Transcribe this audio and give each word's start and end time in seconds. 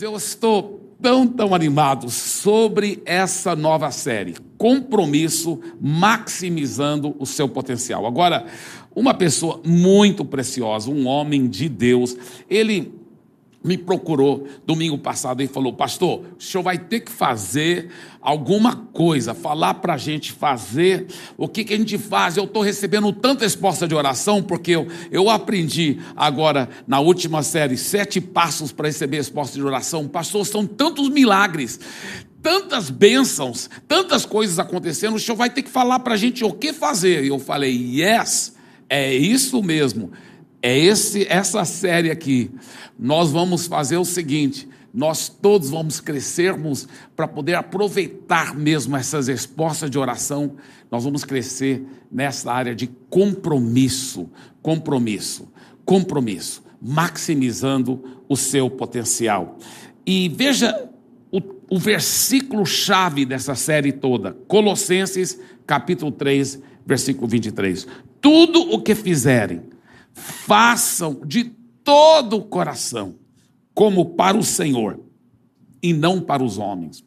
Eu 0.00 0.16
estou 0.16 0.80
tão, 1.00 1.26
tão 1.26 1.54
animado 1.54 2.10
sobre 2.10 3.00
essa 3.04 3.54
nova 3.54 3.90
série, 3.90 4.34
Compromisso 4.58 5.60
Maximizando 5.80 7.14
o 7.18 7.24
Seu 7.24 7.48
Potencial. 7.48 8.04
Agora, 8.04 8.46
uma 8.94 9.14
pessoa 9.14 9.60
muito 9.64 10.24
preciosa, 10.24 10.90
um 10.90 11.06
homem 11.06 11.46
de 11.46 11.68
Deus, 11.68 12.16
ele 12.50 12.92
me 13.64 13.78
procurou 13.78 14.46
domingo 14.66 14.98
passado 14.98 15.42
e 15.42 15.46
falou: 15.46 15.72
Pastor, 15.72 16.22
o 16.38 16.42
senhor 16.42 16.62
vai 16.62 16.76
ter 16.76 17.00
que 17.00 17.10
fazer 17.10 17.88
alguma 18.20 18.76
coisa, 18.76 19.32
falar 19.32 19.74
para 19.74 19.94
a 19.94 19.98
gente 19.98 20.32
fazer 20.32 21.06
o 21.38 21.48
que, 21.48 21.64
que 21.64 21.72
a 21.72 21.76
gente 21.78 21.96
faz. 21.96 22.36
Eu 22.36 22.44
estou 22.44 22.62
recebendo 22.62 23.10
tanta 23.10 23.44
resposta 23.44 23.88
de 23.88 23.94
oração, 23.94 24.42
porque 24.42 24.72
eu, 24.72 24.86
eu 25.10 25.30
aprendi 25.30 25.98
agora 26.14 26.68
na 26.86 27.00
última 27.00 27.42
série 27.42 27.78
sete 27.78 28.20
passos 28.20 28.70
para 28.70 28.88
receber 28.88 29.16
resposta 29.16 29.54
de 29.54 29.64
oração. 29.64 30.06
Pastor, 30.06 30.44
são 30.44 30.66
tantos 30.66 31.08
milagres, 31.08 31.80
tantas 32.42 32.90
bênçãos, 32.90 33.70
tantas 33.88 34.26
coisas 34.26 34.58
acontecendo, 34.58 35.14
o 35.14 35.18
senhor 35.20 35.36
vai 35.36 35.48
ter 35.48 35.62
que 35.62 35.70
falar 35.70 36.00
para 36.00 36.12
a 36.12 36.18
gente 36.18 36.44
o 36.44 36.52
que 36.52 36.74
fazer. 36.74 37.24
E 37.24 37.28
eu 37.28 37.38
falei: 37.38 37.74
Yes, 37.98 38.54
é 38.90 39.14
isso 39.14 39.62
mesmo. 39.62 40.12
É 40.64 40.78
esse, 40.78 41.26
essa 41.28 41.62
série 41.66 42.10
aqui. 42.10 42.50
Nós 42.98 43.30
vamos 43.30 43.66
fazer 43.66 43.98
o 43.98 44.04
seguinte: 44.04 44.66
nós 44.94 45.28
todos 45.28 45.68
vamos 45.68 46.00
crescermos 46.00 46.88
para 47.14 47.28
poder 47.28 47.54
aproveitar 47.54 48.54
mesmo 48.54 48.96
essas 48.96 49.28
respostas 49.28 49.90
de 49.90 49.98
oração. 49.98 50.56
Nós 50.90 51.04
vamos 51.04 51.22
crescer 51.22 51.84
nessa 52.10 52.50
área 52.50 52.74
de 52.74 52.86
compromisso, 53.10 54.30
compromisso, 54.62 55.52
compromisso, 55.84 56.64
maximizando 56.80 58.22
o 58.26 58.34
seu 58.34 58.70
potencial. 58.70 59.58
E 60.06 60.30
veja 60.30 60.88
o, 61.30 61.42
o 61.72 61.78
versículo 61.78 62.64
chave 62.64 63.26
dessa 63.26 63.54
série 63.54 63.92
toda, 63.92 64.32
Colossenses 64.48 65.38
capítulo 65.66 66.10
3, 66.10 66.58
versículo 66.86 67.28
23. 67.28 67.86
Tudo 68.18 68.62
o 68.72 68.80
que 68.80 68.94
fizerem, 68.94 69.73
façam 70.14 71.20
de 71.26 71.44
todo 71.82 72.36
o 72.36 72.44
coração, 72.44 73.16
como 73.74 74.14
para 74.14 74.36
o 74.36 74.42
Senhor 74.42 75.00
e 75.82 75.92
não 75.92 76.20
para 76.20 76.42
os 76.42 76.56
homens. 76.56 77.04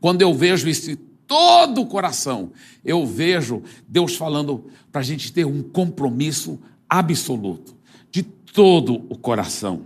Quando 0.00 0.22
eu 0.22 0.32
vejo 0.32 0.68
isso 0.68 0.96
todo 1.26 1.82
o 1.82 1.86
coração, 1.86 2.52
eu 2.84 3.06
vejo 3.06 3.62
Deus 3.86 4.16
falando 4.16 4.64
para 4.90 5.00
a 5.00 5.04
gente 5.04 5.32
ter 5.32 5.44
um 5.44 5.62
compromisso 5.62 6.58
absoluto, 6.88 7.76
de 8.10 8.22
todo 8.22 9.04
o 9.08 9.16
coração. 9.16 9.82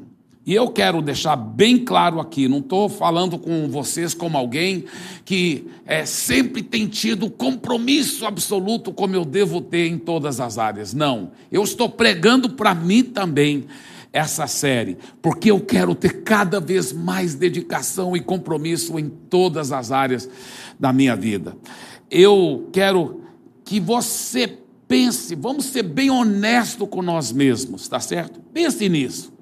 E 0.47 0.53
eu 0.55 0.69
quero 0.69 1.01
deixar 1.01 1.37
bem 1.37 1.79
claro 1.79 2.21
aqui, 2.21 2.47
não 2.49 2.59
estou 2.59 2.87
falando 2.87 3.39
com 3.39 3.67
vocês 3.69 4.13
como 4.13 4.37
alguém 4.37 4.85
que 5.25 5.67
é, 5.87 6.05
sempre 6.05 6.63
tem 6.63 6.87
tido 6.87 7.31
compromisso 7.31 8.27
absoluto 8.27 8.93
como 8.93 9.15
eu 9.15 9.25
devo 9.25 9.63
ter 9.63 9.87
em 9.87 9.97
todas 9.97 10.41
as 10.41 10.59
áreas. 10.59 10.93
Não, 10.93 11.33
eu 11.51 11.63
estou 11.63 11.89
pregando 11.89 12.51
para 12.51 12.75
mim 12.75 13.03
também 13.03 13.65
essa 14.13 14.47
série, 14.47 14.97
porque 15.21 15.51
eu 15.51 15.59
quero 15.59 15.95
ter 15.95 16.23
cada 16.23 16.61
vez 16.61 16.93
mais 16.93 17.35
dedicação 17.35 18.15
e 18.15 18.21
compromisso 18.21 18.99
em 18.99 19.09
todas 19.09 19.73
as 19.73 19.91
áreas 19.91 20.29
da 20.79 20.93
minha 20.93 21.17
vida. 21.17 21.57
Eu 22.11 22.69
quero 22.71 23.23
que 23.65 23.81
você 23.81 24.59
pense, 24.87 25.35
vamos 25.35 25.65
ser 25.65 25.83
bem 25.83 26.11
honesto 26.11 26.87
com 26.87 27.03
nós 27.03 27.33
mesmos, 27.33 27.89
tá 27.89 27.99
certo? 27.99 28.41
Pense 28.53 28.89
nisso. 28.89 29.34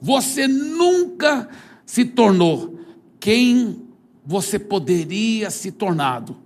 Você 0.00 0.46
nunca 0.46 1.48
se 1.86 2.04
tornou 2.04 2.78
quem 3.20 3.82
você 4.24 4.58
poderia 4.58 5.50
se 5.50 5.70
tornado 5.70 6.36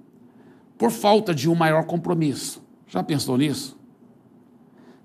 por 0.76 0.90
falta 0.90 1.34
de 1.34 1.48
um 1.48 1.54
maior 1.54 1.84
compromisso. 1.84 2.62
Já 2.86 3.02
pensou 3.02 3.36
nisso? 3.36 3.78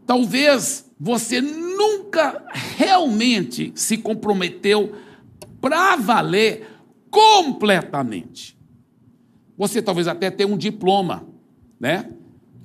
Talvez 0.05 0.89
você 0.99 1.41
nunca 1.41 2.45
realmente 2.77 3.71
se 3.75 3.97
comprometeu 3.97 4.93
para 5.59 5.95
valer 5.95 6.67
completamente. 7.09 8.57
Você 9.57 9.81
talvez 9.81 10.07
até 10.07 10.29
tenha 10.29 10.51
um 10.51 10.57
diploma, 10.57 11.27
né? 11.79 12.09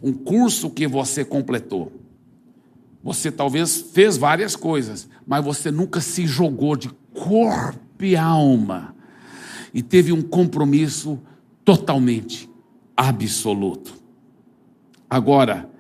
Um 0.02 0.12
curso 0.12 0.70
que 0.70 0.86
você 0.86 1.24
completou. 1.24 1.92
Você 3.02 3.30
talvez 3.30 3.80
fez 3.80 4.16
várias 4.16 4.56
coisas, 4.56 5.08
mas 5.26 5.44
você 5.44 5.70
nunca 5.70 6.00
se 6.00 6.26
jogou 6.26 6.76
de 6.76 6.88
corpo 7.12 8.04
e 8.04 8.16
alma 8.16 8.94
e 9.72 9.82
teve 9.82 10.12
um 10.12 10.22
compromisso 10.22 11.20
totalmente 11.64 12.48
absoluto. 12.96 13.94
Agora, 15.08 15.70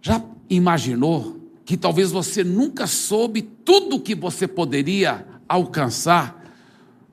já 0.00 0.22
imaginou 0.48 1.40
que 1.64 1.76
talvez 1.76 2.10
você 2.10 2.44
nunca 2.44 2.86
soube 2.86 3.42
tudo 3.42 3.96
o 3.96 4.00
que 4.00 4.14
você 4.14 4.46
poderia 4.46 5.26
alcançar 5.48 6.42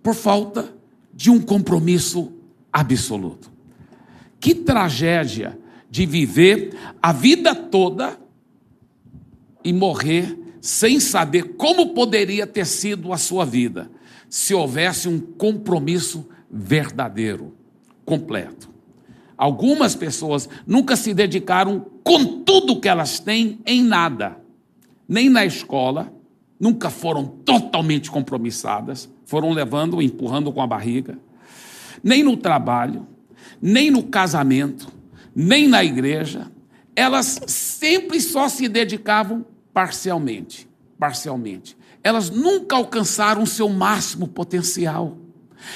por 0.01 0.15
falta 0.15 0.73
de 1.13 1.29
um 1.29 1.39
compromisso 1.39 2.33
absoluto? 2.71 3.51
Que 4.39 4.55
tragédia 4.55 5.57
de 5.89 6.05
viver 6.05 6.75
a 7.01 7.11
vida 7.11 7.55
toda 7.55 8.19
e 9.63 9.73
morrer 9.73 10.37
sem 10.61 10.99
saber 10.99 11.55
como 11.55 11.93
poderia 11.93 12.45
ter 12.45 12.65
sido 12.65 13.13
a 13.13 13.17
sua 13.17 13.45
vida 13.45 13.89
se 14.29 14.53
houvesse 14.53 15.09
um 15.09 15.19
compromisso 15.19 16.29
verdadeiro, 16.49 17.53
completo. 18.05 18.69
Algumas 19.37 19.95
pessoas 19.95 20.47
nunca 20.67 20.95
se 20.95 21.13
dedicaram 21.13 21.85
com 22.03 22.43
tudo 22.43 22.79
que 22.79 22.87
elas 22.87 23.19
têm 23.19 23.59
em 23.65 23.81
nada, 23.83 24.37
nem 25.07 25.29
na 25.29 25.45
escola, 25.45 26.13
nunca 26.59 26.89
foram 26.89 27.25
totalmente 27.25 28.11
compromissadas, 28.11 29.09
foram 29.25 29.51
levando, 29.51 30.01
empurrando 30.01 30.51
com 30.51 30.61
a 30.61 30.67
barriga, 30.67 31.17
nem 32.03 32.21
no 32.21 32.35
trabalho, 32.35 33.07
nem 33.61 33.89
no 33.89 34.03
casamento, 34.03 34.91
nem 35.35 35.67
na 35.67 35.83
igreja, 35.83 36.51
elas 36.95 37.39
sempre 37.47 38.19
só 38.19 38.49
se 38.49 38.67
dedicavam 38.67 39.45
parcialmente, 39.73 40.67
parcialmente. 40.97 41.77
Elas 42.03 42.29
nunca 42.29 42.75
alcançaram 42.75 43.43
o 43.43 43.47
seu 43.47 43.69
máximo 43.69 44.27
potencial. 44.27 45.17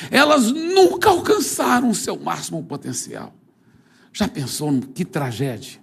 Elas 0.10 0.52
nunca 0.52 1.10
alcançaram 1.10 1.90
o 1.90 1.96
seu 1.96 2.18
máximo 2.18 2.64
potencial. 2.64 3.34
Já 4.12 4.28
pensou 4.28 4.80
que 4.94 5.04
tragédia? 5.04 5.80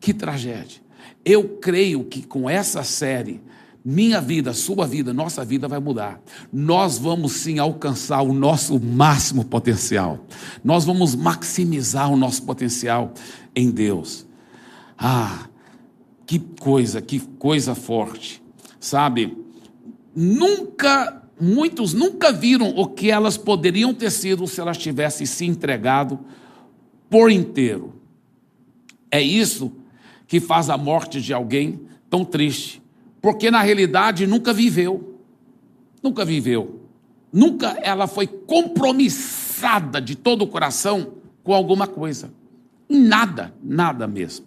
Que 0.00 0.12
tragédia. 0.12 0.80
Eu 1.24 1.56
creio 1.58 2.04
que 2.04 2.22
com 2.22 2.48
essa 2.48 2.82
série 2.82 3.40
minha 3.84 4.20
vida, 4.20 4.52
sua 4.52 4.86
vida, 4.86 5.12
nossa 5.12 5.44
vida 5.44 5.66
vai 5.66 5.80
mudar. 5.80 6.20
Nós 6.52 6.98
vamos 6.98 7.32
sim 7.32 7.58
alcançar 7.58 8.22
o 8.22 8.32
nosso 8.32 8.78
máximo 8.78 9.44
potencial. 9.44 10.24
Nós 10.62 10.84
vamos 10.84 11.16
maximizar 11.16 12.10
o 12.12 12.16
nosso 12.16 12.44
potencial 12.44 13.12
em 13.56 13.70
Deus. 13.70 14.24
Ah, 14.96 15.48
que 16.24 16.38
coisa, 16.38 17.02
que 17.02 17.18
coisa 17.18 17.74
forte. 17.74 18.40
Sabe? 18.78 19.36
Nunca, 20.14 21.22
muitos 21.40 21.92
nunca 21.92 22.30
viram 22.30 22.68
o 22.76 22.86
que 22.86 23.10
elas 23.10 23.36
poderiam 23.36 23.92
ter 23.92 24.10
sido 24.10 24.46
se 24.46 24.60
elas 24.60 24.78
tivessem 24.78 25.26
se 25.26 25.44
entregado 25.44 26.20
por 27.10 27.32
inteiro. 27.32 27.94
É 29.10 29.20
isso 29.20 29.72
que 30.28 30.38
faz 30.38 30.70
a 30.70 30.78
morte 30.78 31.20
de 31.20 31.34
alguém 31.34 31.80
tão 32.08 32.24
triste 32.24 32.81
porque 33.22 33.50
na 33.52 33.62
realidade 33.62 34.26
nunca 34.26 34.52
viveu. 34.52 35.18
Nunca 36.02 36.24
viveu. 36.24 36.80
Nunca 37.32 37.78
ela 37.80 38.08
foi 38.08 38.26
compromissada 38.26 40.00
de 40.00 40.16
todo 40.16 40.42
o 40.42 40.48
coração 40.48 41.14
com 41.44 41.54
alguma 41.54 41.86
coisa. 41.86 42.32
Nada, 42.88 43.54
nada 43.62 44.08
mesmo. 44.08 44.44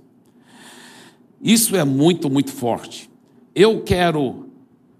Isso 1.42 1.75
é 1.75 1.86
muito, 1.86 2.30
muito 2.30 2.51
forte. 2.51 3.10
Eu 3.56 3.81
quero, 3.81 4.50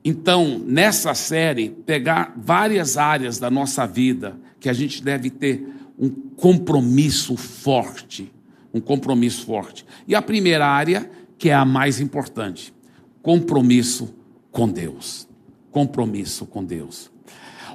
então, 0.04 0.58
nessa 0.66 1.14
série, 1.14 1.70
pegar 1.70 2.34
várias 2.38 2.98
áreas 2.98 3.38
da 3.38 3.52
nossa 3.52 3.86
vida 3.86 4.40
que 4.60 4.70
a 4.70 4.74
gente 4.74 5.04
deve 5.04 5.30
ter 5.30 5.68
um 6.00 6.10
compromisso 6.10 7.36
forte. 7.36 8.32
Um 8.74 8.80
compromisso 8.80 9.46
forte. 9.46 9.86
E 10.08 10.16
a 10.16 10.22
primeira 10.22 10.66
área, 10.66 11.10
que 11.38 11.50
é 11.50 11.54
a 11.54 11.66
mais 11.66 12.00
importante, 12.00 12.74
compromisso 13.26 14.14
com 14.52 14.70
Deus. 14.70 15.28
Compromisso 15.72 16.46
com 16.46 16.64
Deus. 16.64 17.10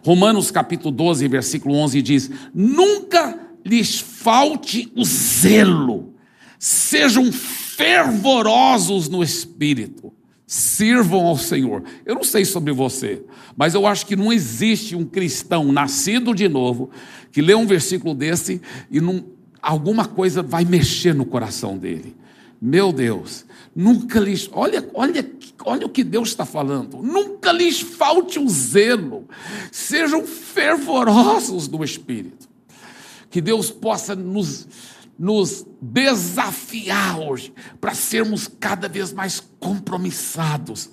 Romanos 0.05 0.53
capítulo 0.53 0.93
12, 0.93 1.27
versículo 1.27 1.75
11 1.75 2.01
diz: 2.01 2.31
Nunca 2.55 3.37
lhes 3.67 3.99
falte 3.99 4.91
o 4.95 5.05
zelo, 5.05 6.15
sejam 6.57 7.33
fervorosos 7.33 9.09
no 9.09 9.25
espírito, 9.25 10.13
sirvam 10.47 11.27
ao 11.27 11.37
Senhor. 11.37 11.83
Eu 12.07 12.15
não 12.15 12.25
sei 12.25 12.45
sobre 12.45 12.73
você, 12.73 13.21
mas 13.57 13.75
eu 13.75 13.89
acho 13.89 14.07
que 14.07 14.15
não 14.15 14.33
existe 14.33 14.95
um 14.95 15.05
cristão 15.05 15.73
nascido 15.73 16.33
de 16.33 16.49
novo 16.49 16.91
que 17.33 17.43
lê 17.43 17.57
um 17.57 17.67
versículo 17.67 18.15
desse 18.15 18.63
e 18.89 19.01
não, 19.01 19.25
alguma 19.61 20.07
coisa 20.07 20.45
vai 20.45 20.65
mexer 20.65 21.13
no 21.13 21.27
coração 21.27 21.77
dele. 21.77 22.20
Meu 22.61 22.93
Deus, 22.93 23.47
nunca 23.75 24.21
lhes. 24.21 24.51
Olha, 24.53 24.87
olha, 24.93 25.31
olha 25.65 25.87
o 25.87 25.91
que 25.91 26.05
Deus 26.05 26.29
está 26.29 26.45
falando. 26.45 27.03
Nunca 27.03 27.53
lhes 27.53 27.81
falte 27.81 28.39
o 28.39 28.49
zelo. 28.49 29.27
Sejam 29.73 30.27
fervorosos 30.27 31.67
do 31.67 31.83
Espírito. 31.83 32.49
Que 33.31 33.41
Deus 33.41 33.71
possa 33.71 34.15
nos 34.15 34.67
nos 35.21 35.67
desafiar 35.83 37.21
hoje 37.21 37.53
para 37.79 37.93
sermos 37.93 38.49
cada 38.49 38.89
vez 38.89 39.13
mais 39.13 39.39
compromissados 39.61 40.89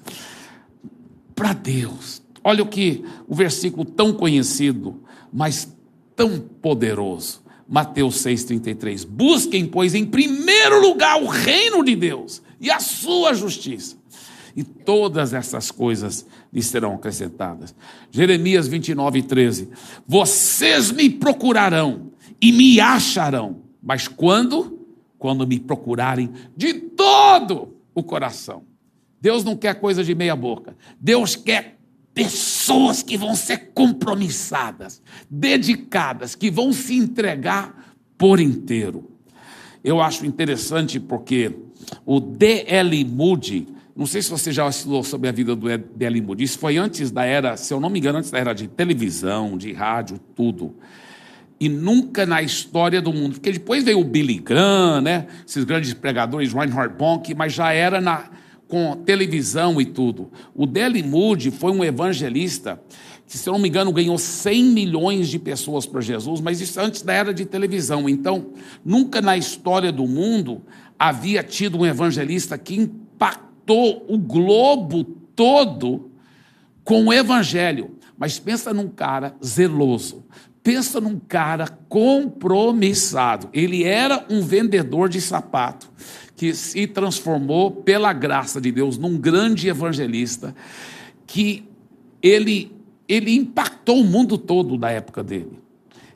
para 1.33 1.53
Deus. 1.53 2.21
Olha 2.43 2.61
o 2.61 2.67
que 2.67 3.05
o 3.25 3.33
versículo 3.33 3.85
tão 3.85 4.11
conhecido, 4.11 5.01
mas 5.31 5.73
tão 6.13 6.41
poderoso. 6.41 7.41
Mateus 7.67 8.23
6,33. 8.23 9.05
Busquem, 9.05 9.65
pois, 9.65 9.93
em 9.93 10.05
primeiro 10.05 10.81
lugar 10.81 11.21
o 11.21 11.27
reino 11.27 11.83
de 11.83 11.95
Deus 11.95 12.41
e 12.59 12.71
a 12.71 12.79
sua 12.79 13.33
justiça. 13.33 13.97
E 14.55 14.63
todas 14.63 15.33
essas 15.33 15.69
coisas 15.69 16.25
lhes 16.51 16.65
serão 16.65 16.95
acrescentadas. 16.95 17.75
Jeremias 18.09 18.67
29, 18.67 19.21
13. 19.21 19.69
Vocês 20.07 20.91
me 20.91 21.09
procurarão 21.09 22.11
e 22.41 22.51
me 22.51 22.79
acharão 22.79 23.67
mas 23.87 24.05
quando? 24.05 24.85
Quando 25.17 25.47
me 25.47 25.57
procurarem 25.57 26.29
de 26.57 26.73
todo 26.73 27.77
o 27.95 28.03
coração. 28.03 28.63
Deus 29.21 29.45
não 29.45 29.55
quer 29.55 29.79
coisa 29.79 30.03
de 30.03 30.13
meia 30.13 30.35
boca. 30.35 30.75
Deus 30.99 31.37
quer 31.37 31.76
pessoas 32.17 33.03
que 33.03 33.15
vão 33.15 33.35
ser 33.35 33.69
compromissadas, 33.75 35.03
dedicadas, 35.29 36.33
que 36.33 36.49
vão 36.49 36.73
se 36.73 36.95
entregar 36.95 37.93
por 38.17 38.39
inteiro. 38.39 39.11
Eu 39.83 40.01
acho 40.01 40.25
interessante 40.25 40.99
porque 40.99 41.55
o 42.03 42.19
D.L. 42.19 43.05
Moody, 43.05 43.67
não 43.95 44.07
sei 44.07 44.23
se 44.23 44.31
você 44.31 44.51
já 44.51 44.67
estudou 44.67 45.03
sobre 45.03 45.29
a 45.29 45.31
vida 45.31 45.55
do 45.55 45.77
D.L. 45.77 46.21
Moody, 46.21 46.43
isso 46.43 46.57
foi 46.57 46.77
antes 46.77 47.11
da 47.11 47.23
era, 47.23 47.55
se 47.55 47.71
eu 47.71 47.79
não 47.79 47.87
me 47.87 47.99
engano, 47.99 48.17
antes 48.17 48.31
da 48.31 48.39
era 48.39 48.51
de 48.51 48.67
televisão, 48.67 49.55
de 49.55 49.71
rádio, 49.71 50.19
tudo 50.35 50.75
e 51.59 51.69
nunca 51.69 52.25
na 52.25 52.41
história 52.41 53.01
do 53.01 53.13
mundo. 53.13 53.33
Porque 53.33 53.51
depois 53.51 53.83
veio 53.83 53.99
o 53.99 54.03
Billy 54.03 54.39
Graham, 54.39 55.01
né? 55.01 55.27
esses 55.47 55.63
grandes 55.63 55.93
pregadores, 55.93 56.53
Reinhard 56.53 56.95
Bonk, 56.95 57.33
mas 57.35 57.53
já 57.53 57.71
era 57.73 57.99
na, 57.99 58.29
com 58.67 58.95
televisão 58.97 59.79
e 59.79 59.85
tudo. 59.85 60.31
O 60.53 60.65
Deli 60.65 61.03
Moody 61.03 61.51
foi 61.51 61.71
um 61.71 61.83
evangelista 61.83 62.81
que, 63.25 63.37
se 63.37 63.47
eu 63.47 63.53
não 63.53 63.59
me 63.59 63.67
engano, 63.67 63.91
ganhou 63.91 64.17
100 64.17 64.63
milhões 64.63 65.27
de 65.27 65.37
pessoas 65.37 65.85
para 65.85 65.99
Jesus, 65.99 66.39
mas 66.39 66.61
isso 66.61 66.79
antes 66.79 67.01
da 67.01 67.13
era 67.13 67.33
de 67.33 67.45
televisão. 67.45 68.07
Então, 68.07 68.51
nunca 68.83 69.21
na 69.21 69.35
história 69.37 69.91
do 69.91 70.07
mundo 70.07 70.61
havia 70.97 71.43
tido 71.43 71.77
um 71.77 71.85
evangelista 71.85 72.57
que 72.57 72.75
impactou 72.75 74.05
o 74.07 74.17
globo 74.17 75.03
todo 75.35 76.09
com 76.83 77.05
o 77.05 77.13
evangelho. 77.13 77.97
Mas 78.17 78.39
pensa 78.39 78.73
num 78.73 78.87
cara 78.87 79.35
zeloso, 79.45 80.25
Pensa 80.67 80.99
num 80.99 81.17
cara 81.17 81.65
compromissado. 81.87 83.47
Ele 83.53 83.85
era 83.85 84.25
um 84.29 84.41
vendedor 84.41 85.07
de 85.07 85.21
sapato 85.21 85.89
que 86.35 86.53
se 86.53 86.85
transformou 86.85 87.71
pela 87.71 88.11
graça 88.11 88.59
de 88.59 88.69
Deus 88.69 88.97
num 88.97 89.17
grande 89.17 89.69
evangelista 89.69 90.53
que 91.25 91.63
ele 92.21 92.69
ele 93.07 93.33
impactou 93.33 94.01
o 94.01 94.03
mundo 94.03 94.37
todo 94.37 94.77
da 94.77 94.91
época 94.91 95.23
dele. 95.23 95.57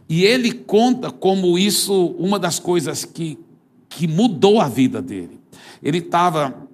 E 0.10 0.26
ele 0.26 0.52
conta 0.52 1.10
como 1.10 1.58
isso, 1.58 2.08
uma 2.20 2.38
das 2.38 2.60
coisas 2.60 3.06
que, 3.06 3.40
que 3.88 4.06
mudou 4.06 4.60
a 4.60 4.68
vida 4.68 5.02
dele. 5.02 5.40
Ele 5.82 6.00
estava, 6.00 6.68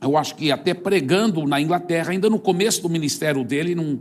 eu 0.00 0.16
acho 0.16 0.36
que 0.36 0.52
até 0.52 0.74
pregando 0.74 1.44
na 1.44 1.60
Inglaterra, 1.60 2.12
ainda 2.12 2.30
no 2.30 2.38
começo 2.38 2.80
do 2.80 2.88
ministério 2.88 3.42
dele, 3.42 3.74
não 3.74 3.98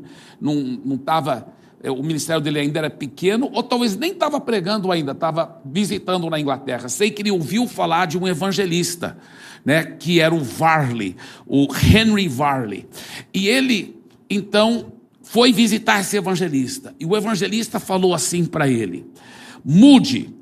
estava. 0.94 1.38
Não, 1.40 1.44
não 1.44 1.59
o 1.84 2.04
ministério 2.04 2.42
dele 2.42 2.60
ainda 2.60 2.80
era 2.80 2.90
pequeno, 2.90 3.50
ou 3.54 3.64
talvez 3.64 3.96
nem 3.96 4.12
estava 4.12 4.42
pregando 4.42 4.92
ainda, 4.92 5.14
estava 5.14 5.62
visitando 5.64 6.30
na 6.30 6.40
Inglaterra. 6.40 6.90
Sei 6.90 7.10
que 7.10 7.22
ele 7.22 7.32
ouviu 7.32 7.68
falar 7.68 8.08
de 8.08 8.18
um 8.18 8.28
evangelista, 8.28 9.18
né, 9.64 9.84
que 9.84 10.20
era 10.20 10.34
o 10.34 10.44
Varley, 10.44 11.16
o 11.48 11.68
Henry 11.74 12.28
Varley. 12.28 12.86
E 13.34 13.48
ele, 13.48 13.96
então, 14.30 14.92
foi 15.22 15.54
visitar 15.54 16.02
esse 16.02 16.18
evangelista. 16.18 16.94
E 17.00 17.06
o 17.06 17.16
evangelista 17.16 17.80
falou 17.80 18.14
assim 18.14 18.46
para 18.46 18.68
ele: 18.68 19.06
mude, 19.64 20.34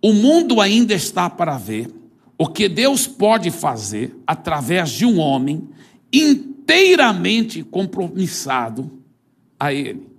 o 0.00 0.12
mundo 0.12 0.60
ainda 0.60 0.94
está 0.94 1.30
para 1.30 1.56
ver 1.56 1.90
o 2.36 2.46
que 2.46 2.68
Deus 2.68 3.06
pode 3.06 3.50
fazer 3.50 4.14
através 4.26 4.90
de 4.90 5.06
um 5.06 5.18
homem 5.18 5.68
inteiramente 6.12 7.62
compromissado 7.62 8.90
a 9.58 9.72
Ele. 9.72 10.13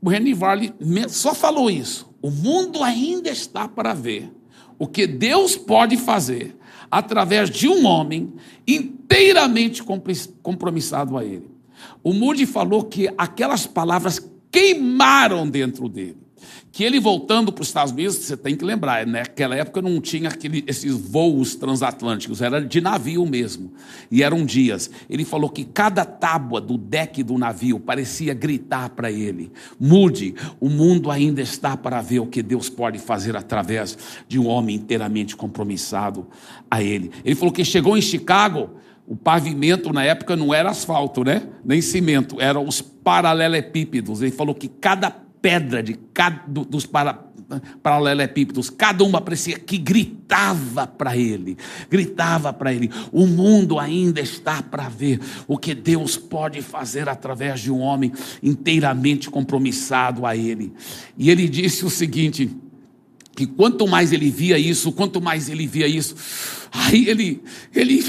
O 0.00 0.08
René 0.08 0.32
Varley 0.34 0.72
só 1.08 1.34
falou 1.34 1.70
isso. 1.70 2.08
O 2.22 2.30
mundo 2.30 2.82
ainda 2.82 3.30
está 3.30 3.68
para 3.68 3.94
ver 3.94 4.32
o 4.78 4.86
que 4.86 5.06
Deus 5.06 5.56
pode 5.56 5.96
fazer 5.96 6.56
através 6.90 7.50
de 7.50 7.68
um 7.68 7.86
homem 7.86 8.32
inteiramente 8.66 9.82
compromissado 10.42 11.16
a 11.18 11.24
Ele. 11.24 11.50
O 12.02 12.12
Moody 12.12 12.46
falou 12.46 12.84
que 12.84 13.08
aquelas 13.16 13.66
palavras 13.66 14.20
queimaram 14.50 15.48
dentro 15.48 15.88
dele 15.88 16.27
que 16.70 16.84
ele 16.84 17.00
voltando 17.00 17.52
para 17.52 17.62
os 17.62 17.68
Estados 17.68 17.92
Unidos, 17.92 18.16
você 18.16 18.36
tem 18.36 18.54
que 18.54 18.64
lembrar, 18.64 19.06
né? 19.06 19.20
naquela 19.20 19.56
época 19.56 19.80
não 19.80 20.00
tinha 20.00 20.28
aquele, 20.28 20.62
esses 20.66 20.92
voos 20.92 21.54
transatlânticos, 21.54 22.42
era 22.42 22.60
de 22.60 22.80
navio 22.80 23.24
mesmo, 23.26 23.72
e 24.10 24.22
eram 24.22 24.44
dias. 24.44 24.90
Ele 25.08 25.24
falou 25.24 25.48
que 25.50 25.64
cada 25.64 26.04
tábua 26.04 26.60
do 26.60 26.76
deck 26.76 27.22
do 27.22 27.38
navio 27.38 27.80
parecia 27.80 28.34
gritar 28.34 28.90
para 28.90 29.10
ele: 29.10 29.50
mude, 29.78 30.34
o 30.60 30.68
mundo 30.68 31.10
ainda 31.10 31.40
está 31.40 31.76
para 31.76 32.00
ver 32.00 32.20
o 32.20 32.26
que 32.26 32.42
Deus 32.42 32.68
pode 32.68 32.98
fazer 32.98 33.36
através 33.36 33.96
de 34.28 34.38
um 34.38 34.46
homem 34.46 34.76
inteiramente 34.76 35.36
compromissado 35.36 36.26
a 36.70 36.82
ele. 36.82 37.10
Ele 37.24 37.34
falou 37.34 37.52
que 37.52 37.64
chegou 37.64 37.96
em 37.96 38.02
Chicago, 38.02 38.70
o 39.06 39.16
pavimento 39.16 39.90
na 39.92 40.04
época 40.04 40.36
não 40.36 40.52
era 40.52 40.68
asfalto, 40.68 41.24
né? 41.24 41.48
Nem 41.64 41.80
cimento, 41.80 42.40
eram 42.40 42.66
os 42.66 42.82
paralelepípedos. 42.82 44.20
Ele 44.20 44.30
falou 44.30 44.54
que 44.54 44.68
cada 44.68 45.27
pedra 45.40 45.82
de 45.82 45.94
cada, 46.12 46.42
dos 46.64 46.86
para, 46.86 47.28
paralelepípedos, 47.82 48.68
cada 48.68 49.02
uma 49.04 49.20
parecia 49.20 49.58
que 49.58 49.78
gritava 49.78 50.86
para 50.86 51.16
ele, 51.16 51.56
gritava 51.90 52.52
para 52.52 52.72
ele: 52.72 52.90
o 53.10 53.26
mundo 53.26 53.78
ainda 53.78 54.20
está 54.20 54.62
para 54.62 54.88
ver 54.88 55.20
o 55.46 55.56
que 55.56 55.74
Deus 55.74 56.16
pode 56.16 56.60
fazer 56.60 57.08
através 57.08 57.60
de 57.60 57.70
um 57.70 57.80
homem 57.80 58.12
inteiramente 58.42 59.30
compromissado 59.30 60.26
a 60.26 60.36
ele. 60.36 60.72
E 61.16 61.30
ele 61.30 61.48
disse 61.48 61.84
o 61.84 61.90
seguinte: 61.90 62.50
que 63.34 63.46
quanto 63.46 63.86
mais 63.86 64.12
ele 64.12 64.30
via 64.30 64.58
isso, 64.58 64.92
quanto 64.92 65.20
mais 65.20 65.48
ele 65.48 65.66
via 65.66 65.86
isso, 65.86 66.16
aí 66.70 67.08
ele, 67.08 67.42
ele 67.74 68.02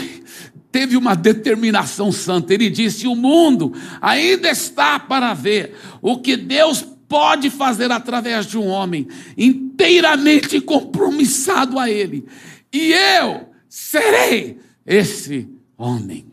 teve 0.72 0.98
uma 0.98 1.16
determinação 1.16 2.12
santa. 2.12 2.54
Ele 2.54 2.70
disse: 2.70 3.08
o 3.08 3.16
mundo 3.16 3.74
ainda 4.02 4.50
está 4.50 5.00
para 5.00 5.34
ver 5.34 5.76
o 6.02 6.18
que 6.18 6.36
Deus 6.36 6.86
pode 7.10 7.50
fazer 7.50 7.92
através 7.92 8.46
de 8.46 8.58
um 8.58 8.68
homem 8.68 9.08
inteiramente 9.36 10.62
compromissado 10.62 11.80
a 11.80 11.90
Ele. 11.90 12.26
E 12.72 12.94
eu 12.94 13.50
serei 13.68 14.60
esse 14.86 15.50
homem. 15.76 16.28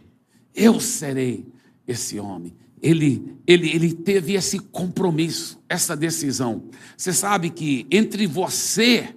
Eu 0.54 0.78
serei 0.78 1.46
esse 1.88 2.20
homem. 2.20 2.54
Ele, 2.82 3.36
ele, 3.46 3.70
ele 3.70 3.92
teve 3.94 4.34
esse 4.34 4.58
compromisso, 4.58 5.58
essa 5.68 5.96
decisão. 5.96 6.64
Você 6.96 7.12
sabe 7.12 7.48
que 7.50 7.86
entre 7.90 8.26
você 8.26 9.14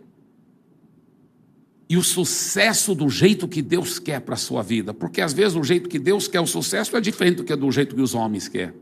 e 1.90 1.98
o 1.98 2.04
sucesso 2.04 2.96
do 2.96 3.10
jeito 3.10 3.48
que 3.48 3.62
Deus 3.62 4.00
quer 4.00 4.22
para 4.22 4.36
a 4.36 4.38
sua 4.38 4.62
vida, 4.62 4.94
porque 4.94 5.22
às 5.22 5.34
vezes 5.34 5.58
o 5.58 5.64
jeito 5.64 5.90
que 5.90 6.00
Deus 6.00 6.28
quer 6.28 6.40
o 6.40 6.48
sucesso 6.48 6.96
é 6.96 7.02
diferente 7.02 7.38
do 7.38 7.44
que 7.44 7.56
do 7.56 7.72
jeito 7.72 7.96
que 7.96 8.02
os 8.02 8.14
homens 8.14 8.48
querem. 8.48 8.76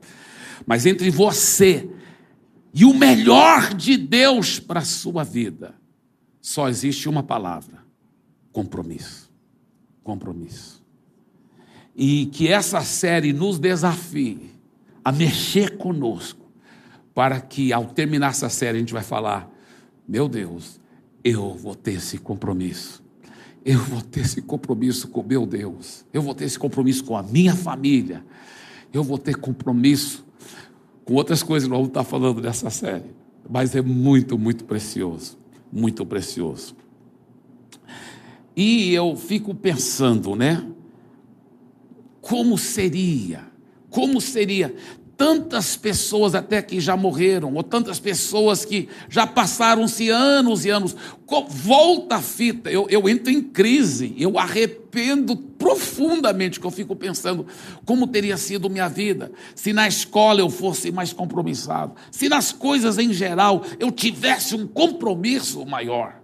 Mas 0.66 0.86
entre 0.86 1.10
você 1.10 1.90
e 2.80 2.86
o 2.86 2.94
melhor 2.94 3.74
de 3.74 3.98
Deus 3.98 4.60
para 4.60 4.82
a 4.82 4.86
sua 4.86 5.24
vida, 5.24 5.74
só 6.40 6.70
existe 6.70 7.10
uma 7.10 7.24
palavra: 7.24 7.84
compromisso. 8.52 9.32
Compromisso. 10.04 10.86
E 11.96 12.28
que 12.28 12.48
essa 12.48 12.82
série 12.82 13.34
nos 13.34 13.58
desafie 13.58 14.52
a 15.04 15.12
mexer 15.12 15.76
conosco, 15.78 16.52
para 17.16 17.42
que 17.42 17.74
ao 17.74 17.86
terminar 17.86 18.30
essa 18.30 18.48
série 18.48 18.78
a 18.78 18.80
gente 18.80 18.94
vai 18.94 19.02
falar: 19.02 19.52
meu 20.08 20.30
Deus, 20.30 20.80
eu 21.24 21.56
vou 21.56 21.74
ter 21.74 21.94
esse 21.94 22.20
compromisso. 22.20 23.04
eu 23.66 23.80
vou 23.80 24.04
ter 24.04 24.20
esse 24.20 24.40
compromisso 24.40 25.08
com 25.08 25.24
meu 25.24 25.48
Deus, 25.48 26.06
eu 26.14 26.22
vou 26.22 26.36
ter 26.36 26.46
esse 26.46 26.60
compromisso 26.60 27.04
com 27.04 27.18
a 27.18 27.24
minha 27.24 27.56
família, 27.56 28.24
eu 28.94 29.04
vou 29.04 29.18
ter 29.18 29.36
compromisso 29.36 30.27
com 31.08 31.14
outras 31.14 31.42
coisas 31.42 31.70
nós 31.70 31.78
vamos 31.78 31.88
estar 31.88 32.04
falando 32.04 32.42
nessa 32.42 32.70
série, 32.70 33.16
mas 33.50 33.74
é 33.74 33.82
muito, 33.82 34.38
muito 34.38 34.66
precioso, 34.66 35.38
muito 35.72 36.06
precioso. 36.06 36.76
E 38.54 38.94
eu 38.94 39.16
fico 39.16 39.56
pensando, 39.56 40.36
né? 40.36 40.68
Como 42.20 42.58
seria? 42.58 43.48
Como 43.90 44.20
seria 44.20 44.76
tantas 45.18 45.76
pessoas 45.76 46.36
até 46.36 46.62
que 46.62 46.80
já 46.80 46.96
morreram, 46.96 47.56
ou 47.56 47.64
tantas 47.64 48.00
pessoas 48.00 48.64
que 48.64 48.88
já 49.10 49.26
passaram-se 49.26 50.10
anos 50.10 50.64
e 50.64 50.70
anos. 50.70 50.96
Volta 51.50 52.18
a 52.18 52.22
fita, 52.22 52.70
eu, 52.70 52.88
eu 52.90 53.10
entro 53.10 53.34
em 53.34 53.42
crise, 53.42 54.14
eu 54.18 54.38
arrependo 54.38 55.36
profundamente, 55.36 56.60
que 56.60 56.66
eu 56.66 56.72
fico 56.72 56.96
pensando 56.96 57.48
como 57.84 58.06
teria 58.08 58.38
sido 58.38 58.70
minha 58.70 58.88
vida 58.88 59.32
se 59.56 59.74
na 59.74 59.88
escola 59.88 60.40
eu 60.40 60.50
fosse 60.50 60.92
mais 60.92 61.12
compromissado, 61.12 61.96
se 62.12 62.30
nas 62.30 62.52
coisas 62.52 62.98
em 62.98 63.12
geral 63.12 63.64
eu 63.80 63.92
tivesse 63.92 64.56
um 64.56 64.68
compromisso 64.68 65.66
maior. 65.66 66.22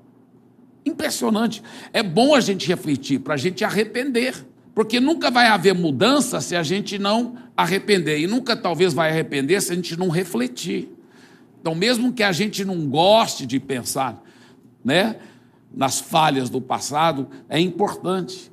Impressionante. 0.86 1.64
É 1.92 2.04
bom 2.04 2.36
a 2.36 2.42
gente 2.42 2.68
refletir, 2.68 3.20
para 3.20 3.34
a 3.34 3.38
gente 3.38 3.64
arrepender. 3.64 4.46
Porque 4.76 5.00
nunca 5.00 5.30
vai 5.30 5.48
haver 5.48 5.76
mudança 5.76 6.42
se 6.42 6.56
a 6.56 6.64
gente 6.64 6.98
não 6.98 7.36
arrepender. 7.56 8.20
E 8.20 8.28
nunca 8.28 8.56
talvez 8.56 8.94
vai 8.94 9.10
arrepender 9.10 9.62
se 9.62 9.72
a 9.72 9.76
gente 9.76 9.98
não 9.98 10.10
refletir. 10.10 10.90
Então, 11.62 11.74
mesmo 11.74 12.12
que 12.12 12.24
a 12.24 12.32
gente 12.32 12.66
não 12.66 12.88
goste 12.88 13.46
de 13.46 13.60
pensar 13.60 14.22
né, 14.84 15.18
nas 15.74 16.00
falhas 16.00 16.50
do 16.50 16.60
passado, 16.60 17.30
é 17.48 17.60
importante. 17.60 18.52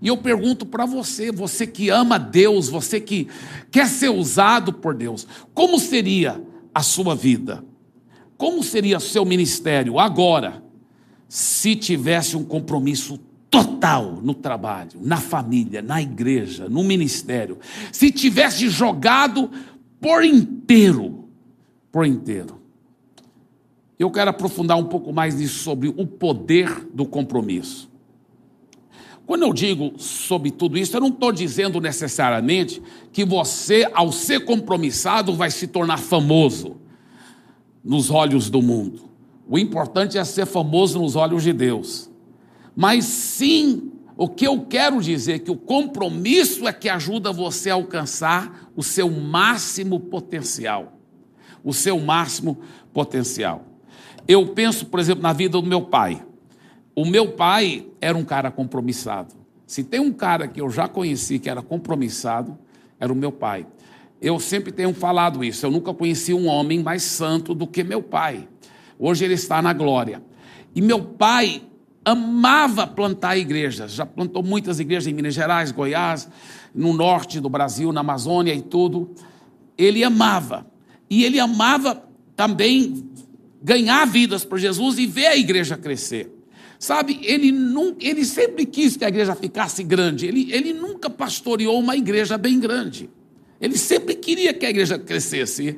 E 0.00 0.08
eu 0.08 0.16
pergunto 0.16 0.64
para 0.64 0.86
você, 0.86 1.30
você 1.32 1.66
que 1.66 1.90
ama 1.90 2.18
Deus, 2.18 2.68
você 2.68 3.00
que 3.00 3.28
quer 3.70 3.86
ser 3.88 4.08
usado 4.08 4.72
por 4.72 4.94
Deus, 4.94 5.26
como 5.52 5.78
seria 5.78 6.42
a 6.72 6.82
sua 6.82 7.14
vida? 7.14 7.64
Como 8.36 8.62
seria 8.62 9.00
seu 9.00 9.24
ministério 9.24 9.98
agora, 9.98 10.62
se 11.28 11.74
tivesse 11.74 12.36
um 12.36 12.44
compromisso 12.44 13.18
total 13.50 14.20
no 14.22 14.34
trabalho, 14.34 15.00
na 15.00 15.16
família, 15.16 15.80
na 15.82 16.00
igreja, 16.00 16.68
no 16.68 16.84
ministério, 16.84 17.58
se 17.92 18.10
tivesse 18.10 18.68
jogado 18.68 19.50
por 20.00 20.24
inteiro, 20.24 21.28
por 21.90 22.06
inteiro. 22.06 22.60
Eu 23.98 24.10
quero 24.10 24.30
aprofundar 24.30 24.78
um 24.78 24.84
pouco 24.84 25.12
mais 25.12 25.34
nisso 25.34 25.58
sobre 25.58 25.88
o 25.88 26.06
poder 26.06 26.86
do 26.92 27.04
compromisso. 27.04 27.88
Quando 29.26 29.42
eu 29.42 29.52
digo 29.52 29.92
sobre 29.98 30.50
tudo 30.50 30.78
isso, 30.78 30.96
eu 30.96 31.00
não 31.00 31.08
estou 31.08 31.30
dizendo 31.32 31.80
necessariamente 31.80 32.80
que 33.12 33.24
você, 33.24 33.86
ao 33.92 34.10
ser 34.10 34.44
compromissado, 34.44 35.34
vai 35.34 35.50
se 35.50 35.66
tornar 35.66 35.98
famoso 35.98 36.76
nos 37.84 38.10
olhos 38.10 38.48
do 38.48 38.62
mundo. 38.62 39.10
O 39.46 39.58
importante 39.58 40.16
é 40.16 40.24
ser 40.24 40.46
famoso 40.46 40.98
nos 40.98 41.16
olhos 41.16 41.42
de 41.42 41.52
Deus. 41.52 42.08
Mas 42.80 43.06
sim, 43.06 43.90
o 44.16 44.28
que 44.28 44.46
eu 44.46 44.60
quero 44.60 45.02
dizer 45.02 45.40
que 45.40 45.50
o 45.50 45.56
compromisso 45.56 46.68
é 46.68 46.72
que 46.72 46.88
ajuda 46.88 47.32
você 47.32 47.70
a 47.70 47.74
alcançar 47.74 48.70
o 48.76 48.84
seu 48.84 49.10
máximo 49.10 49.98
potencial. 49.98 50.92
O 51.64 51.74
seu 51.74 51.98
máximo 51.98 52.60
potencial. 52.92 53.64
Eu 54.28 54.46
penso, 54.54 54.86
por 54.86 55.00
exemplo, 55.00 55.24
na 55.24 55.32
vida 55.32 55.60
do 55.60 55.66
meu 55.66 55.86
pai. 55.86 56.24
O 56.94 57.04
meu 57.04 57.32
pai 57.32 57.84
era 58.00 58.16
um 58.16 58.24
cara 58.24 58.48
compromissado. 58.48 59.34
Se 59.66 59.82
tem 59.82 59.98
um 59.98 60.12
cara 60.12 60.46
que 60.46 60.60
eu 60.60 60.70
já 60.70 60.86
conheci 60.86 61.40
que 61.40 61.50
era 61.50 61.62
compromissado, 61.62 62.56
era 63.00 63.12
o 63.12 63.16
meu 63.16 63.32
pai. 63.32 63.66
Eu 64.22 64.38
sempre 64.38 64.70
tenho 64.70 64.94
falado 64.94 65.42
isso. 65.42 65.66
Eu 65.66 65.72
nunca 65.72 65.92
conheci 65.92 66.32
um 66.32 66.46
homem 66.46 66.80
mais 66.80 67.02
santo 67.02 67.56
do 67.56 67.66
que 67.66 67.82
meu 67.82 68.04
pai. 68.04 68.48
Hoje 68.96 69.24
ele 69.24 69.34
está 69.34 69.60
na 69.60 69.72
glória. 69.72 70.22
E 70.76 70.80
meu 70.80 71.02
pai 71.02 71.62
amava 72.10 72.86
plantar 72.86 73.36
igrejas, 73.36 73.92
já 73.92 74.04
plantou 74.04 74.42
muitas 74.42 74.80
igrejas 74.80 75.06
em 75.06 75.14
Minas 75.14 75.34
Gerais, 75.34 75.70
Goiás, 75.70 76.28
no 76.74 76.92
norte 76.92 77.40
do 77.40 77.48
Brasil, 77.48 77.92
na 77.92 78.00
Amazônia 78.00 78.54
e 78.54 78.62
tudo. 78.62 79.14
Ele 79.76 80.02
amava. 80.02 80.66
E 81.08 81.24
ele 81.24 81.40
amava 81.40 82.02
também 82.36 83.04
ganhar 83.62 84.06
vidas 84.06 84.44
por 84.44 84.58
Jesus 84.58 84.98
e 84.98 85.06
ver 85.06 85.26
a 85.26 85.36
igreja 85.36 85.76
crescer. 85.76 86.34
Sabe, 86.78 87.18
ele, 87.22 87.50
nunca, 87.50 88.06
ele 88.06 88.24
sempre 88.24 88.64
quis 88.64 88.96
que 88.96 89.04
a 89.04 89.08
igreja 89.08 89.34
ficasse 89.34 89.82
grande, 89.82 90.26
ele, 90.26 90.52
ele 90.52 90.72
nunca 90.72 91.10
pastoreou 91.10 91.76
uma 91.80 91.96
igreja 91.96 92.38
bem 92.38 92.60
grande. 92.60 93.10
Ele 93.60 93.76
sempre 93.76 94.14
queria 94.14 94.54
que 94.54 94.64
a 94.64 94.70
igreja 94.70 94.96
crescesse 94.96 95.76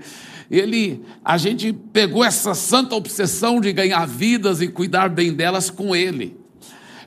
ele, 0.50 1.02
a 1.24 1.38
gente 1.38 1.72
pegou 1.72 2.24
essa 2.24 2.54
santa 2.54 2.96
obsessão 2.96 3.60
de 3.60 3.72
ganhar 3.72 4.04
vidas 4.06 4.60
e 4.60 4.68
cuidar 4.68 5.08
bem 5.08 5.32
delas 5.32 5.70
com 5.70 5.94
ele, 5.94 6.36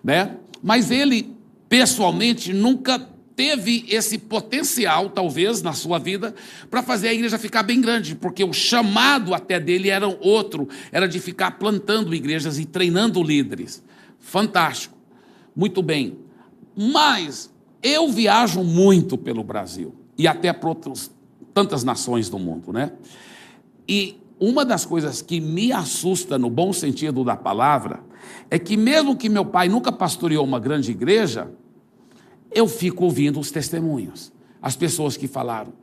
né? 0.03 0.38
Mas 0.62 0.89
ele, 0.89 1.35
pessoalmente, 1.67 2.53
nunca 2.53 2.97
teve 3.35 3.85
esse 3.89 4.17
potencial, 4.17 5.09
talvez, 5.09 5.62
na 5.62 5.73
sua 5.73 6.00
vida, 6.00 6.33
para 6.69 6.81
fazer 6.81 7.09
a 7.09 7.13
igreja 7.13 7.38
ficar 7.38 7.63
bem 7.63 7.81
grande, 7.81 8.15
porque 8.15 8.43
o 8.43 8.53
chamado 8.53 9.33
até 9.33 9.59
dele 9.59 9.89
era 9.89 10.07
outro, 10.07 10.69
era 10.91 11.07
de 11.07 11.19
ficar 11.19 11.51
plantando 11.51 12.13
igrejas 12.13 12.59
e 12.59 12.65
treinando 12.65 13.21
líderes. 13.21 13.83
Fantástico. 14.19 14.97
Muito 15.55 15.81
bem. 15.81 16.17
Mas 16.75 17.51
eu 17.81 18.09
viajo 18.09 18.63
muito 18.63 19.17
pelo 19.17 19.43
Brasil 19.43 19.93
e 20.17 20.27
até 20.27 20.53
para 20.53 20.69
outras 20.69 21.12
tantas 21.53 21.83
nações 21.83 22.29
do 22.29 22.39
mundo, 22.39 22.71
né? 22.71 22.91
E 23.87 24.17
uma 24.39 24.65
das 24.65 24.85
coisas 24.85 25.21
que 25.21 25.39
me 25.39 25.71
assusta, 25.71 26.37
no 26.37 26.49
bom 26.49 26.73
sentido 26.73 27.23
da 27.23 27.35
palavra, 27.35 28.01
é 28.49 28.59
que 28.59 28.75
mesmo 28.75 29.15
que 29.15 29.29
meu 29.29 29.45
pai 29.45 29.69
nunca 29.69 29.91
pastoreou 29.91 30.43
uma 30.43 30.59
grande 30.59 30.91
igreja, 30.91 31.51
eu 32.51 32.67
fico 32.67 33.05
ouvindo 33.05 33.39
os 33.39 33.51
testemunhos, 33.51 34.31
as 34.61 34.75
pessoas 34.75 35.17
que 35.17 35.27
falaram. 35.27 35.73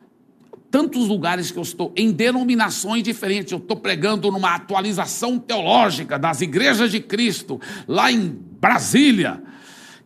Tantos 0.70 1.08
lugares 1.08 1.50
que 1.50 1.58
eu 1.58 1.62
estou, 1.62 1.92
em 1.96 2.12
denominações 2.12 3.02
diferentes, 3.02 3.52
eu 3.52 3.58
estou 3.58 3.76
pregando 3.76 4.30
numa 4.30 4.54
atualização 4.54 5.36
teológica 5.36 6.16
das 6.16 6.40
igrejas 6.40 6.92
de 6.92 7.00
Cristo, 7.00 7.60
lá 7.88 8.12
em 8.12 8.28
Brasília, 8.60 9.42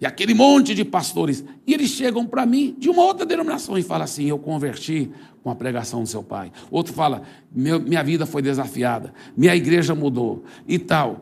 e 0.04 0.06
aquele 0.06 0.34
monte 0.34 0.74
de 0.74 0.84
pastores, 0.84 1.42
e 1.66 1.72
eles 1.72 1.88
chegam 1.88 2.26
para 2.26 2.44
mim 2.44 2.76
de 2.78 2.90
uma 2.90 3.02
outra 3.02 3.24
denominação 3.24 3.78
e 3.78 3.82
falam 3.82 4.04
assim: 4.04 4.26
Eu 4.26 4.38
converti 4.38 5.10
com 5.42 5.48
a 5.48 5.54
pregação 5.54 6.02
do 6.02 6.06
seu 6.06 6.22
pai. 6.22 6.52
Outro 6.70 6.92
fala: 6.92 7.22
minha 7.50 8.04
vida 8.04 8.26
foi 8.26 8.42
desafiada, 8.42 9.14
minha 9.34 9.56
igreja 9.56 9.94
mudou 9.94 10.44
e 10.68 10.78
tal. 10.78 11.20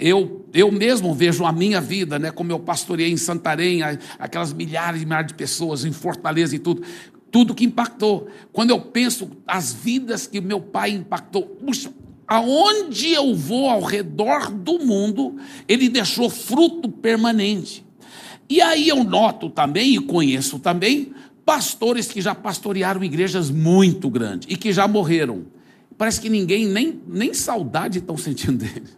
Eu, 0.00 0.44
eu 0.52 0.72
mesmo 0.72 1.14
vejo 1.14 1.44
a 1.44 1.52
minha 1.52 1.80
vida, 1.80 2.18
né, 2.18 2.32
como 2.32 2.50
eu 2.50 2.58
pastoreei 2.58 3.12
em 3.12 3.16
Santarém, 3.16 3.82
aquelas 4.18 4.52
milhares 4.52 5.02
e 5.02 5.04
milhares 5.04 5.28
de 5.28 5.34
pessoas, 5.34 5.84
em 5.84 5.92
Fortaleza 5.92 6.56
e 6.56 6.58
tudo, 6.58 6.82
tudo 7.30 7.54
que 7.54 7.64
impactou. 7.64 8.26
Quando 8.52 8.70
eu 8.70 8.80
penso 8.80 9.30
as 9.46 9.72
vidas 9.72 10.26
que 10.26 10.40
meu 10.40 10.60
pai 10.60 10.90
impactou, 10.90 11.42
puxa, 11.42 11.92
aonde 12.26 13.12
eu 13.12 13.32
vou 13.32 13.70
ao 13.70 13.82
redor 13.82 14.50
do 14.50 14.80
mundo, 14.80 15.36
ele 15.68 15.88
deixou 15.88 16.28
fruto 16.28 16.88
permanente. 16.88 17.84
E 18.48 18.60
aí 18.60 18.88
eu 18.88 19.02
noto 19.02 19.48
também 19.48 19.94
e 19.94 20.00
conheço 20.00 20.58
também 20.58 21.12
pastores 21.44 22.08
que 22.08 22.20
já 22.20 22.34
pastorearam 22.34 23.04
igrejas 23.04 23.50
muito 23.50 24.08
grandes 24.08 24.48
e 24.50 24.56
que 24.56 24.72
já 24.72 24.88
morreram. 24.88 25.46
Parece 25.96 26.20
que 26.20 26.28
ninguém 26.28 26.66
nem, 26.66 27.00
nem 27.06 27.32
saudade 27.34 27.98
estão 27.98 28.16
sentindo 28.18 28.58
dele. 28.58 28.88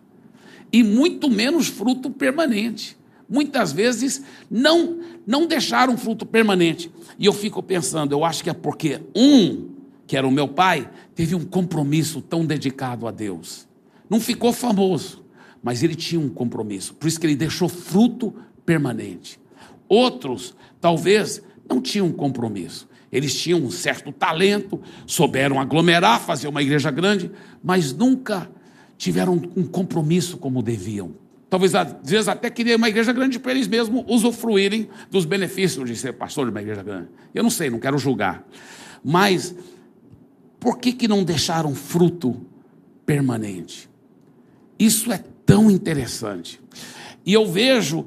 E 0.73 0.83
muito 0.83 1.31
menos 1.31 1.69
fruto 1.69 2.11
permanente. 2.11 2.97
Muitas 3.29 3.73
vezes 3.73 4.23
não 4.51 5.01
não 5.27 5.47
deixaram 5.47 5.97
fruto 5.99 6.25
permanente. 6.25 6.91
E 7.19 7.27
eu 7.27 7.33
fico 7.33 7.63
pensando, 7.63 8.13
eu 8.13 8.25
acho 8.25 8.45
que 8.45 8.51
é 8.51 8.55
porque 8.55 9.01
um, 9.15 9.71
que 10.07 10.17
era 10.17 10.27
o 10.27 10.31
meu 10.31 10.47
pai, 10.47 10.89
teve 11.15 11.35
um 11.35 11.45
compromisso 11.45 12.21
tão 12.21 12.47
dedicado 12.47 13.09
a 13.09 13.11
Deus. 13.11 13.67
Não 14.09 14.21
ficou 14.21 14.53
famoso, 14.53 15.25
mas 15.61 15.83
ele 15.83 15.97
tinha 15.97 16.21
um 16.21 16.29
compromisso. 16.29 16.95
Por 16.95 17.09
isso 17.09 17.19
que 17.19 17.27
ele 17.27 17.35
deixou 17.35 17.69
fruto 17.69 18.33
permanente. 18.67 19.41
Outros, 19.89 20.55
talvez, 20.81 21.41
não 21.69 21.81
tinham 21.81 22.13
compromisso. 22.13 22.89
Eles 23.11 23.35
tinham 23.41 23.61
um 23.61 23.71
certo 23.71 24.13
talento, 24.13 24.81
souberam 25.07 25.61
aglomerar, 25.61 26.21
fazer 26.21 26.49
uma 26.49 26.61
igreja 26.61 26.91
grande, 26.91 27.31
mas 27.63 27.93
nunca 27.93 28.51
tiveram 28.99 29.41
um 29.57 29.65
compromisso 29.65 30.37
como 30.37 30.61
deviam. 30.61 31.15
Talvez 31.49 31.75
às 31.75 31.95
vezes 32.03 32.27
até 32.27 32.51
queriam 32.51 32.77
uma 32.77 32.89
igreja 32.89 33.13
grande 33.13 33.39
para 33.39 33.53
eles 33.53 33.69
mesmos 33.69 34.05
usufruírem 34.09 34.89
dos 35.11 35.25
benefícios 35.25 35.89
de 35.89 35.97
ser 35.97 36.15
pastor 36.15 36.47
de 36.47 36.51
uma 36.51 36.61
igreja 36.61 36.83
grande. 36.83 37.09
Eu 37.33 37.43
não 37.43 37.51
sei, 37.51 37.71
não 37.71 37.79
quero 37.79 37.97
julgar. 37.97 38.45
Mas 39.05 39.55
por 40.59 40.79
que, 40.79 40.93
que 40.93 41.07
não 41.07 41.23
deixaram 41.23 41.75
fruto 41.75 42.45
permanente? 43.05 43.89
Isso 44.77 45.13
é 45.13 45.23
tão 45.45 45.71
interessante. 45.71 46.61
E 47.25 47.33
eu 47.33 47.47
vejo 47.47 48.07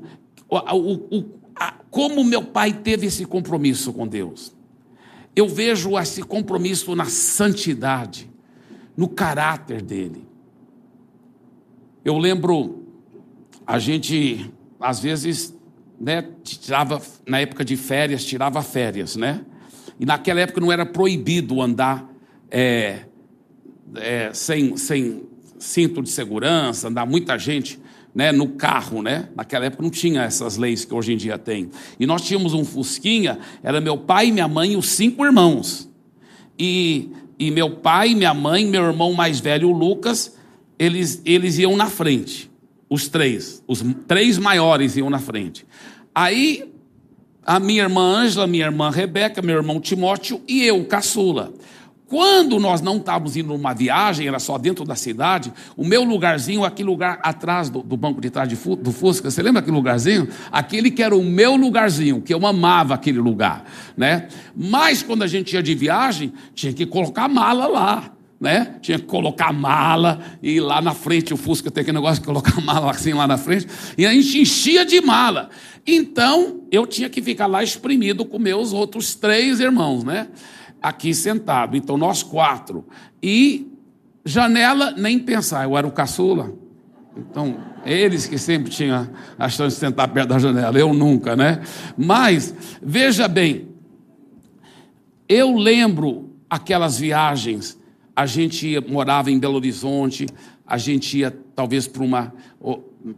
o, 0.50 1.18
o, 1.18 1.40
a, 1.56 1.74
como 1.90 2.24
meu 2.24 2.44
pai 2.44 2.74
teve 2.74 3.08
esse 3.08 3.26
compromisso 3.26 3.94
com 3.94 4.08
Deus. 4.08 4.56
Eu 5.36 5.48
vejo 5.48 5.98
esse 5.98 6.24
compromisso 6.24 6.96
na 6.96 7.06
santidade, 7.06 8.30
no 8.98 9.08
caráter 9.08 9.82
dele. 9.82 10.28
Eu 12.04 12.18
lembro, 12.18 12.84
a 13.66 13.78
gente, 13.78 14.52
às 14.80 15.00
vezes, 15.00 15.56
né, 16.00 16.28
tirava, 16.44 17.02
na 17.28 17.40
época 17.40 17.64
de 17.64 17.78
férias, 17.78 18.26
tirava 18.26 18.62
férias, 18.62 19.16
né? 19.16 19.46
E 20.00 20.06
naquela 20.06 20.40
época 20.40 20.62
não 20.62 20.72
era 20.72 20.86
proibido 20.86 21.62
andar 21.62 22.10
é, 22.50 23.06
é, 23.96 24.34
sem, 24.34 24.76
sem 24.78 25.24
cinto 25.60 26.02
de 26.02 26.10
segurança, 26.10 26.88
andar 26.88 27.06
muita 27.06 27.38
gente 27.38 27.80
né, 28.20 28.34
no 28.34 28.50
carro, 28.50 29.02
né? 29.02 29.30
Naquela 29.34 29.68
época 29.68 29.82
não 29.82 29.90
tinha 29.90 30.24
essas 30.24 30.58
leis 30.58 30.84
que 30.84 30.94
hoje 30.94 31.14
em 31.14 31.16
dia 31.16 31.38
tem. 31.38 31.70
E 31.98 32.06
nós 32.06 32.22
tínhamos 32.22 32.54
um 32.54 32.66
Fusquinha, 32.66 33.40
era 33.64 33.80
meu 33.80 33.98
pai, 33.98 34.30
minha 34.30 34.46
mãe 34.46 34.74
e 34.74 34.76
os 34.76 34.90
cinco 34.90 35.24
irmãos. 35.24 35.90
E, 36.60 37.12
e 37.40 37.50
meu 37.50 37.78
pai, 37.78 38.14
minha 38.14 38.34
mãe, 38.34 38.66
meu 38.66 38.84
irmão 38.84 39.14
mais 39.14 39.40
velho, 39.40 39.70
o 39.70 39.72
Lucas, 39.72 40.36
eles, 40.78 41.22
eles 41.24 41.60
iam 41.60 41.78
na 41.78 41.86
frente. 41.86 42.52
Os 42.90 43.08
três. 43.08 43.64
Os 43.66 43.82
três 44.06 44.38
maiores 44.38 44.98
iam 44.98 45.10
na 45.10 45.20
frente. 45.20 45.66
Aí, 46.14 46.70
a 47.46 47.58
minha 47.58 47.84
irmã 47.84 48.02
Ângela, 48.02 48.46
minha 48.46 48.66
irmã 48.66 48.90
Rebeca, 48.90 49.42
meu 49.42 49.56
irmão 49.56 49.80
Timóteo 49.80 50.42
e 50.46 50.66
eu, 50.66 50.84
caçula. 50.84 51.54
Quando 52.10 52.60
nós 52.60 52.82
não 52.82 52.98
estávamos 52.98 53.38
indo 53.38 53.50
numa 53.50 53.72
viagem, 53.72 54.28
era 54.28 54.40
só 54.40 54.58
dentro 54.58 54.84
da 54.84 54.96
cidade, 54.96 55.54
o 55.78 55.86
meu 55.86 56.04
lugarzinho, 56.04 56.66
aquele 56.66 56.90
lugar 56.90 57.20
atrás 57.22 57.70
do, 57.70 57.84
do 57.84 57.96
banco 57.96 58.20
de 58.20 58.32
trás 58.32 58.50
de, 58.50 58.56
do 58.56 58.92
Fusca, 58.92 59.30
você 59.30 59.44
lembra 59.44 59.60
aquele 59.60 59.78
lugarzinho? 59.78 60.28
Aquele 60.52 60.90
que 60.90 61.04
era 61.04 61.16
o 61.16 61.24
meu 61.24 61.56
lugarzinho, 61.56 62.20
que 62.20 62.34
eu 62.34 62.48
amava 62.48 62.96
aquele 62.96 63.20
lugar, 63.20 63.64
né? 63.96 64.28
Mas 64.56 65.04
quando 65.04 65.22
a 65.22 65.28
gente 65.28 65.54
ia 65.54 65.62
de 65.62 65.76
viagem, 65.76 66.34
tinha 66.56 66.74
que 66.74 66.84
colocar 66.88 67.28
mala 67.28 67.68
lá, 67.68 68.12
né? 68.42 68.78
Tinha 68.82 68.98
que 68.98 69.06
colocar 69.06 69.54
mala 69.54 70.20
e 70.42 70.60
lá 70.60 70.82
na 70.82 70.96
frente 70.96 71.32
o 71.32 71.38
Fusca 71.38 71.70
tem 71.70 71.84
aquele 71.84 71.98
negócio 71.98 72.22
de 72.22 72.26
colocar 72.26 72.60
mala 72.66 72.90
assim 72.90 73.14
lá 73.14 73.28
na 73.28 73.38
frente, 73.38 73.68
e 73.96 74.08
a 74.08 74.12
gente 74.12 74.40
enchia 74.40 74.84
de 74.84 75.00
mala. 75.00 75.52
Então, 75.86 76.62
eu 76.72 76.88
tinha 76.88 77.08
que 77.08 77.22
ficar 77.22 77.46
lá 77.46 77.62
exprimido 77.62 78.26
com 78.26 78.40
meus 78.40 78.74
outros 78.74 79.14
três 79.14 79.60
irmãos, 79.60 80.04
né? 80.04 80.28
Aqui 80.82 81.14
sentado. 81.14 81.76
Então, 81.76 81.98
nós 81.98 82.24
quatro. 82.24 82.86
E 83.22 83.72
janela, 84.24 84.92
nem 84.92 85.20
pensar, 85.20 85.64
eu 85.64 85.78
era 85.78 85.88
o 85.88 85.92
caçula. 85.92 86.54
Então, 87.18 87.58
eles 87.86 88.28
que 88.28 88.38
sempre 88.38 88.72
tinham 88.72 89.10
a 89.38 89.50
chance 89.50 89.76
de 89.76 89.80
sentar 89.80 90.08
perto 90.10 90.30
da 90.30 90.40
janela, 90.40 90.78
eu 90.78 90.94
nunca, 90.94 91.36
né? 91.36 91.62
Mas, 91.98 92.54
veja 92.82 93.28
bem, 93.28 93.70
eu 95.28 95.56
lembro 95.56 96.30
aquelas 96.50 96.98
viagens, 96.98 97.78
a 98.16 98.26
gente 98.26 98.68
ia, 98.68 98.82
morava 98.82 99.30
em 99.30 99.40
Belo 99.40 99.56
Horizonte, 99.56 100.28
a 100.66 100.78
gente 100.78 101.20
ia 101.20 101.36
talvez 101.56 101.88
para 101.88 102.04
uma, 102.04 102.34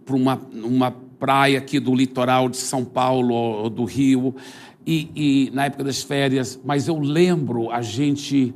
para 0.05 0.15
uma, 0.15 0.41
uma 0.53 0.91
praia 0.91 1.57
aqui 1.57 1.79
do 1.79 1.93
litoral 1.93 2.49
de 2.49 2.57
São 2.57 2.83
Paulo 2.83 3.33
ou 3.33 3.69
do 3.69 3.83
Rio, 3.83 4.35
e, 4.85 5.09
e 5.15 5.51
na 5.51 5.65
época 5.65 5.83
das 5.83 6.01
férias, 6.01 6.59
mas 6.63 6.87
eu 6.87 6.99
lembro 6.99 7.71
a 7.71 7.81
gente 7.81 8.53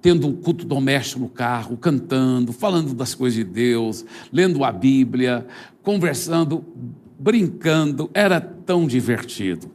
tendo 0.00 0.26
um 0.28 0.32
culto 0.32 0.64
doméstico 0.64 1.20
no 1.20 1.28
carro, 1.28 1.76
cantando, 1.76 2.52
falando 2.52 2.94
das 2.94 3.14
coisas 3.14 3.36
de 3.36 3.44
Deus, 3.44 4.04
lendo 4.32 4.62
a 4.62 4.70
Bíblia, 4.70 5.46
conversando, 5.82 6.64
brincando, 7.18 8.10
era 8.14 8.40
tão 8.40 8.86
divertido. 8.86 9.70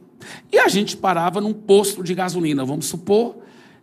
E 0.50 0.58
a 0.58 0.68
gente 0.68 0.96
parava 0.96 1.40
num 1.40 1.52
posto 1.52 2.02
de 2.02 2.14
gasolina, 2.14 2.64
vamos 2.64 2.86
supor, 2.86 3.36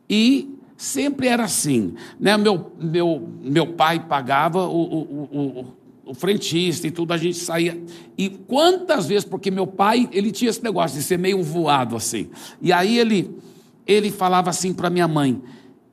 e 0.10 0.56
sempre 0.76 1.28
era 1.28 1.44
assim. 1.44 1.94
Né? 2.20 2.36
Meu, 2.38 2.72
meu, 2.80 3.30
meu 3.42 3.68
pai 3.68 4.00
pagava 4.00 4.68
o, 4.68 4.82
o, 4.82 5.30
o, 5.32 5.66
o 6.10 6.14
frentista 6.16 6.88
e 6.88 6.92
tudo, 6.92 7.14
a 7.14 7.18
gente 7.18 7.38
saía. 7.38 7.80
E 8.18 8.30
quantas 8.30 9.06
vezes, 9.06 9.24
porque 9.24 9.52
meu 9.52 9.68
pai, 9.68 10.10
ele 10.12 10.32
tinha 10.32 10.50
esse 10.50 10.64
negócio 10.64 10.98
de 10.98 11.04
ser 11.04 11.20
meio 11.20 11.44
voado 11.44 11.96
assim. 11.96 12.32
E 12.60 12.74
aí 12.74 12.98
ele, 12.98 13.38
ele 13.86 14.10
falava 14.10 14.50
assim 14.50 14.74
para 14.74 14.90
minha 14.90 15.08
mãe: 15.08 15.40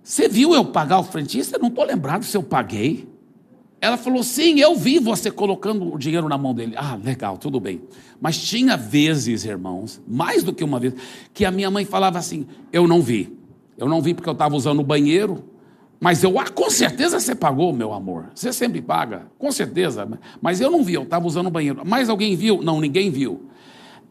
Você 0.02 0.26
viu 0.26 0.55
eu 0.55 0.64
pagar 0.64 1.00
o 1.00 1.05
frentista? 1.05 1.57
Eu 1.57 1.61
não 1.61 1.68
estou 1.68 1.85
lembrado 1.85 2.24
se 2.24 2.35
eu 2.35 2.42
paguei. 2.42 3.07
Ela 3.79 3.98
falou: 3.98 4.22
Sim, 4.22 4.59
eu 4.59 4.74
vi 4.74 4.98
você 4.98 5.31
colocando 5.31 5.92
o 5.92 5.98
dinheiro 5.98 6.26
na 6.31 6.38
mão 6.38 6.55
dele. 6.55 6.72
Ah, 6.79 6.98
legal, 7.02 7.37
tudo 7.37 7.61
bem. 7.61 7.83
Mas 8.18 8.38
tinha 8.42 8.74
vezes, 8.74 9.44
irmãos, 9.44 10.00
mais 10.09 10.42
do 10.42 10.50
que 10.50 10.64
uma 10.64 10.81
vez, 10.81 10.94
que 11.35 11.44
a 11.44 11.50
minha 11.50 11.70
mãe 11.70 11.85
falava 11.85 12.18
assim: 12.18 12.46
Eu 12.72 12.88
não 12.88 13.02
vi. 13.02 13.37
Eu 13.76 13.87
não 13.87 14.00
vi 14.00 14.14
porque 14.14 14.31
eu 14.31 14.33
estava 14.33 14.57
usando 14.57 14.81
o 14.81 14.83
banheiro 14.83 15.44
mas 16.01 16.23
eu, 16.23 16.39
ah, 16.39 16.49
com 16.49 16.69
certeza 16.69 17.19
você 17.19 17.35
pagou, 17.35 17.73
meu 17.73 17.93
amor. 17.93 18.31
Você 18.35 18.53
sempre 18.53 18.83
paga, 18.83 19.27
com 19.39 19.51
certeza. 19.51 20.07
Mas 20.41 20.61
eu 20.61 20.71
não 20.71 20.85
vi, 20.85 20.95
eu 20.95 21.05
estava 21.05 21.27
usando 21.27 21.47
o 21.47 21.51
banheiro. 21.51 21.83
Mas 21.87 22.09
alguém 22.09 22.37
viu? 22.37 22.63
Não, 22.63 22.81
ninguém 22.81 23.11
viu. 23.11 23.49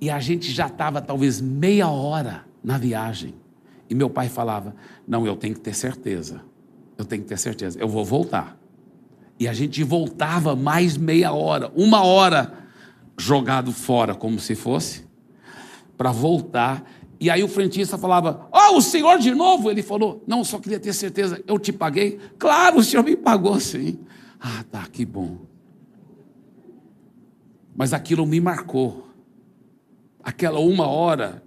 E 0.02 0.10
a 0.10 0.19
gente 0.19 0.52
já 0.52 0.67
estava 0.67 1.02
talvez 1.02 1.39
meia 1.39 1.88
hora 1.88 2.45
na 2.63 2.78
viagem. 2.78 3.36
E 3.89 3.93
meu 3.93 4.10
pai 4.10 4.28
falava: 4.30 4.76
Não, 5.08 5.28
eu 5.28 5.36
tenho 5.36 5.54
que 5.54 5.62
ter 5.62 5.76
certeza. 5.76 6.41
Eu 6.98 7.06
tenho 7.06 7.21
que 7.21 7.28
ter 7.28 7.38
certeza. 7.38 7.80
Eu 7.80 7.88
vou 7.88 8.04
voltar. 8.04 8.58
E 9.39 9.48
a 9.48 9.54
gente 9.54 9.84
voltava 9.84 10.56
mais 10.56 10.98
meia 10.98 11.34
hora, 11.34 11.71
uma 11.76 12.04
hora 12.04 12.54
jogado 13.17 13.71
fora, 13.71 14.15
como 14.15 14.39
se 14.39 14.56
fosse, 14.56 15.06
para 15.98 16.12
voltar 16.12 16.84
e 17.19 17.30
aí 17.30 17.43
o 17.43 17.48
frentista 17.48 17.98
falava: 17.98 18.48
Oh, 18.69 18.78
o 18.78 18.82
senhor 18.82 19.19
de 19.19 19.34
novo? 19.34 19.69
Ele 19.69 19.82
falou: 19.82 20.23
Não, 20.28 20.43
só 20.43 20.60
queria 20.60 20.80
ter 20.80 20.93
certeza, 20.93 21.41
eu 21.47 21.60
te 21.60 21.71
paguei. 21.71 22.19
Claro, 22.38 22.80
o 22.80 22.84
senhor 22.84 23.04
me 23.04 23.15
pagou 23.15 23.60
sim. 23.60 23.99
Ah, 24.39 24.63
tá, 24.69 24.86
que 24.91 25.06
bom. 25.06 25.39
Mas 27.75 27.93
aquilo 27.93 28.25
me 28.25 28.39
marcou. 28.39 29.08
Aquela 30.23 30.60
uma 30.60 30.88
hora 30.88 31.43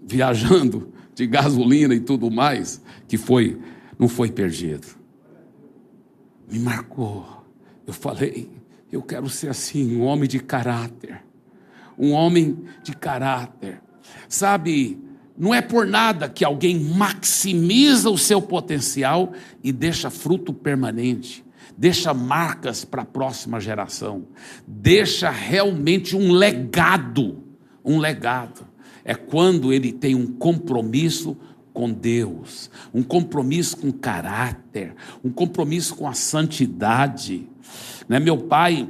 viajando 0.00 0.92
de 1.14 1.26
gasolina 1.26 1.94
e 1.94 2.00
tudo 2.00 2.30
mais, 2.30 2.82
que 3.06 3.16
foi, 3.16 3.60
não 3.98 4.08
foi 4.08 4.30
perdido. 4.30 4.86
Me 6.50 6.58
marcou. 6.58 7.44
Eu 7.86 7.92
falei, 7.92 8.50
eu 8.90 9.02
quero 9.02 9.28
ser 9.28 9.48
assim, 9.48 9.96
um 9.96 10.02
homem 10.02 10.28
de 10.28 10.40
caráter. 10.40 11.22
Um 11.98 12.12
homem 12.12 12.64
de 12.82 12.96
caráter 12.96 13.80
Sabe, 14.28 14.98
não 15.36 15.54
é 15.54 15.60
por 15.60 15.86
nada 15.86 16.28
que 16.28 16.44
alguém 16.44 16.78
maximiza 16.78 18.10
o 18.10 18.18
seu 18.18 18.40
potencial 18.40 19.32
e 19.62 19.72
deixa 19.72 20.10
fruto 20.10 20.52
permanente, 20.52 21.44
deixa 21.76 22.12
marcas 22.12 22.84
para 22.84 23.02
a 23.02 23.06
próxima 23.06 23.58
geração, 23.60 24.26
deixa 24.66 25.30
realmente 25.30 26.14
um 26.16 26.32
legado. 26.32 27.42
Um 27.84 27.98
legado. 27.98 28.66
É 29.04 29.14
quando 29.14 29.72
ele 29.72 29.90
tem 29.90 30.14
um 30.14 30.26
compromisso 30.26 31.36
com 31.72 31.90
Deus, 31.90 32.70
um 32.92 33.02
compromisso 33.02 33.76
com 33.78 33.90
caráter, 33.90 34.94
um 35.24 35.30
compromisso 35.30 35.96
com 35.96 36.06
a 36.06 36.12
santidade. 36.12 37.48
Né? 38.08 38.20
Meu 38.20 38.36
pai, 38.38 38.88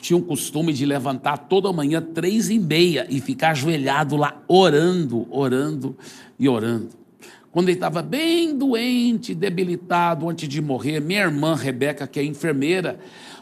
tinha 0.00 0.16
o 0.16 0.22
costume 0.22 0.72
de 0.72 0.86
levantar 0.86 1.36
toda 1.36 1.72
manhã, 1.72 2.00
três 2.00 2.50
e 2.50 2.58
meia, 2.58 3.06
e 3.08 3.20
ficar 3.20 3.50
ajoelhado 3.50 4.16
lá, 4.16 4.42
orando, 4.48 5.26
orando 5.30 5.96
e 6.38 6.48
orando. 6.48 6.90
Quando 7.50 7.68
ele 7.68 7.76
estava 7.76 8.00
bem 8.00 8.56
doente, 8.56 9.34
debilitado, 9.34 10.28
antes 10.28 10.48
de 10.48 10.62
morrer, 10.62 11.00
minha 11.00 11.20
irmã 11.20 11.54
Rebeca, 11.54 12.06
que 12.06 12.18
é 12.18 12.24
enfermeira, 12.24 12.98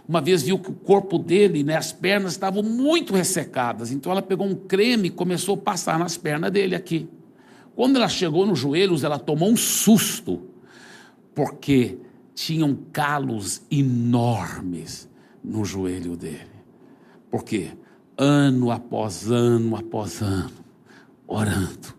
uma 0.08 0.20
vez 0.20 0.42
viu 0.42 0.58
que 0.58 0.70
o 0.70 0.74
corpo 0.74 1.16
dele, 1.16 1.62
né, 1.62 1.76
as 1.76 1.92
pernas 1.92 2.32
estavam 2.32 2.62
muito 2.62 3.14
ressecadas. 3.14 3.92
Então 3.92 4.10
ela 4.10 4.20
pegou 4.20 4.44
um 4.44 4.56
creme 4.56 5.06
e 5.06 5.10
começou 5.10 5.54
a 5.54 5.58
passar 5.58 5.96
nas 5.98 6.16
pernas 6.16 6.50
dele 6.50 6.74
aqui. 6.74 7.08
Quando 7.76 7.96
ela 7.96 8.08
chegou 8.08 8.44
nos 8.44 8.58
joelhos, 8.58 9.04
ela 9.04 9.18
tomou 9.18 9.48
um 9.48 9.56
susto, 9.56 10.42
porque 11.32 11.98
tinham 12.34 12.76
calos 12.92 13.62
enormes 13.70 15.08
no 15.42 15.64
joelho 15.64 16.16
dele. 16.16 16.50
Por 17.30 17.44
quê? 17.44 17.70
Ano 18.16 18.70
após 18.70 19.30
ano 19.30 19.76
após 19.76 20.20
ano, 20.20 20.50
orando, 21.26 21.94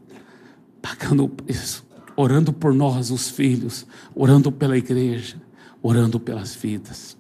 pagando 0.81 1.23
o 1.23 1.29
preço, 1.29 1.85
orando 2.15 2.53
por 2.53 2.73
nós, 2.73 3.09
os 3.09 3.29
filhos, 3.29 3.87
orando 4.13 4.51
pela 4.51 4.77
igreja, 4.77 5.41
orando 5.81 6.19
pelas 6.19 6.53
vidas. 6.53 7.17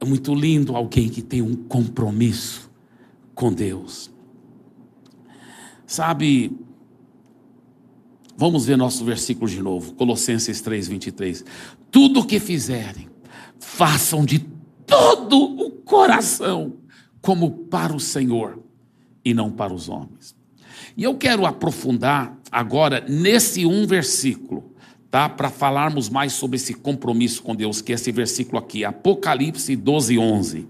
É 0.00 0.04
muito 0.04 0.34
lindo 0.34 0.76
alguém 0.76 1.08
que 1.08 1.22
tem 1.22 1.40
um 1.40 1.54
compromisso 1.54 2.70
com 3.34 3.52
Deus. 3.52 4.10
Sabe, 5.86 6.58
vamos 8.36 8.66
ver 8.66 8.76
nosso 8.76 9.04
versículo 9.04 9.48
de 9.48 9.62
novo, 9.62 9.94
Colossenses 9.94 10.60
3, 10.60 10.88
23. 10.88 11.44
Tudo 11.90 12.20
o 12.20 12.26
que 12.26 12.40
fizerem, 12.40 13.08
façam 13.58 14.24
de 14.24 14.38
todo 14.92 15.42
o 15.42 15.70
coração, 15.70 16.74
como 17.22 17.50
para 17.50 17.94
o 17.94 18.00
Senhor 18.00 18.62
e 19.24 19.32
não 19.32 19.50
para 19.50 19.72
os 19.72 19.88
homens. 19.88 20.36
E 20.94 21.02
eu 21.02 21.14
quero 21.14 21.46
aprofundar 21.46 22.38
agora 22.50 23.02
nesse 23.08 23.64
um 23.64 23.86
versículo, 23.86 24.70
tá? 25.10 25.30
Para 25.30 25.48
falarmos 25.48 26.10
mais 26.10 26.34
sobre 26.34 26.56
esse 26.56 26.74
compromisso 26.74 27.42
com 27.42 27.56
Deus, 27.56 27.80
que 27.80 27.92
é 27.92 27.94
esse 27.94 28.12
versículo 28.12 28.58
aqui, 28.58 28.84
Apocalipse 28.84 29.74
12, 29.74 30.18
11. 30.18 30.68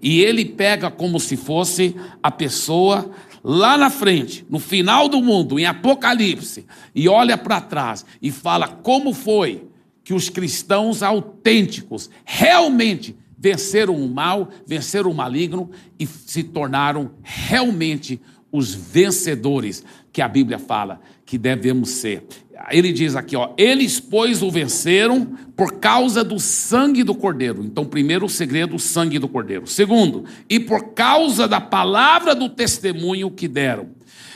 E 0.00 0.20
ele 0.20 0.44
pega 0.44 0.88
como 0.88 1.18
se 1.18 1.36
fosse 1.36 1.96
a 2.22 2.30
pessoa 2.30 3.10
lá 3.42 3.76
na 3.76 3.90
frente, 3.90 4.46
no 4.48 4.60
final 4.60 5.08
do 5.08 5.20
mundo, 5.20 5.58
em 5.58 5.64
Apocalipse, 5.64 6.64
e 6.94 7.08
olha 7.08 7.36
para 7.36 7.60
trás 7.60 8.06
e 8.22 8.30
fala 8.30 8.68
como 8.68 9.12
foi 9.12 9.66
que 10.04 10.14
os 10.14 10.28
cristãos 10.28 11.02
autênticos 11.02 12.08
realmente 12.24 13.16
venceram 13.38 13.94
o 13.94 14.08
mal, 14.08 14.48
venceram 14.66 15.10
o 15.10 15.14
maligno 15.14 15.70
e 15.98 16.06
se 16.06 16.42
tornaram 16.42 17.12
realmente 17.22 18.20
os 18.50 18.74
vencedores 18.74 19.84
que 20.12 20.20
a 20.20 20.28
Bíblia 20.28 20.58
fala 20.58 21.00
que 21.24 21.38
devemos 21.38 21.90
ser. 21.90 22.24
Ele 22.70 22.92
diz 22.92 23.14
aqui, 23.14 23.36
ó, 23.36 23.52
eles 23.56 24.00
pois 24.00 24.42
o 24.42 24.50
venceram 24.50 25.26
por 25.54 25.78
causa 25.78 26.24
do 26.24 26.40
sangue 26.40 27.04
do 27.04 27.14
cordeiro. 27.14 27.62
Então, 27.62 27.84
primeiro 27.84 28.26
o 28.26 28.28
segredo, 28.28 28.74
o 28.74 28.80
sangue 28.80 29.18
do 29.18 29.28
cordeiro. 29.28 29.66
Segundo, 29.66 30.24
e 30.48 30.58
por 30.58 30.92
causa 30.94 31.46
da 31.46 31.60
palavra 31.60 32.34
do 32.34 32.48
testemunho 32.48 33.30
que 33.30 33.46
deram. 33.46 33.90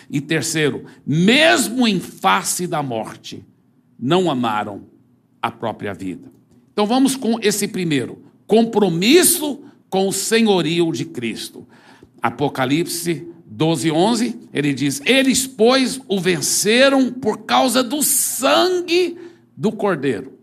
E 0.09 0.21
terceiro, 0.21 0.85
mesmo 1.07 1.89
em 1.89 1.99
face 1.99 2.67
da 2.67 2.83
morte, 2.83 3.45
não 3.99 4.31
amaram 4.31 4.83
a 5.41 5.51
própria 5.51 5.93
vida. 5.95 6.31
Então 6.73 6.87
vamos 6.87 7.17
com 7.17 7.39
esse 7.41 7.67
primeiro, 7.67 8.23
compromisso 8.53 9.63
com 9.89 10.07
o 10.07 10.13
senhorio 10.13 10.93
de 10.93 11.07
Cristo. 11.07 11.67
Apocalipse 12.21 13.27
12, 13.47 13.91
11, 13.91 14.41
ele 14.53 14.75
diz: 14.75 15.01
Eles, 15.07 15.47
pois, 15.47 15.99
o 16.07 16.21
venceram 16.21 17.11
por 17.11 17.47
causa 17.47 17.83
do 17.83 18.03
sangue 18.03 19.17
do 19.57 19.73
cordeiro. 19.73 20.39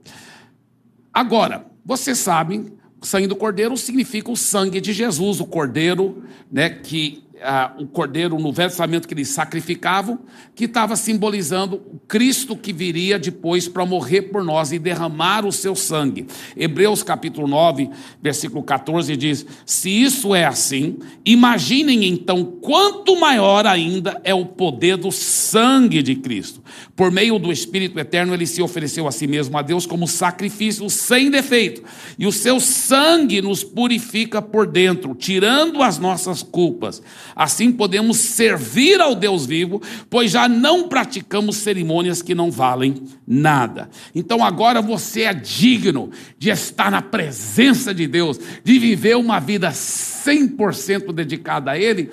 Agora, 1.14 1.68
vocês 1.86 2.18
sabem, 2.18 2.74
o 3.00 3.06
sangue 3.06 3.28
do 3.28 3.36
cordeiro 3.36 3.78
significa 3.78 4.32
o 4.32 4.36
sangue 4.36 4.82
de 4.82 4.92
Jesus, 4.92 5.40
o 5.40 5.46
cordeiro, 5.46 6.24
né, 6.52 6.68
que 6.68 7.24
ah, 7.42 7.74
o 7.78 7.88
cordeiro 7.88 8.38
no 8.38 8.52
Velho 8.52 8.70
Testamento 8.70 9.08
que 9.08 9.14
eles 9.14 9.30
sacrificavam, 9.30 10.20
que 10.56 10.66
estava 10.66 10.96
simbolizando 10.96 11.78
o 11.78 12.00
Cristo 12.08 12.56
que 12.56 12.74
viria 12.74 13.18
depois 13.18 13.68
para 13.68 13.86
morrer 13.86 14.24
por 14.24 14.44
nós 14.44 14.72
e 14.72 14.80
derramar 14.80 15.46
o 15.46 15.52
seu 15.52 15.76
sangue. 15.76 16.28
Hebreus 16.56 17.04
capítulo 17.04 17.48
9, 17.48 17.90
versículo 18.22 18.64
14 18.64 19.16
diz: 19.16 19.46
Se 19.66 19.90
isso 19.90 20.36
é 20.36 20.46
assim, 20.46 20.98
imaginem 21.26 22.06
então 22.06 22.44
quanto 22.46 23.20
maior 23.20 23.66
ainda 23.66 24.20
é 24.24 24.34
o 24.34 24.46
poder 24.46 24.98
do 24.98 25.12
sangue 25.12 26.04
de 26.04 26.16
Cristo. 26.16 26.62
Por 26.96 27.12
meio 27.12 27.40
do 27.40 27.52
Espírito 27.52 28.00
eterno, 28.00 28.34
ele 28.34 28.46
se 28.46 28.62
ofereceu 28.62 29.08
a 29.08 29.12
si 29.12 29.28
mesmo 29.28 29.58
a 29.58 29.62
Deus 29.62 29.86
como 29.86 30.08
sacrifício 30.08 30.90
sem 30.90 31.30
defeito, 31.30 31.84
e 32.18 32.28
o 32.28 32.32
seu 32.32 32.60
sangue 32.60 33.42
nos 33.42 33.64
purifica 33.64 34.42
por 34.42 34.68
dentro, 34.68 35.16
tirando 35.16 35.82
as 35.82 35.98
nossas 35.98 36.44
culpas. 36.44 37.02
Assim 37.36 37.72
podemos 37.72 38.18
servir 38.18 39.00
ao 39.02 39.16
Deus 39.16 39.46
vivo, 39.46 39.82
pois 40.10 40.32
já 40.32 40.48
não 40.48 40.88
praticamos 40.88 41.58
cerimônias 41.58 42.22
que 42.22 42.36
não 42.36 42.52
valem 42.52 43.04
nada. 43.28 43.90
Então 44.14 44.44
agora 44.44 44.82
você 44.82 45.24
é 45.24 45.34
digno 45.34 46.10
de 46.38 46.50
estar 46.50 46.92
na 46.92 47.02
presença 47.02 47.94
de 47.94 48.08
Deus, 48.08 48.40
de 48.64 48.80
viver 48.80 49.16
uma 49.16 49.40
vida 49.40 49.70
100% 49.70 51.12
dedicada 51.14 51.72
a 51.72 51.78
Ele, 51.78 52.10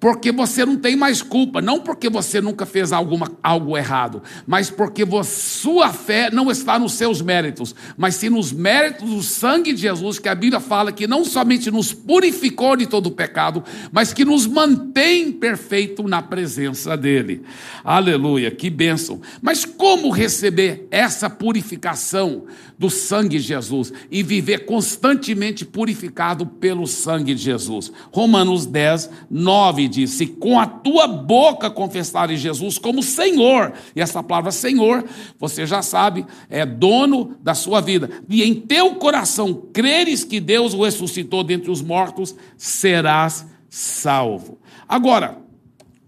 porque 0.00 0.32
você 0.32 0.64
não 0.64 0.76
tem 0.76 0.96
mais 0.96 1.20
culpa, 1.20 1.60
não 1.60 1.78
porque 1.78 2.08
você 2.08 2.40
nunca 2.40 2.64
fez 2.64 2.90
alguma, 2.90 3.30
algo 3.42 3.76
errado, 3.76 4.22
mas 4.46 4.70
porque 4.70 5.04
sua 5.22 5.92
fé 5.92 6.30
não 6.30 6.50
está 6.50 6.78
nos 6.78 6.94
seus 6.94 7.20
méritos, 7.20 7.74
mas 7.98 8.14
sim 8.14 8.30
nos 8.30 8.50
méritos 8.50 9.10
do 9.10 9.22
sangue 9.22 9.74
de 9.74 9.82
Jesus, 9.82 10.18
que 10.18 10.28
a 10.28 10.34
Bíblia 10.34 10.58
fala 10.58 10.90
que 10.90 11.06
não 11.06 11.24
somente 11.24 11.70
nos 11.70 11.92
purificou 11.92 12.76
de 12.76 12.86
todo 12.86 13.08
o 13.08 13.10
pecado, 13.10 13.62
mas 13.92 14.14
que 14.14 14.24
nos 14.24 14.46
mantém 14.46 15.30
perfeito 15.30 16.02
na 16.08 16.22
presença 16.22 16.96
dEle. 16.96 17.42
Aleluia, 17.84 18.50
que 18.50 18.70
bênção. 18.70 19.20
Mas 19.42 19.66
como 19.66 20.10
receber 20.10 20.86
essa 20.90 21.28
purificação 21.28 22.44
do 22.78 22.88
sangue 22.88 23.36
de 23.36 23.44
Jesus 23.44 23.92
e 24.10 24.22
viver 24.22 24.64
constantemente 24.64 25.66
purificado 25.66 26.46
pelo 26.46 26.86
sangue 26.86 27.34
de 27.34 27.42
Jesus? 27.42 27.92
Romanos 28.10 28.64
10, 28.64 29.10
9 29.30 29.89
diz: 29.90 30.12
Se 30.12 30.26
com 30.26 30.58
a 30.58 30.66
tua 30.66 31.06
boca 31.06 31.68
confessares 31.68 32.40
Jesus 32.40 32.78
como 32.78 33.02
Senhor, 33.02 33.74
e 33.94 34.00
essa 34.00 34.22
palavra 34.22 34.50
Senhor, 34.50 35.04
você 35.38 35.66
já 35.66 35.82
sabe, 35.82 36.24
é 36.48 36.64
dono 36.64 37.36
da 37.42 37.54
sua 37.54 37.80
vida, 37.80 38.08
e 38.28 38.42
em 38.42 38.54
teu 38.54 38.94
coração 38.94 39.66
creres 39.72 40.24
que 40.24 40.40
Deus 40.40 40.72
o 40.72 40.84
ressuscitou 40.84 41.44
dentre 41.44 41.70
os 41.70 41.82
mortos, 41.82 42.34
serás 42.56 43.46
salvo. 43.68 44.58
Agora, 44.88 45.49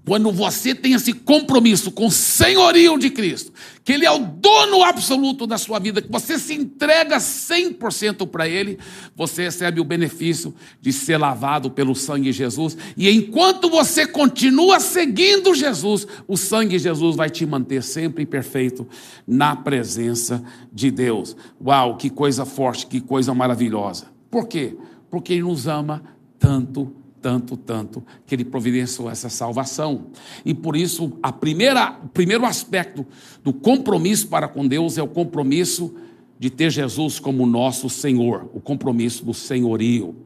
quando 0.05 0.33
você 0.33 0.75
tem 0.75 0.95
esse 0.95 1.13
compromisso 1.13 1.93
com 1.93 2.07
o 2.07 2.11
senhorio 2.11 2.99
de 2.99 3.09
Cristo, 3.09 3.53
que 3.85 3.93
Ele 3.93 4.05
é 4.05 4.11
o 4.11 4.19
dono 4.19 4.83
absoluto 4.83 5.47
da 5.47 5.57
sua 5.57 5.79
vida, 5.79 6.03
que 6.03 6.11
você 6.11 6.39
se 6.39 6.55
entrega 6.55 7.19
100% 7.19 8.27
para 8.27 8.49
Ele, 8.49 8.79
você 9.15 9.45
recebe 9.45 9.81
o 9.81 9.85
benefício 9.85 10.55
de 10.81 10.93
ser 10.93 11.19
lavado 11.19 11.71
pelo 11.71 11.95
sangue 11.95 12.25
de 12.25 12.33
Jesus, 12.33 12.77
e 12.97 13.09
enquanto 13.09 13.71
você 13.71 14.05
continua 14.05 14.81
seguindo 14.81 15.55
Jesus, 15.55 16.07
o 16.27 16.37
sangue 16.37 16.77
de 16.77 16.83
Jesus 16.83 17.15
vai 17.15 17.31
te 17.31 17.47
manter 17.47 17.83
sempre 17.83 18.27
perfeito 18.27 18.87
na 19.27 19.55
presença 19.55 20.43
de 20.73 20.91
Deus. 20.91 21.37
Uau, 21.65 21.97
que 21.97 22.11
coisa 22.11 22.45
forte, 22.45 22.89
que 22.89 23.01
coisa 23.01 23.33
maravilhosa. 23.33 24.07
Por 24.29 24.49
quê? 24.49 24.77
Porque 25.09 25.35
Ele 25.35 25.43
nos 25.43 25.69
ama 25.69 26.03
tanto 26.39 27.02
tanto, 27.23 27.57
tanto, 27.57 28.03
que 28.27 28.35
ele 28.35 28.45
providenciou 28.45 29.09
essa 29.09 29.29
salvação. 29.29 30.09
E 30.45 30.53
por 30.53 30.77
isso, 30.77 31.13
a 31.23 31.33
primeira, 31.33 31.97
o 32.05 32.09
primeiro 32.09 32.45
aspecto 32.45 33.07
do 33.45 33.53
compromisso 33.53 34.27
para 34.27 34.49
com 34.49 34.67
Deus 34.67 34.99
é 34.99 35.03
o 35.03 35.09
compromisso 35.09 35.95
de 36.39 36.51
ter 36.51 36.71
Jesus 36.71 37.21
como 37.21 37.47
nosso 37.47 37.89
Senhor, 37.89 38.51
o 38.53 38.61
compromisso 38.61 39.25
do 39.25 39.33
senhorio. 39.33 40.17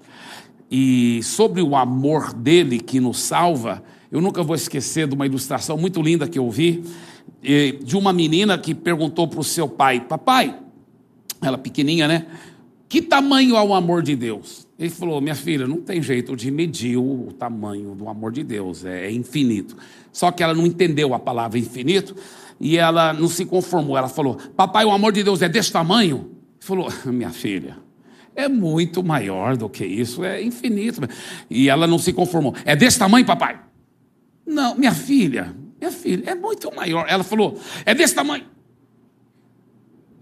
E 0.71 1.21
sobre 1.23 1.61
o 1.61 1.77
amor 1.77 2.33
dele 2.33 2.81
que 2.81 2.99
nos 2.99 3.19
salva, 3.19 3.85
eu 4.11 4.21
nunca 4.21 4.43
vou 4.43 4.57
esquecer 4.57 5.07
de 5.07 5.15
uma 5.15 5.27
ilustração 5.27 5.77
muito 5.77 6.01
linda 6.01 6.27
que 6.27 6.39
eu 6.39 6.51
vi, 6.51 6.83
de 7.85 7.97
uma 7.97 8.13
menina 8.13 8.57
que 8.57 8.75
perguntou 8.75 9.29
para 9.29 9.41
o 9.41 9.45
seu 9.45 9.69
pai: 9.69 10.01
Papai, 10.01 10.59
ela 11.43 11.59
pequenininha, 11.59 12.09
né? 12.09 12.27
Que 12.89 13.03
tamanho 13.03 13.55
é 13.57 13.63
o 13.63 13.75
amor 13.75 14.03
de 14.03 14.17
Deus? 14.17 14.66
Ele 14.79 14.91
falou: 14.91 15.21
Minha 15.21 15.35
filha, 15.35 15.67
não 15.67 15.81
tem 15.81 16.03
jeito 16.03 16.37
de 16.37 16.51
medir 16.51 16.97
o 16.99 17.33
tamanho 17.39 17.95
do 17.95 18.09
amor 18.09 18.33
de 18.33 18.43
Deus, 18.43 18.85
é, 18.85 19.07
é 19.07 19.13
infinito. 19.13 19.77
Só 20.13 20.31
que 20.31 20.43
ela 20.43 20.55
não 20.55 20.67
entendeu 20.67 21.15
a 21.15 21.19
palavra 21.19 21.59
infinito 21.59 22.15
e 22.61 22.77
ela 22.77 23.13
não 23.13 23.29
se 23.29 23.45
conformou. 23.45 23.97
Ela 23.97 24.09
falou: 24.09 24.37
Papai, 24.57 24.85
o 24.85 24.91
amor 24.91 25.13
de 25.13 25.23
Deus 25.23 25.41
é 25.41 25.49
desse 25.49 25.73
tamanho? 25.73 26.31
Ele 26.57 26.61
falou: 26.61 26.89
Minha 27.07 27.31
filha, 27.31 27.79
é 28.35 28.49
muito 28.49 29.03
maior 29.03 29.57
do 29.57 29.69
que 29.69 29.85
isso, 29.85 30.23
é 30.23 30.43
infinito. 30.43 31.01
E 31.49 31.69
ela 31.71 31.87
não 31.87 31.99
se 31.99 32.13
conformou: 32.13 32.55
É 32.65 32.77
desse 32.77 32.99
tamanho, 32.99 33.25
papai? 33.25 33.59
Não, 34.47 34.77
minha 34.77 34.93
filha, 34.93 35.57
minha 35.81 35.91
filha, 35.91 36.31
é 36.31 36.35
muito 36.35 36.71
maior. 36.75 37.07
Ela 37.09 37.25
falou: 37.25 37.59
É 37.87 37.95
desse 37.95 38.15
tamanho. 38.15 38.45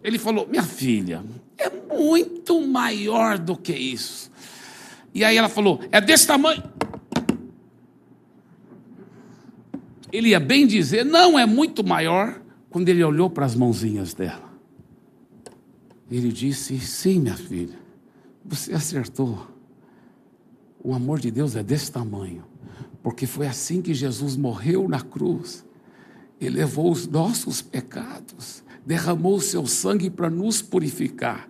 Ele 0.03 0.19
falou: 0.19 0.47
Minha 0.47 0.62
filha, 0.62 1.25
é 1.59 1.69
muito 1.93 2.61
maior 2.61 3.37
do 3.37 3.57
que 3.57 3.73
isso. 3.73 4.33
E 5.14 5.22
aí 5.22 5.37
ela 5.37 5.48
falou: 5.48 5.81
É 5.92 6.00
desse 6.00 6.27
tamanho. 6.27 6.62
Ele 10.12 10.31
ia 10.31 10.40
bem 10.40 10.66
dizer: 10.66 11.05
Não, 11.05 11.38
é 11.38 11.46
muito 11.46 11.85
maior. 11.85 12.42
Quando 12.68 12.88
ele 12.88 13.05
olhou 13.05 13.31
para 13.31 13.46
as 13.46 13.55
mãozinhas 13.55 14.12
dela, 14.12 14.53
ele 16.11 16.33
disse: 16.33 16.79
Sim, 16.81 17.20
minha 17.20 17.37
filha, 17.37 17.79
você 18.44 18.74
acertou. 18.74 19.48
O 20.83 20.92
amor 20.92 21.20
de 21.20 21.31
Deus 21.31 21.57
é 21.57 21.62
desse 21.62 21.90
tamanho, 21.90 22.44
porque 23.03 23.27
foi 23.27 23.46
assim 23.46 23.81
que 23.81 23.94
Jesus 23.94 24.37
morreu 24.37 24.88
na 24.88 25.00
cruz. 25.00 25.64
Ele 26.40 26.57
levou 26.57 26.90
os 26.90 27.07
nossos 27.07 27.62
pecados 27.62 28.64
derramou 28.85 29.37
o 29.37 29.40
seu 29.40 29.66
sangue 29.66 30.11
para 30.11 30.29
nos 30.29 30.61
purificar. 30.61 31.48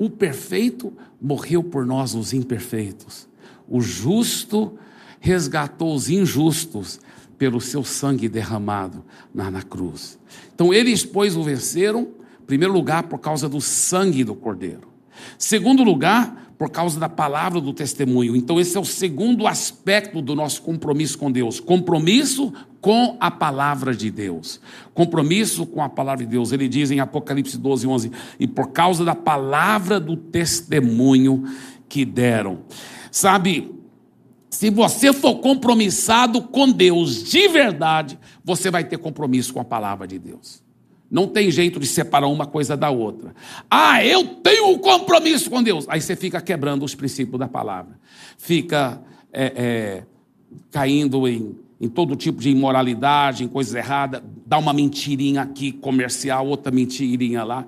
O 0.00 0.08
perfeito 0.08 0.94
morreu 1.20 1.62
por 1.62 1.84
nós, 1.84 2.14
os 2.14 2.32
imperfeitos. 2.32 3.28
O 3.68 3.82
justo 3.82 4.78
resgatou 5.20 5.94
os 5.94 6.08
injustos 6.08 6.98
pelo 7.36 7.60
seu 7.60 7.84
sangue 7.84 8.26
derramado 8.26 9.04
na, 9.34 9.50
na 9.50 9.60
cruz. 9.60 10.18
Então 10.54 10.72
eles, 10.72 11.04
pois, 11.04 11.36
o 11.36 11.42
venceram, 11.42 12.08
em 12.42 12.46
primeiro 12.46 12.72
lugar, 12.72 13.02
por 13.08 13.18
causa 13.18 13.46
do 13.46 13.60
sangue 13.60 14.24
do 14.24 14.34
Cordeiro. 14.34 14.88
Segundo 15.36 15.82
lugar, 15.84 16.50
por 16.56 16.70
causa 16.70 16.98
da 16.98 17.08
palavra 17.08 17.60
do 17.60 17.74
testemunho. 17.74 18.34
Então, 18.34 18.58
esse 18.58 18.78
é 18.78 18.80
o 18.80 18.84
segundo 18.86 19.46
aspecto 19.46 20.22
do 20.22 20.34
nosso 20.34 20.62
compromisso 20.62 21.18
com 21.18 21.30
Deus: 21.30 21.60
compromisso 21.60 22.54
com 22.80 23.16
a 23.20 23.30
palavra 23.30 23.94
de 23.94 24.10
Deus. 24.10 24.60
Compromisso 24.94 25.66
com 25.66 25.82
a 25.82 25.88
palavra 25.88 26.24
de 26.24 26.30
Deus. 26.30 26.52
Ele 26.52 26.68
diz 26.68 26.90
em 26.90 27.00
Apocalipse 27.00 27.58
12, 27.58 27.86
11: 27.86 28.12
E 28.38 28.46
por 28.46 28.68
causa 28.72 29.04
da 29.04 29.14
palavra 29.14 30.00
do 30.00 30.16
testemunho 30.16 31.44
que 31.88 32.04
deram. 32.04 32.60
Sabe, 33.10 33.74
se 34.48 34.70
você 34.70 35.12
for 35.12 35.36
compromissado 35.36 36.42
com 36.42 36.70
Deus 36.70 37.24
de 37.24 37.48
verdade, 37.48 38.18
você 38.44 38.70
vai 38.70 38.84
ter 38.84 38.98
compromisso 38.98 39.52
com 39.52 39.60
a 39.60 39.64
palavra 39.64 40.06
de 40.06 40.18
Deus. 40.18 40.62
Não 41.10 41.26
tem 41.26 41.50
jeito 41.50 41.80
de 41.80 41.86
separar 41.86 42.28
uma 42.28 42.46
coisa 42.46 42.76
da 42.76 42.88
outra. 42.88 43.34
Ah, 43.68 44.04
eu 44.04 44.24
tenho 44.36 44.68
um 44.68 44.78
compromisso 44.78 45.50
com 45.50 45.60
Deus. 45.60 45.84
Aí 45.88 46.00
você 46.00 46.14
fica 46.14 46.40
quebrando 46.40 46.84
os 46.84 46.94
princípios 46.94 47.38
da 47.38 47.48
palavra. 47.48 47.98
Fica 48.38 49.02
é, 49.32 49.52
é, 49.56 50.02
caindo 50.70 51.26
em, 51.26 51.56
em 51.80 51.88
todo 51.88 52.14
tipo 52.14 52.40
de 52.40 52.50
imoralidade, 52.50 53.44
em 53.44 53.48
coisas 53.48 53.74
erradas. 53.74 54.22
Dá 54.46 54.58
uma 54.58 54.72
mentirinha 54.72 55.42
aqui 55.42 55.72
comercial, 55.72 56.46
outra 56.46 56.70
mentirinha 56.70 57.42
lá 57.42 57.66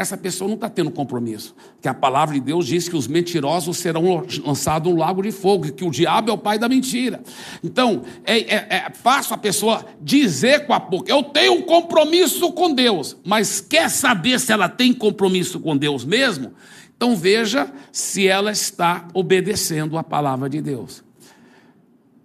essa 0.00 0.16
pessoa 0.16 0.48
não 0.48 0.54
está 0.54 0.68
tendo 0.68 0.90
compromisso. 0.90 1.54
Que 1.80 1.88
a 1.88 1.92
palavra 1.92 2.34
de 2.34 2.40
Deus 2.40 2.66
diz 2.66 2.88
que 2.88 2.96
os 2.96 3.06
mentirosos 3.06 3.76
serão 3.76 4.24
lançados 4.44 4.90
no 4.90 4.98
lago 4.98 5.22
de 5.22 5.30
fogo, 5.30 5.66
e 5.66 5.72
que 5.72 5.84
o 5.84 5.90
diabo 5.90 6.30
é 6.30 6.32
o 6.32 6.38
pai 6.38 6.58
da 6.58 6.68
mentira. 6.68 7.22
Então, 7.62 8.02
é, 8.24 8.38
é, 8.38 8.66
é 8.70 8.90
fácil 8.90 9.34
a 9.34 9.38
pessoa 9.38 9.84
dizer 10.00 10.66
com 10.66 10.72
a 10.72 10.78
boca: 10.78 11.12
eu 11.12 11.22
tenho 11.22 11.54
um 11.54 11.62
compromisso 11.62 12.50
com 12.52 12.72
Deus, 12.72 13.16
mas 13.24 13.60
quer 13.60 13.90
saber 13.90 14.40
se 14.40 14.52
ela 14.52 14.68
tem 14.68 14.92
compromisso 14.92 15.60
com 15.60 15.76
Deus 15.76 16.04
mesmo? 16.04 16.52
Então 16.96 17.16
veja 17.16 17.70
se 17.92 18.26
ela 18.26 18.52
está 18.52 19.08
obedecendo 19.14 19.96
a 19.98 20.04
palavra 20.04 20.48
de 20.48 20.60
Deus. 20.60 21.02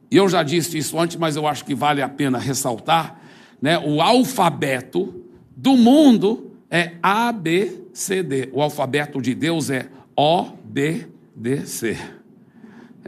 E 0.10 0.18
eu 0.18 0.30
já 0.30 0.44
disse 0.44 0.78
isso 0.78 1.00
antes, 1.00 1.18
mas 1.18 1.36
eu 1.36 1.48
acho 1.48 1.66
que 1.66 1.76
vale 1.76 2.02
a 2.02 2.10
pena 2.10 2.38
ressaltar, 2.38 3.20
né? 3.62 3.80
O 3.80 4.02
alfabeto 4.02 5.24
do 5.56 5.76
mundo 5.76 6.52
é 6.70 6.94
A, 7.02 7.32
B, 7.32 7.84
C, 7.94 8.22
D. 8.22 8.50
O 8.52 8.62
alfabeto 8.62 9.22
de 9.22 9.34
Deus 9.34 9.70
é 9.70 9.88
O, 10.16 10.44
B, 10.64 11.08
D, 11.36 11.66
C. 11.66 11.98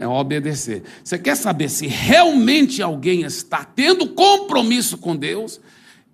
É 0.00 0.06
obedecer. 0.06 0.84
Você 1.02 1.18
quer 1.18 1.36
saber 1.36 1.68
se 1.68 1.88
realmente 1.88 2.80
alguém 2.80 3.22
está 3.22 3.64
tendo 3.64 4.06
compromisso 4.10 4.96
com 4.96 5.16
Deus? 5.16 5.60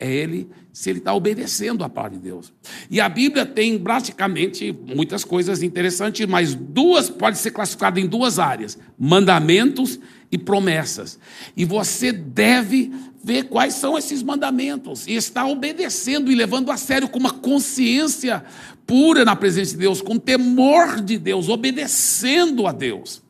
É 0.01 0.11
ele, 0.11 0.49
se 0.73 0.89
ele 0.89 1.01
está 1.01 1.13
obedecendo 1.13 1.85
a 1.85 1.89
palavra 1.89 2.17
de 2.17 2.25
Deus. 2.25 2.51
E 2.91 2.99
a 2.99 3.09
Bíblia 3.11 3.45
tem 3.45 3.79
praticamente 3.79 4.73
muitas 4.73 5.23
coisas 5.23 5.63
interessantes, 5.63 6.27
mas 6.27 6.55
duas 6.55 7.11
pode 7.11 7.37
ser 7.37 7.51
classificada 7.51 8.01
em 8.01 8.07
duas 8.07 8.39
áreas: 8.39 8.79
mandamentos 8.99 10.01
e 10.35 10.39
promessas. 10.39 11.17
E 11.57 11.65
você 11.65 12.11
deve 12.11 12.93
ver 13.23 13.45
quais 13.45 13.75
são 13.75 13.97
esses 13.97 14.21
mandamentos 14.21 15.07
e 15.07 15.15
estar 15.15 15.47
obedecendo 15.47 16.31
e 16.31 16.35
levando 16.35 16.73
a 16.73 16.77
sério 16.77 17.09
com 17.09 17.21
uma 17.21 17.31
consciência 17.31 18.45
pura 18.85 19.25
na 19.25 19.37
presença 19.37 19.71
de 19.71 19.79
Deus, 19.79 20.03
com 20.03 20.19
temor 20.19 21.01
de 21.01 21.19
Deus, 21.19 21.49
obedecendo 21.49 22.67
a 22.67 22.73
Deus. 22.73 23.23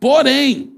Porém, 0.00 0.72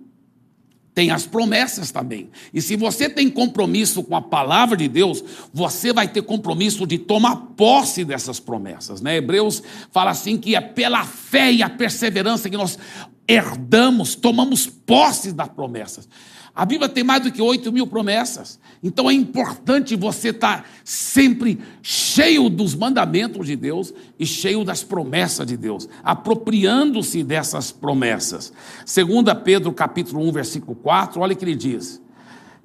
tem 0.95 1.11
as 1.11 1.27
promessas 1.27 1.91
também. 1.91 2.31
E 2.53 2.61
se 2.61 2.77
você 2.77 3.09
tem 3.09 3.29
compromisso 3.29 4.05
com 4.05 4.15
a 4.15 4.23
palavra 4.23 4.77
de 4.77 4.87
Deus, 4.87 5.25
você 5.53 5.93
vai 5.93 6.07
ter 6.07 6.23
compromisso 6.23 6.87
de 6.87 6.99
tomar 6.99 7.37
posse 7.57 8.05
dessas 8.05 8.39
promessas. 8.39 9.01
Né? 9.01 9.17
Hebreus 9.17 9.63
fala 9.91 10.11
assim 10.11 10.37
que 10.37 10.55
é 10.55 10.61
pela 10.61 11.05
fé 11.05 11.51
e 11.51 11.63
a 11.63 11.71
perseverança 11.71 12.49
que 12.49 12.57
nós 12.57 12.79
herdamos, 13.27 14.15
tomamos 14.15 14.67
posse 14.67 15.33
das 15.33 15.49
promessas. 15.49 16.09
A 16.55 16.65
Bíblia 16.65 16.89
tem 16.89 17.03
mais 17.03 17.21
do 17.21 17.33
que 17.33 17.43
8 17.43 17.73
mil 17.73 17.85
promessas. 17.85 18.61
Então 18.81 19.11
é 19.11 19.13
importante 19.13 19.97
você 19.97 20.29
estar 20.29 20.65
sempre 20.85 21.59
cheio 21.83 22.49
dos 22.49 22.77
mandamentos 22.77 23.47
de 23.47 23.57
Deus 23.57 23.93
e 24.21 24.25
cheio 24.25 24.65
das 24.65 24.85
promessas 24.85 25.45
de 25.47 25.57
Deus, 25.57 25.89
apropriando-se 26.05 27.25
dessas 27.25 27.73
promessas. 27.73 28.53
Segunda 28.87 29.35
Pedro 29.35 29.73
capítulo 29.73 30.25
1, 30.29 30.33
versículo 30.33 30.77
4, 30.77 31.21
olha 31.21 31.33
o 31.33 31.37
que 31.37 31.45
ele 31.45 31.57
diz. 31.57 32.01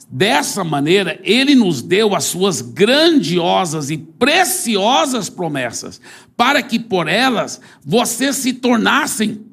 Dessa 0.08 0.64
maneira, 0.64 1.20
ele 1.24 1.56
nos 1.56 1.82
deu 1.82 2.16
as 2.16 2.26
suas 2.26 2.62
grandiosas 2.62 3.90
e 3.90 3.98
preciosas 3.98 5.30
promessas, 5.30 6.00
para 6.38 6.62
que 6.62 6.80
por 6.80 7.08
elas 7.08 7.60
vocês 7.84 8.36
se 8.38 8.54
tornassem 8.54 9.49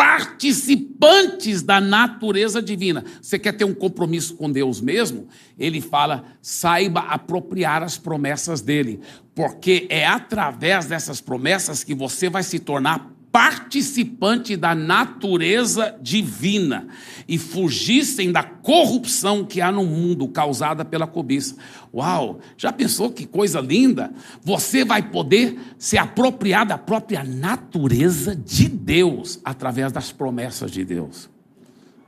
participantes 0.00 1.60
da 1.60 1.78
natureza 1.78 2.62
divina. 2.62 3.04
Você 3.20 3.38
quer 3.38 3.52
ter 3.52 3.66
um 3.66 3.74
compromisso 3.74 4.34
com 4.34 4.50
Deus 4.50 4.80
mesmo? 4.80 5.28
Ele 5.58 5.78
fala: 5.78 6.24
saiba 6.40 7.00
apropriar 7.00 7.82
as 7.82 7.98
promessas 7.98 8.62
dele, 8.62 9.00
porque 9.34 9.86
é 9.90 10.06
através 10.06 10.86
dessas 10.86 11.20
promessas 11.20 11.84
que 11.84 11.94
você 11.94 12.30
vai 12.30 12.42
se 12.42 12.58
tornar 12.58 13.10
participante 13.32 14.56
da 14.56 14.74
natureza 14.74 15.96
divina 16.02 16.88
e 17.28 17.38
fugissem 17.38 18.32
da 18.32 18.42
corrupção 18.42 19.44
que 19.44 19.60
há 19.60 19.70
no 19.70 19.84
mundo 19.84 20.26
causada 20.28 20.84
pela 20.84 21.06
cobiça. 21.06 21.54
Uau! 21.94 22.40
Já 22.56 22.72
pensou 22.72 23.10
que 23.10 23.26
coisa 23.26 23.60
linda? 23.60 24.12
Você 24.42 24.84
vai 24.84 25.02
poder 25.10 25.58
se 25.78 25.96
apropriar 25.96 26.66
da 26.66 26.76
própria 26.76 27.22
natureza 27.22 28.34
de 28.34 28.68
Deus 28.68 29.40
através 29.44 29.92
das 29.92 30.10
promessas 30.10 30.70
de 30.70 30.84
Deus. 30.84 31.30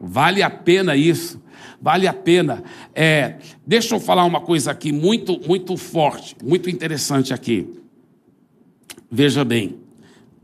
Vale 0.01 0.43
a 0.43 0.51
pena 0.51 0.97
isso. 0.97 1.41
Vale 1.81 2.09
a 2.09 2.13
pena. 2.13 2.65
É, 2.93 3.37
deixa 3.65 3.95
eu 3.95 4.01
falar 4.01 4.25
uma 4.25 4.41
coisa 4.41 4.73
aqui 4.73 4.93
muito, 4.93 5.41
muito 5.47 5.77
forte, 5.77 6.37
muito 6.43 6.69
interessante 6.69 7.33
aqui. 7.33 7.81
Veja 9.11 9.45
bem. 9.45 9.82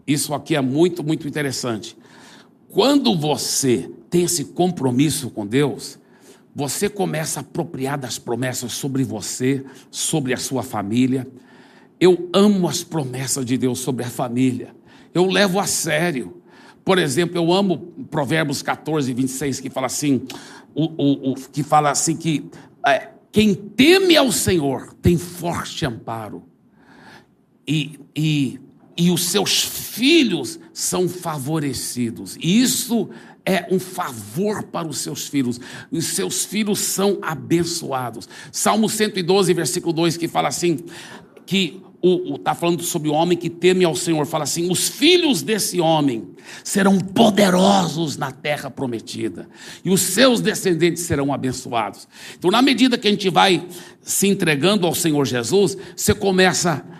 Isso 0.08 0.32
aqui 0.32 0.56
é 0.56 0.60
muito, 0.62 1.04
muito 1.04 1.28
interessante. 1.28 1.94
Quando 2.70 3.14
você 3.14 3.90
tem 4.08 4.24
esse 4.24 4.46
compromisso 4.46 5.28
com 5.28 5.46
Deus, 5.46 5.98
você 6.54 6.88
começa 6.88 7.40
a 7.40 7.42
apropriar 7.42 7.98
das 7.98 8.18
promessas 8.18 8.72
sobre 8.72 9.04
você, 9.04 9.62
sobre 9.90 10.32
a 10.32 10.38
sua 10.38 10.62
família. 10.62 11.28
Eu 12.00 12.30
amo 12.32 12.66
as 12.66 12.82
promessas 12.82 13.44
de 13.44 13.58
Deus 13.58 13.80
sobre 13.80 14.02
a 14.02 14.08
família. 14.08 14.74
Eu 15.12 15.26
levo 15.26 15.60
a 15.60 15.66
sério. 15.66 16.42
Por 16.82 16.98
exemplo, 16.98 17.36
eu 17.36 17.52
amo 17.52 17.76
Provérbios 18.10 18.62
14, 18.62 19.12
26, 19.12 19.60
que 19.60 19.68
fala 19.68 19.88
assim: 19.88 20.26
o, 20.74 20.84
o, 20.84 21.32
o 21.32 21.34
que 21.34 21.62
fala 21.62 21.90
assim 21.90 22.16
que 22.16 22.48
é, 22.86 23.10
quem 23.30 23.54
teme 23.54 24.16
ao 24.16 24.32
Senhor 24.32 24.94
tem 25.02 25.18
forte 25.18 25.84
amparo. 25.84 26.44
E, 27.66 28.00
e 28.16 28.58
e 28.98 29.12
os 29.12 29.26
seus 29.26 29.62
filhos 29.62 30.58
são 30.72 31.08
favorecidos. 31.08 32.36
E 32.36 32.60
isso 32.60 33.08
é 33.46 33.68
um 33.70 33.78
favor 33.78 34.64
para 34.64 34.88
os 34.88 34.98
seus 34.98 35.28
filhos. 35.28 35.60
Os 35.90 36.06
seus 36.06 36.44
filhos 36.44 36.80
são 36.80 37.18
abençoados. 37.22 38.28
Salmo 38.50 38.88
112, 38.88 39.54
versículo 39.54 39.92
2, 39.92 40.16
que 40.16 40.26
fala 40.26 40.48
assim: 40.48 40.80
que 41.46 41.80
está 42.36 42.54
falando 42.54 42.82
sobre 42.82 43.08
o 43.08 43.12
homem 43.12 43.38
que 43.38 43.48
teme 43.48 43.84
ao 43.84 43.94
Senhor, 43.94 44.26
fala 44.26 44.44
assim: 44.44 44.70
os 44.70 44.88
filhos 44.88 45.42
desse 45.42 45.80
homem 45.80 46.30
serão 46.64 46.98
poderosos 46.98 48.16
na 48.16 48.32
terra 48.32 48.68
prometida, 48.70 49.48
e 49.84 49.90
os 49.90 50.00
seus 50.00 50.40
descendentes 50.40 51.04
serão 51.04 51.32
abençoados. 51.32 52.08
Então, 52.36 52.50
na 52.50 52.60
medida 52.60 52.98
que 52.98 53.06
a 53.06 53.10
gente 53.10 53.30
vai 53.30 53.64
se 54.02 54.26
entregando 54.26 54.86
ao 54.86 54.94
Senhor 54.94 55.24
Jesus, 55.24 55.76
você 55.96 56.12
começa 56.12 56.84
a 56.94 56.97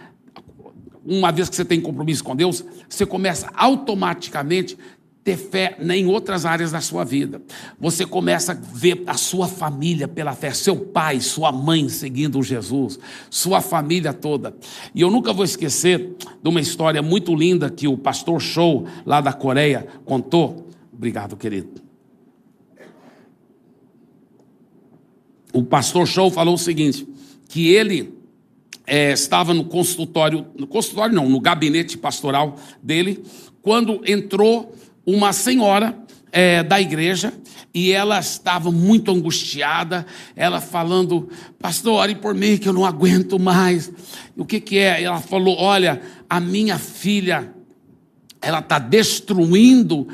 uma 1.08 1.32
vez 1.32 1.48
que 1.48 1.56
você 1.56 1.64
tem 1.64 1.80
compromisso 1.80 2.22
com 2.22 2.36
Deus, 2.36 2.64
você 2.88 3.06
começa 3.06 3.50
automaticamente 3.54 4.76
ter 5.24 5.36
fé 5.36 5.76
em 5.80 6.06
outras 6.06 6.46
áreas 6.46 6.72
da 6.72 6.80
sua 6.80 7.04
vida. 7.04 7.42
Você 7.78 8.06
começa 8.06 8.52
a 8.52 8.54
ver 8.54 9.02
a 9.06 9.14
sua 9.14 9.46
família 9.46 10.08
pela 10.08 10.34
fé, 10.34 10.52
seu 10.52 10.76
pai, 10.76 11.20
sua 11.20 11.52
mãe 11.52 11.88
seguindo 11.88 12.42
Jesus, 12.42 12.98
sua 13.28 13.60
família 13.60 14.12
toda. 14.12 14.56
E 14.94 15.00
eu 15.00 15.10
nunca 15.10 15.32
vou 15.32 15.44
esquecer 15.44 16.16
de 16.42 16.48
uma 16.48 16.60
história 16.60 17.02
muito 17.02 17.34
linda 17.34 17.68
que 17.68 17.86
o 17.86 17.96
pastor 17.98 18.40
Show, 18.40 18.86
lá 19.04 19.20
da 19.20 19.32
Coreia, 19.32 19.86
contou. 20.04 20.68
Obrigado, 20.92 21.36
querido. 21.36 21.82
O 25.52 25.62
pastor 25.62 26.06
Show 26.06 26.30
falou 26.30 26.54
o 26.54 26.58
seguinte: 26.58 27.06
que 27.48 27.68
ele 27.68 28.17
é, 28.88 29.12
estava 29.12 29.52
no 29.52 29.64
consultório, 29.64 30.46
no 30.58 30.66
consultório 30.66 31.14
não, 31.14 31.28
no 31.28 31.38
gabinete 31.40 31.98
pastoral 31.98 32.56
dele, 32.82 33.22
quando 33.60 34.00
entrou 34.06 34.74
uma 35.04 35.32
senhora 35.32 35.96
é, 36.32 36.62
da 36.62 36.80
igreja 36.80 37.34
e 37.74 37.92
ela 37.92 38.18
estava 38.18 38.72
muito 38.72 39.10
angustiada, 39.10 40.06
ela 40.34 40.58
falando, 40.60 41.28
pastor, 41.58 41.94
ore 41.94 42.14
por 42.14 42.34
mim 42.34 42.56
que 42.56 42.68
eu 42.68 42.72
não 42.72 42.86
aguento 42.86 43.38
mais. 43.38 43.92
E 44.34 44.40
o 44.40 44.46
que, 44.46 44.58
que 44.58 44.78
é? 44.78 45.02
Ela 45.02 45.20
falou, 45.20 45.56
olha, 45.58 46.00
a 46.28 46.40
minha 46.40 46.78
filha 46.78 47.52
ela 48.40 48.60
está 48.60 48.78
destruindo 48.78 50.08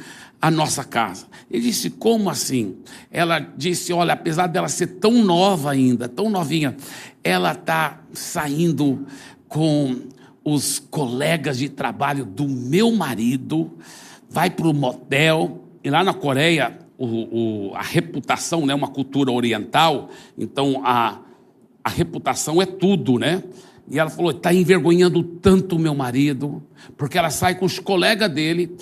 a 0.44 0.50
nossa 0.50 0.84
casa. 0.84 1.26
Ele 1.50 1.62
disse: 1.62 1.88
Como 1.88 2.28
assim? 2.28 2.76
Ela 3.10 3.38
disse: 3.38 3.94
Olha, 3.94 4.12
apesar 4.12 4.46
dela 4.46 4.68
ser 4.68 4.98
tão 4.98 5.24
nova 5.24 5.70
ainda, 5.70 6.06
tão 6.06 6.28
novinha, 6.28 6.76
ela 7.22 7.52
está 7.52 8.02
saindo 8.12 9.06
com 9.48 10.02
os 10.44 10.78
colegas 10.78 11.56
de 11.56 11.70
trabalho 11.70 12.26
do 12.26 12.46
meu 12.46 12.92
marido, 12.92 13.78
vai 14.28 14.50
para 14.50 14.68
o 14.68 14.74
motel, 14.74 15.64
e 15.82 15.88
lá 15.88 16.04
na 16.04 16.12
Coreia, 16.12 16.78
o, 16.98 17.70
o, 17.70 17.74
a 17.74 17.82
reputação, 17.82 18.66
né, 18.66 18.74
uma 18.74 18.88
cultura 18.88 19.32
oriental, 19.32 20.10
então 20.36 20.82
a, 20.84 21.20
a 21.82 21.88
reputação 21.88 22.60
é 22.60 22.66
tudo, 22.66 23.18
né? 23.18 23.42
E 23.88 23.98
ela 23.98 24.10
falou: 24.10 24.30
está 24.30 24.52
envergonhando 24.52 25.22
tanto 25.22 25.76
o 25.76 25.78
meu 25.78 25.94
marido, 25.94 26.62
porque 26.96 27.18
ela 27.18 27.30
sai 27.30 27.54
com 27.54 27.64
os 27.64 27.78
colegas 27.78 28.30
dele, 28.30 28.76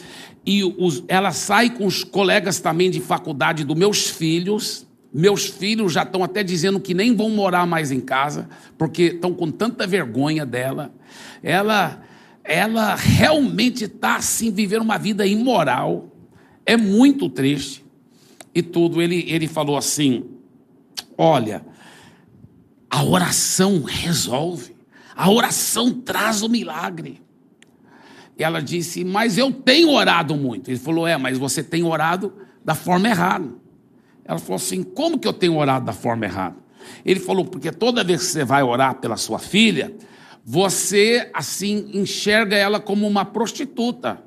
e 0.44 0.64
os, 0.64 1.04
ela 1.08 1.32
sai 1.32 1.70
com 1.70 1.86
os 1.86 2.04
colegas 2.04 2.60
também 2.60 2.90
de 2.90 3.00
faculdade 3.00 3.64
dos 3.64 3.76
meus 3.76 4.08
filhos. 4.08 4.86
Meus 5.14 5.46
filhos 5.46 5.92
já 5.92 6.04
estão 6.04 6.24
até 6.24 6.42
dizendo 6.42 6.80
que 6.80 6.94
nem 6.94 7.14
vão 7.14 7.28
morar 7.28 7.66
mais 7.66 7.92
em 7.92 8.00
casa, 8.00 8.48
porque 8.78 9.02
estão 9.02 9.34
com 9.34 9.50
tanta 9.50 9.86
vergonha 9.86 10.46
dela. 10.46 10.90
Ela, 11.42 12.02
ela 12.42 12.94
realmente 12.94 13.84
está 13.84 14.16
assim, 14.16 14.50
vivendo 14.50 14.82
uma 14.82 14.98
vida 14.98 15.26
imoral. 15.26 16.08
É 16.64 16.76
muito 16.76 17.28
triste. 17.28 17.84
E 18.54 18.62
tudo, 18.62 19.02
ele, 19.02 19.24
ele 19.28 19.46
falou 19.46 19.76
assim: 19.76 20.24
olha, 21.16 21.64
a 22.90 23.04
oração 23.04 23.82
resolve. 23.82 24.72
A 25.14 25.30
oração 25.30 25.90
traz 25.90 26.42
o 26.42 26.48
milagre. 26.48 27.22
E 28.38 28.42
ela 28.42 28.60
disse: 28.60 29.04
Mas 29.04 29.38
eu 29.38 29.52
tenho 29.52 29.90
orado 29.90 30.34
muito. 30.34 30.70
Ele 30.70 30.78
falou: 30.78 31.06
É, 31.06 31.16
mas 31.16 31.38
você 31.38 31.62
tem 31.62 31.82
orado 31.82 32.32
da 32.64 32.74
forma 32.74 33.08
errada. 33.08 33.48
Ela 34.24 34.38
falou 34.38 34.56
assim: 34.56 34.82
Como 34.82 35.18
que 35.18 35.28
eu 35.28 35.32
tenho 35.32 35.56
orado 35.56 35.84
da 35.84 35.92
forma 35.92 36.24
errada? 36.24 36.56
Ele 37.04 37.20
falou: 37.20 37.44
Porque 37.44 37.70
toda 37.70 38.04
vez 38.04 38.20
que 38.20 38.26
você 38.26 38.44
vai 38.44 38.62
orar 38.62 38.96
pela 38.96 39.16
sua 39.16 39.38
filha, 39.38 39.94
você 40.44 41.30
assim 41.34 41.90
enxerga 41.92 42.56
ela 42.56 42.80
como 42.80 43.06
uma 43.06 43.24
prostituta. 43.24 44.22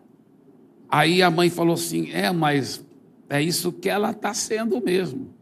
Aí 0.90 1.22
a 1.22 1.32
mãe 1.32 1.50
falou 1.50 1.74
assim: 1.74 2.12
É, 2.12 2.32
mas 2.32 2.86
é 3.30 3.42
isso 3.42 3.72
que 3.72 3.90
ela 3.90 4.12
está 4.12 4.34
sendo 4.34 4.82
mesmo. 4.84 5.34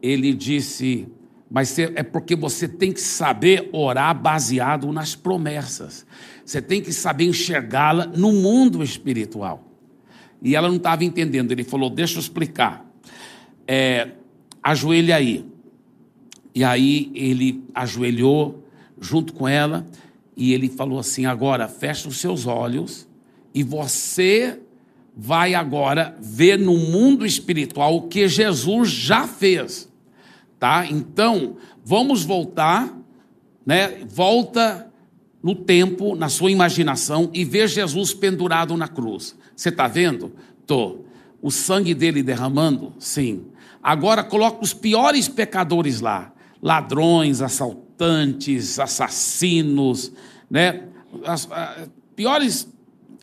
Ele 0.00 0.32
disse: 0.32 1.08
mas 1.50 1.78
é 1.78 2.02
porque 2.02 2.36
você 2.36 2.68
tem 2.68 2.92
que 2.92 3.00
saber 3.00 3.70
orar 3.72 4.14
baseado 4.14 4.92
nas 4.92 5.14
promessas. 5.14 6.04
Você 6.44 6.60
tem 6.60 6.82
que 6.82 6.92
saber 6.92 7.24
enxergá-la 7.24 8.06
no 8.06 8.32
mundo 8.32 8.82
espiritual. 8.82 9.64
E 10.42 10.54
ela 10.54 10.68
não 10.68 10.76
estava 10.76 11.04
entendendo. 11.04 11.50
Ele 11.52 11.64
falou: 11.64 11.88
Deixa 11.88 12.16
eu 12.16 12.20
explicar. 12.20 12.86
É, 13.66 14.10
ajoelha 14.62 15.16
aí. 15.16 15.46
E 16.54 16.62
aí 16.62 17.10
ele 17.14 17.64
ajoelhou 17.74 18.64
junto 19.00 19.32
com 19.32 19.48
ela 19.48 19.86
e 20.36 20.52
ele 20.52 20.68
falou 20.68 20.98
assim: 20.98 21.24
Agora 21.24 21.66
fecha 21.66 22.08
os 22.08 22.18
seus 22.18 22.46
olhos 22.46 23.08
e 23.54 23.62
você 23.62 24.60
vai 25.16 25.54
agora 25.54 26.14
ver 26.20 26.58
no 26.58 26.76
mundo 26.76 27.24
espiritual 27.24 27.96
o 27.96 28.02
que 28.02 28.28
Jesus 28.28 28.90
já 28.90 29.26
fez 29.26 29.88
tá? 30.58 30.86
Então, 30.86 31.56
vamos 31.84 32.24
voltar, 32.24 32.96
né? 33.64 34.04
Volta 34.08 34.90
no 35.42 35.54
tempo, 35.54 36.14
na 36.14 36.28
sua 36.28 36.50
imaginação 36.50 37.30
e 37.32 37.44
vê 37.44 37.66
Jesus 37.66 38.12
pendurado 38.12 38.76
na 38.76 38.88
cruz. 38.88 39.36
Você 39.54 39.68
está 39.68 39.86
vendo? 39.86 40.32
Tô. 40.66 41.04
O 41.40 41.50
sangue 41.50 41.94
dele 41.94 42.22
derramando? 42.22 42.92
Sim. 42.98 43.46
Agora 43.82 44.24
coloca 44.24 44.62
os 44.62 44.74
piores 44.74 45.28
pecadores 45.28 46.00
lá: 46.00 46.32
ladrões, 46.60 47.40
assaltantes, 47.40 48.78
assassinos, 48.78 50.12
né? 50.50 50.84
As, 51.24 51.50
as, 51.50 51.88
piores 52.14 52.68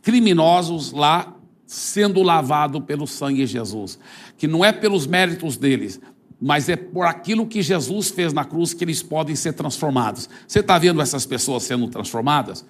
criminosos 0.01 0.93
lá 0.93 1.35
sendo 1.65 2.23
lavado 2.23 2.79
pelo 2.79 3.05
sangue 3.05 3.45
de 3.45 3.51
Jesus, 3.51 3.99
que 4.37 4.47
não 4.47 4.63
é 4.63 4.71
pelos 4.71 5.05
méritos 5.05 5.57
deles, 5.57 5.99
mas 6.45 6.69
é 6.69 6.75
por 6.75 7.07
aquilo 7.07 7.47
que 7.47 7.59
Jesus 7.59 8.11
fez 8.11 8.31
na 8.31 8.45
cruz 8.45 8.71
que 8.71 8.83
eles 8.83 9.01
podem 9.01 9.35
ser 9.35 9.53
transformados. 9.53 10.29
Você 10.47 10.59
está 10.59 10.77
vendo 10.77 11.01
essas 11.01 11.25
pessoas 11.25 11.63
sendo 11.63 11.87
transformadas? 11.87 12.63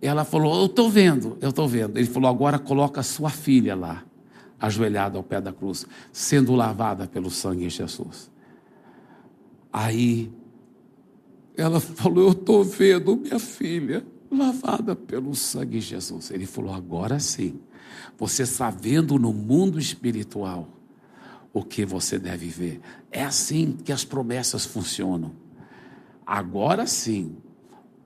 Ela 0.00 0.24
falou: 0.24 0.60
Eu 0.60 0.66
estou 0.66 0.88
vendo, 0.88 1.36
eu 1.40 1.48
estou 1.48 1.66
vendo. 1.66 1.98
Ele 1.98 2.06
falou: 2.06 2.30
Agora 2.30 2.60
coloca 2.60 3.02
sua 3.02 3.28
filha 3.28 3.74
lá, 3.74 4.04
ajoelhada 4.60 5.18
ao 5.18 5.24
pé 5.24 5.40
da 5.40 5.52
cruz, 5.52 5.84
sendo 6.12 6.54
lavada 6.54 7.08
pelo 7.08 7.28
sangue 7.28 7.66
de 7.66 7.70
Jesus. 7.70 8.30
Aí 9.72 10.30
ela 11.56 11.80
falou: 11.80 12.26
Eu 12.26 12.30
estou 12.30 12.62
vendo 12.62 13.16
minha 13.16 13.40
filha 13.40 14.06
lavada 14.30 14.94
pelo 14.94 15.34
sangue 15.34 15.80
de 15.80 15.86
Jesus. 15.86 16.30
Ele 16.30 16.46
falou: 16.46 16.72
Agora 16.72 17.18
sim, 17.18 17.58
você 18.16 18.44
está 18.44 18.70
vendo 18.70 19.18
no 19.18 19.32
mundo 19.32 19.76
espiritual 19.76 20.77
o 21.52 21.62
que 21.62 21.84
você 21.84 22.18
deve 22.18 22.46
ver. 22.46 22.80
É 23.10 23.24
assim 23.24 23.76
que 23.84 23.92
as 23.92 24.04
promessas 24.04 24.64
funcionam. 24.64 25.32
Agora 26.26 26.86
sim, 26.86 27.36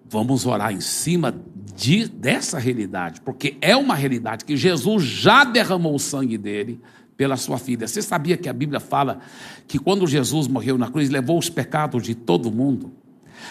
vamos 0.08 0.46
orar 0.46 0.72
em 0.72 0.80
cima 0.80 1.34
de, 1.74 2.06
dessa 2.06 2.58
realidade, 2.58 3.20
porque 3.20 3.56
é 3.60 3.76
uma 3.76 3.94
realidade 3.94 4.44
que 4.44 4.56
Jesus 4.56 5.02
já 5.02 5.42
derramou 5.44 5.94
o 5.94 5.98
sangue 5.98 6.38
dele 6.38 6.80
pela 7.16 7.36
sua 7.36 7.58
filha. 7.58 7.86
Você 7.88 8.02
sabia 8.02 8.36
que 8.36 8.48
a 8.48 8.52
Bíblia 8.52 8.80
fala 8.80 9.20
que 9.66 9.78
quando 9.78 10.06
Jesus 10.06 10.48
morreu 10.48 10.76
na 10.76 10.90
cruz, 10.90 11.08
levou 11.08 11.38
os 11.38 11.48
pecados 11.48 12.02
de 12.02 12.14
todo 12.14 12.50
mundo? 12.50 12.92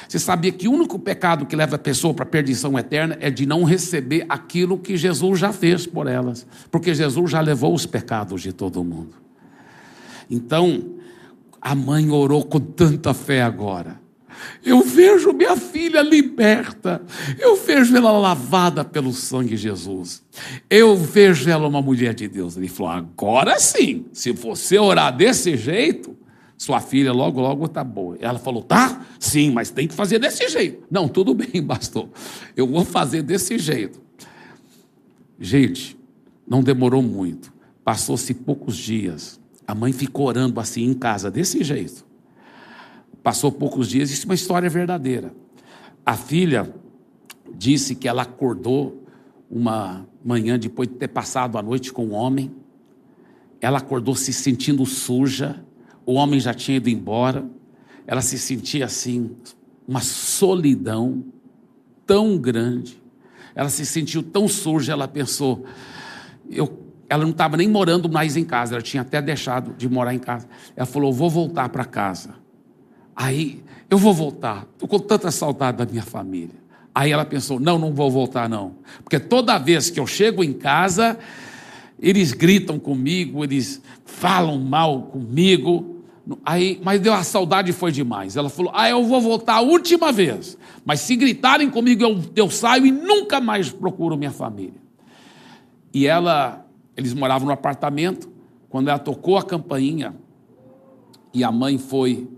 Você 0.07 0.19
sabia 0.19 0.51
que 0.51 0.67
o 0.67 0.71
único 0.71 0.97
pecado 0.97 1.45
que 1.45 1.55
leva 1.55 1.75
a 1.75 1.79
pessoa 1.79 2.13
para 2.13 2.23
a 2.23 2.27
perdição 2.27 2.77
eterna 2.77 3.17
é 3.19 3.29
de 3.29 3.45
não 3.45 3.63
receber 3.63 4.25
aquilo 4.29 4.77
que 4.77 4.95
Jesus 4.95 5.39
já 5.39 5.51
fez 5.51 5.85
por 5.85 6.07
elas, 6.07 6.45
porque 6.69 6.93
Jesus 6.93 7.31
já 7.31 7.41
levou 7.41 7.73
os 7.73 7.85
pecados 7.85 8.41
de 8.41 8.53
todo 8.53 8.83
mundo. 8.83 9.20
Então, 10.31 10.95
a 11.61 11.75
mãe 11.75 12.09
orou 12.09 12.45
com 12.45 12.59
tanta 12.59 13.13
fé 13.13 13.43
agora. 13.43 13.99
Eu 14.63 14.81
vejo 14.81 15.33
minha 15.33 15.55
filha 15.57 16.01
liberta. 16.01 17.01
Eu 17.37 17.55
vejo 17.57 17.95
ela 17.95 18.11
lavada 18.11 18.83
pelo 18.83 19.11
sangue 19.11 19.49
de 19.49 19.57
Jesus. 19.57 20.23
Eu 20.69 20.95
vejo 20.95 21.49
ela 21.49 21.67
uma 21.67 21.81
mulher 21.81 22.13
de 22.13 22.27
Deus. 22.27 22.55
Ele 22.57 22.69
falou: 22.69 22.91
agora 22.93 23.59
sim, 23.59 24.05
se 24.13 24.31
você 24.31 24.79
orar 24.79 25.15
desse 25.15 25.57
jeito, 25.57 26.15
sua 26.57 26.79
filha 26.79 27.11
logo, 27.11 27.41
logo 27.41 27.65
está 27.65 27.83
boa. 27.83 28.17
Ela 28.19 28.39
falou: 28.39 28.63
tá? 28.63 29.05
Sim, 29.19 29.51
mas 29.51 29.69
tem 29.69 29.87
que 29.87 29.93
fazer 29.93 30.17
desse 30.17 30.47
jeito. 30.47 30.83
Não, 30.89 31.07
tudo 31.07 31.33
bem, 31.33 31.61
pastor. 31.61 32.09
Eu 32.55 32.65
vou 32.65 32.85
fazer 32.85 33.21
desse 33.21 33.59
jeito. 33.59 34.01
Gente, 35.39 35.97
não 36.47 36.63
demorou 36.63 37.01
muito. 37.01 37.51
Passou-se 37.83 38.33
poucos 38.33 38.77
dias. 38.77 39.40
A 39.71 39.73
mãe 39.73 39.93
ficou 39.93 40.27
orando 40.27 40.59
assim 40.59 40.83
em 40.83 40.93
casa, 40.93 41.31
desse 41.31 41.63
jeito. 41.63 42.05
Passou 43.23 43.49
poucos 43.49 43.87
dias, 43.87 44.11
isso 44.11 44.23
é 44.23 44.27
uma 44.27 44.35
história 44.35 44.69
verdadeira. 44.69 45.33
A 46.05 46.13
filha 46.17 46.75
disse 47.55 47.95
que 47.95 48.05
ela 48.05 48.23
acordou 48.23 49.05
uma 49.49 50.05
manhã 50.25 50.59
depois 50.59 50.89
de 50.89 50.95
ter 50.95 51.07
passado 51.07 51.57
a 51.57 51.61
noite 51.61 51.93
com 51.93 52.07
o 52.07 52.09
um 52.09 52.13
homem. 52.13 52.51
Ela 53.61 53.77
acordou 53.77 54.13
se 54.13 54.33
sentindo 54.33 54.85
suja, 54.85 55.63
o 56.05 56.15
homem 56.15 56.37
já 56.37 56.53
tinha 56.53 56.75
ido 56.75 56.89
embora. 56.89 57.49
Ela 58.05 58.21
se 58.21 58.37
sentia 58.37 58.83
assim, 58.83 59.31
uma 59.87 60.01
solidão 60.01 61.23
tão 62.05 62.37
grande. 62.37 63.01
Ela 63.55 63.69
se 63.69 63.85
sentiu 63.85 64.21
tão 64.21 64.49
suja, 64.49 64.91
ela 64.91 65.07
pensou: 65.07 65.63
eu 66.49 66.67
ela 67.11 67.23
não 67.23 67.31
estava 67.31 67.57
nem 67.57 67.67
morando 67.67 68.07
mais 68.09 68.37
em 68.37 68.45
casa, 68.45 68.75
ela 68.75 68.81
tinha 68.81 69.01
até 69.01 69.21
deixado 69.21 69.73
de 69.77 69.89
morar 69.89 70.15
em 70.15 70.17
casa. 70.17 70.47
Ela 70.77 70.85
falou: 70.85 71.11
Vou 71.11 71.29
voltar 71.29 71.67
para 71.67 71.83
casa. 71.83 72.35
Aí, 73.13 73.61
eu 73.89 73.97
vou 73.97 74.13
voltar, 74.13 74.65
estou 74.71 74.87
com 74.87 74.97
tanta 74.97 75.29
saudade 75.29 75.77
da 75.79 75.85
minha 75.85 76.03
família. 76.03 76.55
Aí 76.95 77.11
ela 77.11 77.25
pensou: 77.25 77.59
Não, 77.59 77.77
não 77.77 77.91
vou 77.91 78.09
voltar, 78.09 78.47
não. 78.47 78.75
Porque 79.03 79.19
toda 79.19 79.57
vez 79.57 79.89
que 79.89 79.99
eu 79.99 80.07
chego 80.07 80.41
em 80.41 80.53
casa, 80.53 81.19
eles 81.99 82.31
gritam 82.31 82.79
comigo, 82.79 83.43
eles 83.43 83.81
falam 84.05 84.57
mal 84.57 85.01
comigo. 85.01 85.97
Aí, 86.45 86.79
mas 86.81 87.01
deu 87.01 87.13
a 87.13 87.23
saudade 87.23 87.73
foi 87.73 87.91
demais. 87.91 88.37
Ela 88.37 88.49
falou: 88.49 88.71
Ah, 88.73 88.89
eu 88.89 89.03
vou 89.03 89.19
voltar 89.19 89.55
a 89.55 89.61
última 89.61 90.13
vez. 90.13 90.57
Mas 90.85 91.01
se 91.01 91.17
gritarem 91.17 91.69
comigo, 91.69 92.03
eu, 92.03 92.21
eu 92.37 92.49
saio 92.49 92.85
e 92.85 92.91
nunca 92.91 93.41
mais 93.41 93.69
procuro 93.69 94.15
minha 94.15 94.31
família. 94.31 94.79
E 95.93 96.07
ela 96.07 96.70
eles 96.95 97.13
moravam 97.13 97.47
no 97.47 97.53
apartamento. 97.53 98.29
Quando 98.69 98.89
ela 98.89 98.99
tocou 98.99 99.37
a 99.37 99.43
campainha 99.43 100.15
e 101.33 101.43
a 101.43 101.51
mãe 101.51 101.77
foi 101.77 102.29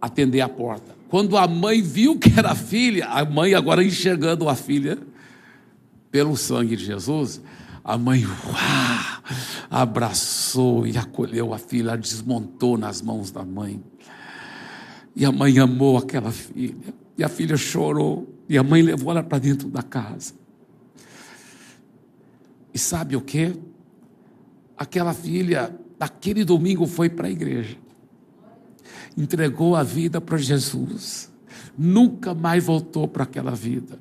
atender 0.00 0.40
a 0.40 0.48
porta. 0.48 0.96
Quando 1.08 1.36
a 1.36 1.48
mãe 1.48 1.80
viu 1.80 2.18
que 2.18 2.38
era 2.38 2.50
a 2.50 2.54
filha, 2.54 3.06
a 3.06 3.24
mãe 3.24 3.54
agora 3.54 3.82
enxergando 3.82 4.48
a 4.48 4.54
filha, 4.54 4.98
pelo 6.10 6.36
sangue 6.36 6.76
de 6.76 6.84
Jesus, 6.84 7.40
a 7.82 7.96
mãe 7.96 8.24
uau, 8.24 9.22
abraçou 9.70 10.86
e 10.86 10.96
acolheu 10.96 11.54
a 11.54 11.58
filha, 11.58 11.96
desmontou 11.96 12.76
nas 12.76 13.00
mãos 13.00 13.30
da 13.30 13.44
mãe. 13.44 13.82
E 15.16 15.24
a 15.24 15.32
mãe 15.32 15.58
amou 15.58 15.96
aquela 15.96 16.30
filha. 16.30 16.76
E 17.16 17.24
a 17.24 17.28
filha 17.28 17.56
chorou. 17.56 18.34
E 18.48 18.56
a 18.56 18.62
mãe 18.62 18.80
levou 18.82 19.10
ela 19.10 19.22
para 19.22 19.38
dentro 19.38 19.68
da 19.68 19.82
casa. 19.82 20.32
E 22.78 22.80
sabe 22.80 23.16
o 23.16 23.20
que? 23.20 23.56
Aquela 24.76 25.12
filha, 25.12 25.76
naquele 25.98 26.44
domingo, 26.44 26.86
foi 26.86 27.10
para 27.10 27.26
a 27.26 27.30
igreja. 27.30 27.76
Entregou 29.16 29.74
a 29.74 29.82
vida 29.82 30.20
para 30.20 30.38
Jesus. 30.38 31.28
Nunca 31.76 32.34
mais 32.34 32.62
voltou 32.62 33.08
para 33.08 33.24
aquela 33.24 33.50
vida. 33.50 33.98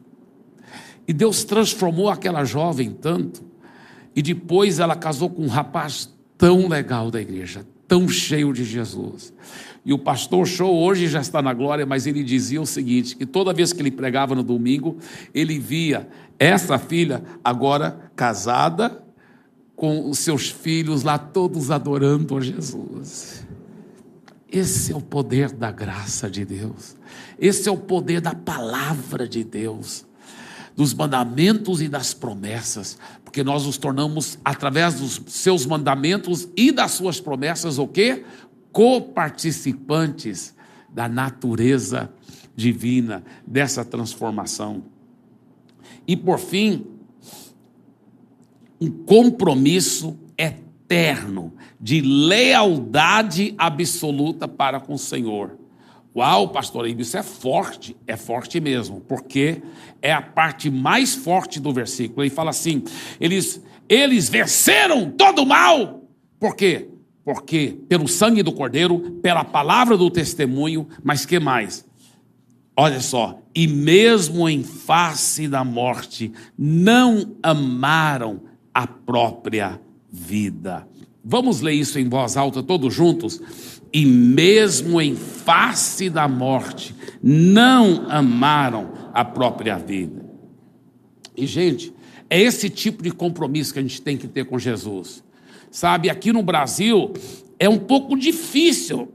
E 1.08 1.12
Deus 1.12 1.44
transformou 1.44 2.08
aquela 2.08 2.44
jovem 2.44 2.92
tanto. 2.92 3.44
E 4.16 4.22
depois 4.22 4.78
ela 4.78 4.96
casou 4.96 5.32
com 5.32 5.46
um 5.46 5.50
rapaz 5.50 6.16
tão 6.38 6.68
legal 6.68 7.10
da 7.10 7.20
igreja, 7.20 7.66
tão 7.88 8.08
cheio 8.08 8.54
de 8.54 8.64
Jesus. 8.64 9.34
E 9.88 9.94
o 9.94 9.98
pastor 9.98 10.46
Show 10.46 10.76
hoje 10.76 11.08
já 11.08 11.22
está 11.22 11.42
na 11.42 11.54
glória, 11.54 11.86
mas 11.86 12.06
ele 12.06 12.22
dizia 12.22 12.62
o 12.62 12.66
seguinte: 12.66 13.16
que 13.16 13.26
toda 13.26 13.54
vez 13.54 13.72
que 13.72 13.82
ele 13.82 13.90
pregava 13.90 14.36
no 14.36 14.44
domingo, 14.44 14.98
ele 15.34 15.58
via 15.58 16.10
essa 16.38 16.78
filha 16.78 17.24
agora 17.42 18.12
casada, 18.14 19.02
com 19.78 20.10
os 20.10 20.20
seus 20.20 20.50
filhos 20.50 21.04
lá 21.04 21.18
todos 21.18 21.72
adorando 21.72 22.36
a 22.36 22.42
Jesus. 22.42 23.48
Esse 24.52 24.92
é 24.92 24.96
o 24.96 25.00
poder 25.00 25.54
da 25.54 25.72
graça 25.72 26.30
de 26.30 26.44
Deus. 26.44 26.98
Esse 27.40 27.70
é 27.70 27.72
o 27.72 27.78
poder 27.78 28.20
da 28.20 28.36
palavra 28.36 29.26
de 29.26 29.42
Deus, 29.42 30.06
dos 30.76 30.94
mandamentos 30.94 31.82
e 31.82 31.88
das 31.88 32.14
promessas, 32.14 32.98
porque 33.24 33.42
nós 33.42 33.66
nos 33.66 33.78
tornamos 33.78 34.38
através 34.44 34.96
dos 34.96 35.22
seus 35.28 35.66
mandamentos 35.66 36.50
e 36.58 36.74
das 36.74 36.92
suas 36.92 37.22
promessas 37.22 37.78
o 37.78 37.88
quê? 37.88 38.26
Coparticipantes 38.78 40.54
da 40.88 41.10
natureza 41.10 42.14
divina, 42.56 43.24
dessa 43.46 43.84
transformação. 43.84 44.84
E 46.08 46.16
por 46.16 46.38
fim, 46.38 46.86
um 48.80 48.92
compromisso 48.92 50.16
eterno 50.38 51.56
de 51.82 52.02
lealdade 52.02 53.56
absoluta 53.58 54.48
para 54.48 54.80
com 54.80 54.94
o 54.94 55.00
Senhor. 55.00 55.58
Uau, 56.16 56.50
pastor, 56.50 56.88
isso 56.88 57.18
é 57.18 57.24
forte, 57.24 57.98
é 58.06 58.16
forte 58.16 58.60
mesmo, 58.60 59.02
porque 59.02 59.64
é 60.04 60.14
a 60.14 60.22
parte 60.22 60.70
mais 60.70 61.16
forte 61.16 61.60
do 61.60 61.74
versículo. 61.74 62.22
Ele 62.22 62.30
fala 62.30 62.52
assim: 62.52 62.84
eles, 63.20 63.60
eles 63.90 64.30
venceram 64.30 65.10
todo 65.10 65.42
o 65.42 65.48
mal. 65.48 66.04
Por 66.40 66.56
quê? 66.56 66.92
Porque 67.28 67.78
pelo 67.90 68.08
sangue 68.08 68.42
do 68.42 68.54
Cordeiro, 68.54 69.20
pela 69.22 69.44
palavra 69.44 69.98
do 69.98 70.10
testemunho, 70.10 70.88
mas 71.04 71.26
que 71.26 71.42
mais? 71.42 71.86
Olha 72.74 73.02
só, 73.02 73.42
e 73.54 73.68
mesmo 73.68 74.48
em 74.48 74.64
face 74.64 75.46
da 75.46 75.62
morte, 75.62 76.32
não 76.58 77.36
amaram 77.44 78.44
a 78.74 78.88
própria 78.88 79.78
vida. 80.10 80.88
Vamos 81.22 81.60
ler 81.60 81.74
isso 81.74 82.00
em 82.00 82.08
voz 82.08 82.38
alta, 82.38 82.64
todos 82.64 82.94
juntos? 82.94 83.42
E 83.92 84.06
mesmo 84.06 85.02
em 85.02 85.14
face 85.14 86.10
da 86.10 86.30
morte, 86.30 86.96
não 87.22 88.10
amaram 88.10 88.94
a 89.14 89.26
própria 89.26 89.78
vida. 89.78 90.26
E, 91.36 91.46
gente, 91.46 91.94
é 92.30 92.40
esse 92.40 92.70
tipo 92.70 93.04
de 93.04 93.12
compromisso 93.12 93.74
que 93.74 93.80
a 93.80 93.82
gente 93.82 94.02
tem 94.02 94.16
que 94.16 94.30
ter 94.30 94.46
com 94.46 94.58
Jesus. 94.58 95.27
Sabe, 95.78 96.10
aqui 96.10 96.34
no 96.34 96.42
Brasil 96.42 97.14
é 97.60 97.70
um 97.70 97.78
pouco 97.78 98.18
difícil 98.18 99.14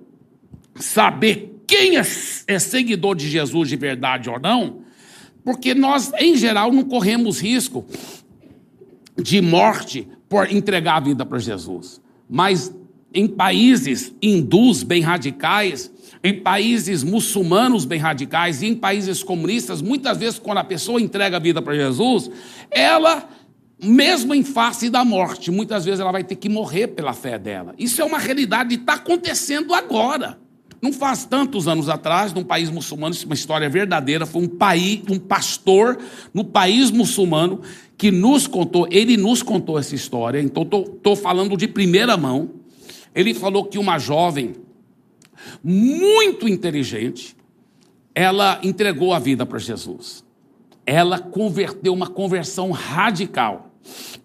saber 0.77 1.61
quem 1.67 1.97
é, 1.97 2.03
é 2.47 2.59
seguidor 2.61 3.17
de 3.17 3.29
Jesus 3.29 3.69
de 3.69 3.75
verdade 3.75 4.31
ou 4.31 4.39
não, 4.39 4.83
porque 5.45 5.75
nós, 5.75 6.13
em 6.21 6.37
geral, 6.37 6.71
não 6.71 6.85
corremos 6.85 7.43
risco 7.43 7.85
de 9.21 9.41
morte 9.41 10.07
por 10.29 10.53
entregar 10.53 10.99
a 10.99 11.01
vida 11.01 11.27
para 11.27 11.41
Jesus. 11.41 12.01
Mas 12.31 12.73
em 13.13 13.27
países 13.27 14.15
hindus 14.23 14.85
bem 14.85 15.03
radicais, 15.03 15.91
em 16.23 16.35
países 16.35 17.03
muçulmanos 17.03 17.85
bem 17.85 17.99
radicais 17.99 18.63
e 18.63 18.67
em 18.67 18.77
países 18.77 19.21
comunistas, 19.25 19.83
muitas 19.83 20.17
vezes 20.17 20.39
quando 20.39 20.59
a 20.59 20.65
pessoa 20.65 21.03
entrega 21.03 21.39
a 21.39 21.41
vida 21.41 21.61
para 21.61 21.75
Jesus, 21.75 22.31
ela 22.71 23.29
mesmo 23.83 24.35
em 24.35 24.45
face 24.45 24.89
da 24.89 25.05
morte, 25.05 25.51
muitas 25.51 25.85
vezes 25.85 26.01
ela 26.01 26.13
vai 26.13 26.23
ter 26.23 26.37
que 26.37 26.49
morrer 26.49 26.89
pela 26.89 27.13
fé 27.13 27.39
dela. 27.39 27.75
Isso 27.79 28.01
é 28.01 28.05
uma 28.05 28.19
realidade 28.19 28.77
que 28.77 28.83
está 28.83 28.95
acontecendo 28.95 29.75
agora. 29.75 30.39
Não 30.81 30.93
faz 30.93 31.25
tantos 31.25 31.69
anos 31.69 31.89
atrás, 31.89 32.33
num 32.33 32.43
país 32.43 32.69
muçulmano, 32.69 33.15
isso 33.15 33.25
é 33.25 33.27
uma 33.27 33.35
história 33.35 33.69
verdadeira, 33.69 34.27
foi 34.27 34.43
um 34.43 34.49
país, 34.49 35.01
um 35.09 35.19
pastor 35.19 35.99
no 36.35 36.45
país 36.45 36.91
muçulmano 36.91 37.61
que 37.97 38.11
nos 38.11 38.49
contou, 38.49 38.89
ele 38.91 39.17
nos 39.17 39.43
contou 39.43 39.79
essa 39.79 39.95
história, 39.95 40.41
então 40.41 40.63
estou 40.65 41.15
falando 41.15 41.57
de 41.57 41.69
primeira 41.69 42.17
mão. 42.17 42.51
Ele 43.15 43.33
falou 43.33 43.65
que 43.65 43.79
uma 43.79 43.99
jovem 43.99 44.55
muito 45.63 46.49
inteligente, 46.49 47.37
ela 48.15 48.61
entregou 48.63 49.13
a 49.13 49.19
vida 49.19 49.47
para 49.47 49.59
Jesus. 49.59 50.25
Ela 50.85 51.19
converteu 51.19 51.93
uma 51.93 52.09
conversão 52.09 52.71
radical. 52.71 53.72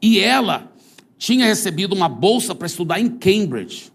E 0.01 0.19
ela 0.19 0.71
tinha 1.17 1.45
recebido 1.45 1.93
uma 1.93 2.07
bolsa 2.07 2.53
para 2.53 2.67
estudar 2.67 2.99
em 2.99 3.09
Cambridge. 3.09 3.91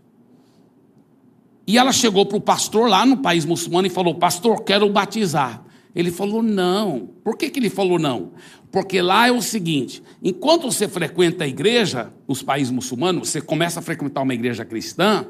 E 1.67 1.79
ela 1.79 1.93
chegou 1.93 2.27
para 2.27 2.37
o 2.37 2.41
pastor 2.41 2.89
lá 2.89 3.07
no 3.07 3.19
país 3.19 3.45
muçulmano 3.45 3.87
e 3.87 3.91
falou: 3.91 4.17
Pastor, 4.17 4.65
quero 4.65 4.89
batizar. 4.89 5.65
Ele 5.95 6.11
falou: 6.11 6.43
Não. 6.43 7.09
Por 7.23 7.37
que, 7.37 7.51
que 7.51 7.61
ele 7.61 7.71
falou 7.71 7.99
não? 7.99 8.33
Porque 8.73 9.03
lá 9.03 9.29
é 9.29 9.31
o 9.31 9.43
seguinte: 9.43 10.03
enquanto 10.23 10.71
você 10.71 10.89
frequenta 10.89 11.45
a 11.45 11.49
igreja, 11.49 12.13
nos 12.27 12.43
países 12.43 12.73
muçulmanos, 12.73 13.29
você 13.29 13.41
começa 13.41 13.79
a 13.79 13.83
frequentar 13.83 14.23
uma 14.23 14.35
igreja 14.35 14.65
cristã, 14.65 15.27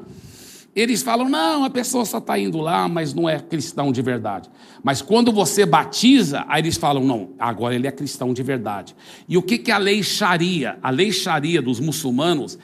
eles 0.75 1.03
falam, 1.03 1.29
não, 1.29 1.63
a 1.63 1.69
pessoa 1.69 2.03
só 2.03 2.17
está 2.17 2.37
indo 2.37 2.59
lá, 2.59 2.87
mas 2.87 3.13
não 3.13 3.29
é 3.29 3.39
cristão 3.39 3.91
de 3.91 4.01
verdade. 4.01 4.49
Mas 4.81 5.01
quando 5.01 5.31
você 5.31 5.65
batiza, 5.65 6.43
aí 6.47 6.63
eles 6.63 6.77
falam, 6.77 7.03
não, 7.03 7.29
agora 7.37 7.75
ele 7.75 7.85
é 7.85 7.91
cristão 7.91 8.33
de 8.33 8.41
verdade. 8.41 8.95
E 9.29 9.37
o 9.37 9.41
que, 9.41 9.59
que 9.59 9.71
a 9.71 9.77
lei 9.77 10.01
Sharia? 10.01 10.79
A 10.81 10.89
lei 10.89 11.11
Sharia 11.11 11.61
dos 11.61 11.79
muçulmanos 11.79 12.57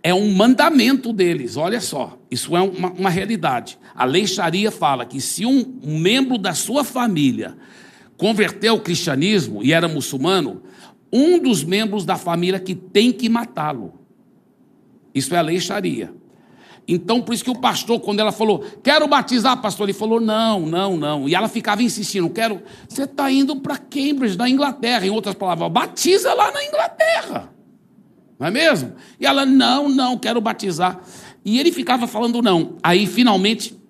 é 0.00 0.14
um 0.14 0.32
mandamento 0.32 1.12
deles, 1.12 1.56
olha 1.56 1.80
só, 1.80 2.18
isso 2.30 2.56
é 2.56 2.60
uma, 2.60 2.90
uma 2.90 3.10
realidade. 3.10 3.78
A 3.94 4.04
lei 4.04 4.26
Sharia 4.26 4.70
fala 4.70 5.04
que 5.04 5.20
se 5.20 5.44
um, 5.44 5.78
um 5.82 5.98
membro 5.98 6.38
da 6.38 6.54
sua 6.54 6.84
família 6.84 7.56
converteu 8.16 8.74
ao 8.74 8.80
cristianismo 8.80 9.62
e 9.62 9.72
era 9.72 9.88
muçulmano, 9.88 10.62
um 11.12 11.38
dos 11.38 11.64
membros 11.64 12.04
da 12.04 12.16
família 12.16 12.60
que 12.60 12.74
tem 12.74 13.12
que 13.12 13.28
matá-lo. 13.28 13.94
Isso 15.14 15.34
é 15.34 15.38
a 15.38 15.42
lei 15.42 15.60
Sharia. 15.60 16.21
Então, 16.86 17.22
por 17.22 17.32
isso 17.32 17.44
que 17.44 17.50
o 17.50 17.58
pastor, 17.58 18.00
quando 18.00 18.20
ela 18.20 18.32
falou, 18.32 18.64
quero 18.82 19.06
batizar, 19.06 19.60
pastor, 19.60 19.88
ele 19.88 19.96
falou, 19.96 20.20
não, 20.20 20.60
não, 20.66 20.96
não. 20.96 21.28
E 21.28 21.34
ela 21.34 21.48
ficava 21.48 21.82
insistindo, 21.82 22.28
quero. 22.28 22.60
Você 22.88 23.04
está 23.04 23.30
indo 23.30 23.56
para 23.56 23.78
Cambridge, 23.78 24.36
na 24.36 24.48
Inglaterra, 24.48 25.06
em 25.06 25.10
outras 25.10 25.34
palavras, 25.34 25.70
batiza 25.70 26.34
lá 26.34 26.50
na 26.50 26.64
Inglaterra. 26.64 27.52
Não 28.38 28.46
é 28.48 28.50
mesmo? 28.50 28.94
E 29.20 29.24
ela, 29.24 29.46
não, 29.46 29.88
não, 29.88 30.18
quero 30.18 30.40
batizar. 30.40 31.00
E 31.44 31.60
ele 31.60 31.70
ficava 31.70 32.06
falando, 32.06 32.42
não. 32.42 32.76
Aí, 32.82 33.06
finalmente, 33.06 33.80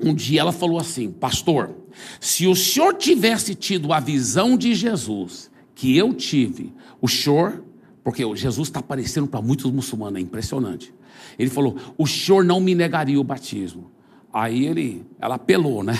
um 0.00 0.14
dia 0.14 0.40
ela 0.40 0.52
falou 0.52 0.78
assim: 0.78 1.10
Pastor, 1.10 1.74
se 2.20 2.46
o 2.46 2.54
senhor 2.54 2.94
tivesse 2.94 3.54
tido 3.54 3.92
a 3.92 4.00
visão 4.00 4.56
de 4.56 4.74
Jesus 4.74 5.50
que 5.74 5.96
eu 5.96 6.12
tive, 6.12 6.72
o 7.00 7.08
senhor, 7.08 7.62
porque 8.02 8.22
Jesus 8.36 8.68
está 8.68 8.80
aparecendo 8.80 9.26
para 9.26 9.40
muitos 9.40 9.70
muçulmanos, 9.70 10.18
é 10.18 10.22
impressionante. 10.22 10.92
Ele 11.38 11.50
falou: 11.50 11.76
O 11.96 12.06
senhor 12.06 12.44
não 12.44 12.60
me 12.60 12.74
negaria 12.74 13.20
o 13.20 13.24
batismo. 13.24 13.90
Aí 14.32 14.66
ele, 14.66 15.06
ela 15.18 15.36
apelou, 15.36 15.82
né? 15.82 15.94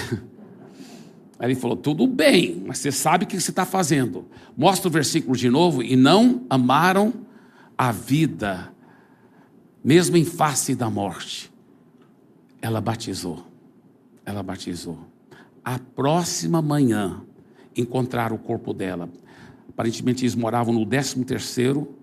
Aí 1.38 1.48
ele 1.48 1.54
falou: 1.54 1.76
Tudo 1.76 2.06
bem, 2.06 2.62
mas 2.66 2.78
você 2.78 2.90
sabe 2.90 3.24
o 3.24 3.26
que 3.26 3.40
você 3.40 3.50
está 3.50 3.64
fazendo. 3.64 4.26
Mostra 4.56 4.88
o 4.88 4.90
versículo 4.90 5.36
de 5.36 5.50
novo. 5.50 5.82
E 5.82 5.96
não 5.96 6.44
amaram 6.48 7.12
a 7.76 7.92
vida, 7.92 8.72
mesmo 9.84 10.16
em 10.16 10.24
face 10.24 10.74
da 10.74 10.88
morte. 10.88 11.52
Ela 12.60 12.80
batizou. 12.80 13.46
Ela 14.24 14.42
batizou. 14.42 14.98
A 15.64 15.78
próxima 15.78 16.62
manhã 16.62 17.22
encontraram 17.76 18.36
o 18.36 18.38
corpo 18.38 18.72
dela. 18.72 19.08
Aparentemente 19.68 20.24
eles 20.24 20.34
moravam 20.34 20.72
no 20.72 20.86
13 20.86 21.22
terceiro, 21.24 21.94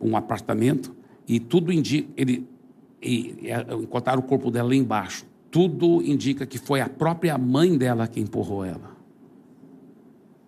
um 0.00 0.16
apartamento 0.16 0.94
e 1.26 1.40
tudo 1.40 1.72
indica, 1.72 2.08
ele, 2.16 2.46
e, 3.02 3.36
e, 3.42 3.74
encontraram 3.82 4.20
o 4.20 4.22
corpo 4.22 4.50
dela 4.50 4.68
lá 4.68 4.74
embaixo. 4.74 5.24
Tudo 5.50 6.02
indica 6.02 6.46
que 6.46 6.58
foi 6.58 6.80
a 6.80 6.88
própria 6.88 7.38
mãe 7.38 7.76
dela 7.76 8.08
que 8.08 8.20
empurrou 8.20 8.64
ela. 8.64 8.96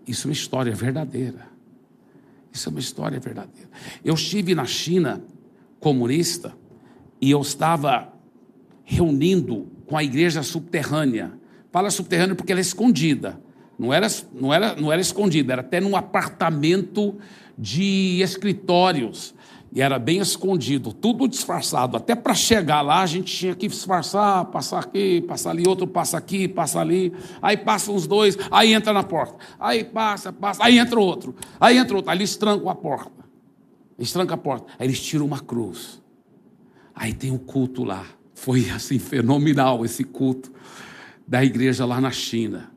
Isso 0.06 0.26
é 0.26 0.30
uma 0.30 0.32
história 0.32 0.74
verdadeira. 0.74 1.46
Isso 2.52 2.68
é 2.68 2.70
uma 2.70 2.80
história 2.80 3.20
verdadeira. 3.20 3.68
Eu 4.04 4.14
estive 4.14 4.54
na 4.54 4.64
China 4.64 5.22
comunista 5.78 6.54
e 7.20 7.30
eu 7.30 7.40
estava 7.40 8.12
reunindo 8.84 9.66
com 9.86 9.96
a 9.96 10.02
igreja 10.02 10.42
subterrânea. 10.42 11.32
Fala 11.70 11.90
subterrânea 11.90 12.34
porque 12.34 12.52
ela 12.52 12.60
é 12.60 12.62
escondida. 12.62 13.40
Não 13.78 13.92
era, 13.92 14.06
não 14.32 14.54
era, 14.54 14.74
não 14.74 14.90
era 14.90 15.00
escondida, 15.00 15.52
era 15.52 15.60
até 15.60 15.80
num 15.80 15.94
apartamento 15.94 17.16
de 17.58 18.20
escritórios. 18.22 19.34
E 19.76 19.82
era 19.82 19.98
bem 19.98 20.20
escondido, 20.20 20.90
tudo 20.90 21.28
disfarçado. 21.28 21.98
Até 21.98 22.14
para 22.14 22.32
chegar 22.32 22.80
lá, 22.80 23.02
a 23.02 23.06
gente 23.06 23.36
tinha 23.36 23.54
que 23.54 23.68
disfarçar, 23.68 24.46
passar 24.46 24.78
aqui, 24.78 25.20
passar 25.20 25.50
ali, 25.50 25.68
outro 25.68 25.86
passa 25.86 26.16
aqui, 26.16 26.48
passa 26.48 26.80
ali. 26.80 27.12
Aí 27.42 27.58
passam 27.58 27.94
os 27.94 28.06
dois, 28.06 28.38
aí 28.50 28.72
entra 28.72 28.90
na 28.94 29.02
porta. 29.02 29.36
Aí 29.60 29.84
passa, 29.84 30.32
passa, 30.32 30.64
aí 30.64 30.78
entra 30.78 30.98
outro. 30.98 31.34
Aí 31.60 31.76
entra 31.76 31.94
outro. 31.94 32.10
Aí 32.10 32.16
eles 32.16 32.34
trancam 32.38 32.70
a 32.70 32.74
porta. 32.74 33.22
Eles 33.98 34.10
trancam 34.10 34.34
a 34.34 34.38
porta. 34.38 34.72
Aí 34.78 34.86
eles 34.86 34.98
tiram 34.98 35.26
uma 35.26 35.40
cruz. 35.40 36.00
Aí 36.94 37.12
tem 37.12 37.30
um 37.30 37.36
culto 37.36 37.84
lá. 37.84 38.06
Foi 38.34 38.70
assim, 38.74 38.98
fenomenal 38.98 39.84
esse 39.84 40.04
culto 40.04 40.50
da 41.28 41.44
igreja 41.44 41.84
lá 41.84 42.00
na 42.00 42.10
China. 42.10 42.72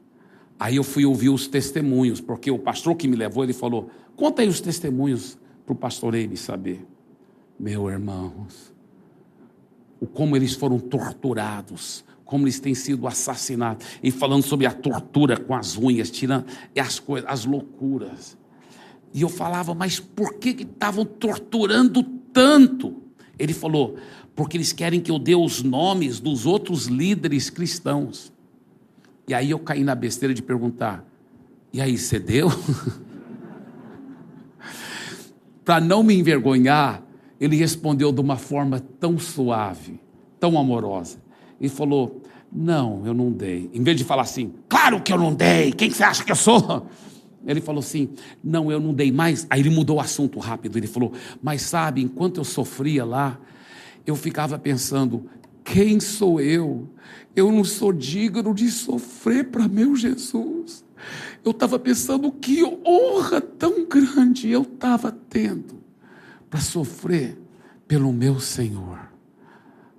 Aí 0.59 0.75
eu 0.75 0.83
fui 0.83 1.05
ouvir 1.05 1.29
os 1.29 1.47
testemunhos, 1.47 2.19
porque 2.19 2.51
o 2.51 2.59
pastor 2.59 2.93
que 2.97 3.07
me 3.07 3.15
levou, 3.15 3.45
ele 3.45 3.53
falou: 3.53 3.89
conta 4.17 4.41
aí 4.41 4.49
os 4.49 4.59
testemunhos 4.59 5.38
para 5.70 5.74
o 5.74 5.76
pastor 5.76 6.15
Eime 6.15 6.36
saber. 6.36 6.84
Meu 7.59 7.89
irmãos, 7.89 8.74
o 9.99 10.07
como 10.07 10.36
eles 10.36 10.55
foram 10.55 10.80
torturados, 10.80 12.03
como 12.26 12.45
eles 12.45 12.59
têm 12.59 12.74
sido 12.74 13.07
assassinados, 13.07 13.86
e 14.01 14.09
falando 14.09 14.41
sobre 14.41 14.65
a 14.65 14.72
tortura 14.72 15.38
com 15.38 15.53
as 15.53 15.78
unhas, 15.78 16.09
tirando 16.09 16.45
as 16.76 16.99
coisas, 16.99 17.30
as 17.30 17.45
loucuras. 17.45 18.36
E 19.13 19.22
eu 19.22 19.30
falava, 19.30 19.76
mas 19.76 19.99
por 19.99 20.36
que 20.36 20.49
estavam 20.49 21.05
torturando 21.05 22.01
tanto? 22.34 23.03
Ele 23.38 23.53
falou, 23.53 23.97
porque 24.36 24.57
eles 24.57 24.74
querem 24.74 24.99
que 24.99 25.11
eu 25.11 25.20
dê 25.20 25.36
os 25.36 25.61
nomes 25.61 26.20
dos 26.20 26.47
outros 26.47 26.88
líderes 26.88 27.49
cristãos. 27.51 28.34
E 29.28 29.36
aí 29.36 29.51
eu 29.51 29.59
caí 29.59 29.84
na 29.84 29.93
besteira 29.93 30.34
de 30.34 30.41
perguntar: 30.41 31.05
e 31.72 31.80
aí, 31.80 31.95
você 31.95 32.17
deu? 32.17 32.49
Para 35.70 35.80
não 35.80 36.01
me 36.01 36.15
envergonhar, 36.15 37.03
ele 37.39 37.55
respondeu 37.55 38.11
de 38.11 38.20
uma 38.20 38.38
forma 38.38 38.80
tão 38.99 39.20
suave, 39.20 39.99
tão 40.39 40.57
amorosa. 40.57 41.20
E 41.61 41.70
falou: 41.70 42.24
Não, 42.51 43.05
eu 43.05 43.13
não 43.13 43.32
dei. 43.32 43.70
Em 43.72 43.84
vez 43.84 43.95
de 43.95 44.03
falar 44.03 44.24
assim, 44.24 44.51
claro 44.67 44.99
que 44.99 45.13
eu 45.13 45.17
não 45.20 45.32
dei, 45.32 45.72
quem 45.72 45.91
você 45.91 46.03
acha 46.03 46.24
que 46.24 46.32
eu 46.32 46.36
sou? 46.36 46.88
Ele 47.45 47.61
falou 47.61 47.82
assim: 47.82 48.09
Não, 48.43 48.72
eu 48.72 48.80
não 48.80 48.95
dei 48.95 49.11
mais. 49.11 49.45
Aí 49.47 49.59
ele 49.59 49.70
mudou 49.70 49.97
o 49.97 49.99
assunto 49.99 50.39
rápido. 50.39 50.76
Ele 50.76 50.88
falou: 50.88 51.13
Mas 51.39 51.61
sabe, 51.61 52.01
enquanto 52.01 52.38
eu 52.38 52.43
sofria 52.43 53.05
lá, 53.05 53.39
eu 54.07 54.15
ficava 54.15 54.57
pensando: 54.57 55.30
Quem 55.63 55.99
sou 55.99 56.41
eu? 56.41 56.89
Eu 57.36 57.51
não 57.51 57.63
sou 57.63 57.93
digno 57.93 58.55
de 58.55 58.72
sofrer 58.72 59.51
para 59.51 59.67
meu 59.67 59.95
Jesus. 59.95 60.84
Eu 61.43 61.51
estava 61.51 61.79
pensando 61.79 62.31
que 62.31 62.63
honra 62.63 63.41
tão 63.41 63.85
grande 63.85 64.49
eu 64.49 64.63
estava 64.63 65.11
tendo 65.11 65.79
para 66.49 66.59
sofrer 66.59 67.37
pelo 67.87 68.11
meu 68.11 68.39
Senhor. 68.39 68.99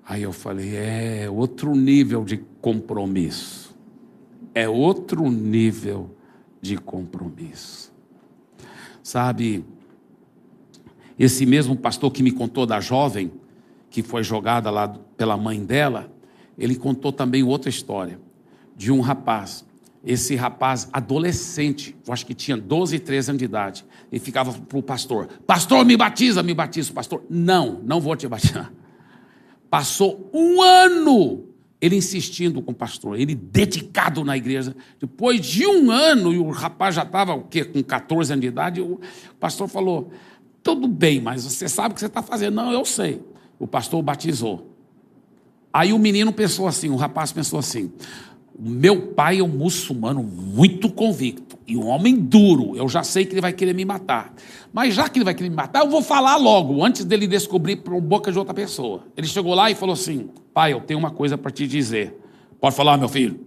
Aí 0.04 0.22
eu 0.22 0.32
falei: 0.32 0.76
é 0.76 1.30
outro 1.30 1.74
nível 1.74 2.24
de 2.24 2.38
compromisso. 2.60 3.74
É 4.54 4.68
outro 4.68 5.30
nível 5.30 6.14
de 6.60 6.76
compromisso. 6.76 7.92
Sabe, 9.02 9.64
esse 11.18 11.46
mesmo 11.46 11.76
pastor 11.76 12.10
que 12.10 12.22
me 12.22 12.32
contou 12.32 12.66
da 12.66 12.80
jovem 12.80 13.32
que 13.90 14.02
foi 14.02 14.22
jogada 14.22 14.70
lá 14.70 14.88
pela 15.16 15.36
mãe 15.36 15.64
dela, 15.64 16.10
ele 16.56 16.76
contou 16.76 17.12
também 17.12 17.42
outra 17.42 17.68
história 17.68 18.20
de 18.76 18.90
um 18.90 19.00
rapaz. 19.00 19.64
Esse 20.04 20.34
rapaz 20.34 20.88
adolescente, 20.92 21.94
eu 22.06 22.12
acho 22.12 22.24
que 22.24 22.32
tinha 22.32 22.56
12, 22.56 22.98
13 22.98 23.30
anos 23.32 23.38
de 23.38 23.44
idade, 23.44 23.84
e 24.10 24.18
ficava 24.18 24.52
para 24.52 24.78
o 24.78 24.82
pastor: 24.82 25.28
Pastor, 25.46 25.84
me 25.84 25.96
batiza, 25.96 26.42
me 26.42 26.54
batiza. 26.54 26.92
Pastor: 26.92 27.22
Não, 27.28 27.80
não 27.84 28.00
vou 28.00 28.16
te 28.16 28.26
batizar. 28.26 28.72
Passou 29.68 30.30
um 30.32 30.62
ano 30.62 31.50
ele 31.80 31.96
insistindo 31.96 32.60
com 32.60 32.72
o 32.72 32.74
pastor, 32.74 33.18
ele 33.18 33.34
dedicado 33.34 34.22
na 34.22 34.36
igreja. 34.36 34.76
Depois 35.00 35.40
de 35.40 35.66
um 35.66 35.90
ano, 35.90 36.32
e 36.32 36.38
o 36.38 36.50
rapaz 36.50 36.94
já 36.94 37.02
estava 37.02 37.34
o 37.34 37.44
quê? 37.44 37.64
com 37.64 37.82
14 37.82 38.32
anos 38.32 38.42
de 38.42 38.48
idade, 38.48 38.80
o 38.80 39.00
pastor 39.38 39.66
falou: 39.66 40.10
Tudo 40.62 40.86
bem, 40.86 41.20
mas 41.20 41.44
você 41.44 41.68
sabe 41.68 41.92
o 41.92 41.94
que 41.94 42.00
você 42.00 42.06
está 42.06 42.22
fazendo. 42.22 42.54
Não, 42.54 42.72
eu 42.72 42.84
sei. 42.84 43.22
O 43.58 43.66
pastor 43.66 44.00
o 44.00 44.02
batizou. 44.02 44.70
Aí 45.72 45.92
o 45.92 45.98
menino 45.98 46.32
pensou 46.32 46.66
assim, 46.66 46.90
o 46.90 46.96
rapaz 46.96 47.32
pensou 47.32 47.58
assim: 47.58 47.92
meu 48.60 49.12
pai 49.12 49.38
é 49.38 49.42
um 49.42 49.48
muçulmano 49.48 50.22
muito 50.22 50.90
convicto 50.90 51.58
e 51.66 51.76
um 51.76 51.86
homem 51.86 52.14
duro. 52.14 52.76
Eu 52.76 52.88
já 52.88 53.02
sei 53.02 53.24
que 53.24 53.32
ele 53.32 53.40
vai 53.40 53.52
querer 53.52 53.74
me 53.74 53.84
matar. 53.84 54.34
Mas 54.72 54.94
já 54.94 55.08
que 55.08 55.18
ele 55.18 55.24
vai 55.24 55.34
querer 55.34 55.48
me 55.48 55.56
matar, 55.56 55.80
eu 55.80 55.88
vou 55.88 56.02
falar 56.02 56.36
logo, 56.36 56.84
antes 56.84 57.04
dele 57.04 57.26
descobrir 57.26 57.76
por 57.76 57.98
boca 58.00 58.30
de 58.30 58.38
outra 58.38 58.52
pessoa. 58.52 59.04
Ele 59.16 59.26
chegou 59.26 59.54
lá 59.54 59.70
e 59.70 59.74
falou 59.74 59.94
assim: 59.94 60.28
Pai, 60.52 60.72
eu 60.72 60.80
tenho 60.80 60.98
uma 60.98 61.10
coisa 61.10 61.38
para 61.38 61.50
te 61.50 61.66
dizer. 61.66 62.18
Pode 62.60 62.76
falar, 62.76 62.98
meu 62.98 63.08
filho? 63.08 63.40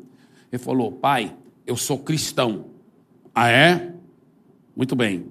Ele 0.52 0.62
falou: 0.62 0.92
Pai, 0.92 1.36
eu 1.66 1.78
sou 1.78 2.00
cristão. 2.00 2.66
Ah, 3.36 3.50
é? 3.50 3.94
Muito 4.76 4.96
bem. 4.96 5.26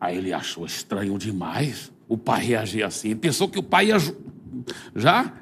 Aí 0.00 0.16
ele 0.16 0.32
achou 0.32 0.66
estranho 0.66 1.16
demais 1.18 1.92
o 2.08 2.16
pai 2.16 2.42
reagir 2.42 2.82
assim. 2.84 3.10
Ele 3.10 3.20
pensou 3.20 3.48
que 3.48 3.58
o 3.58 3.62
pai 3.62 3.88
ia 3.88 3.96
já 4.96 5.32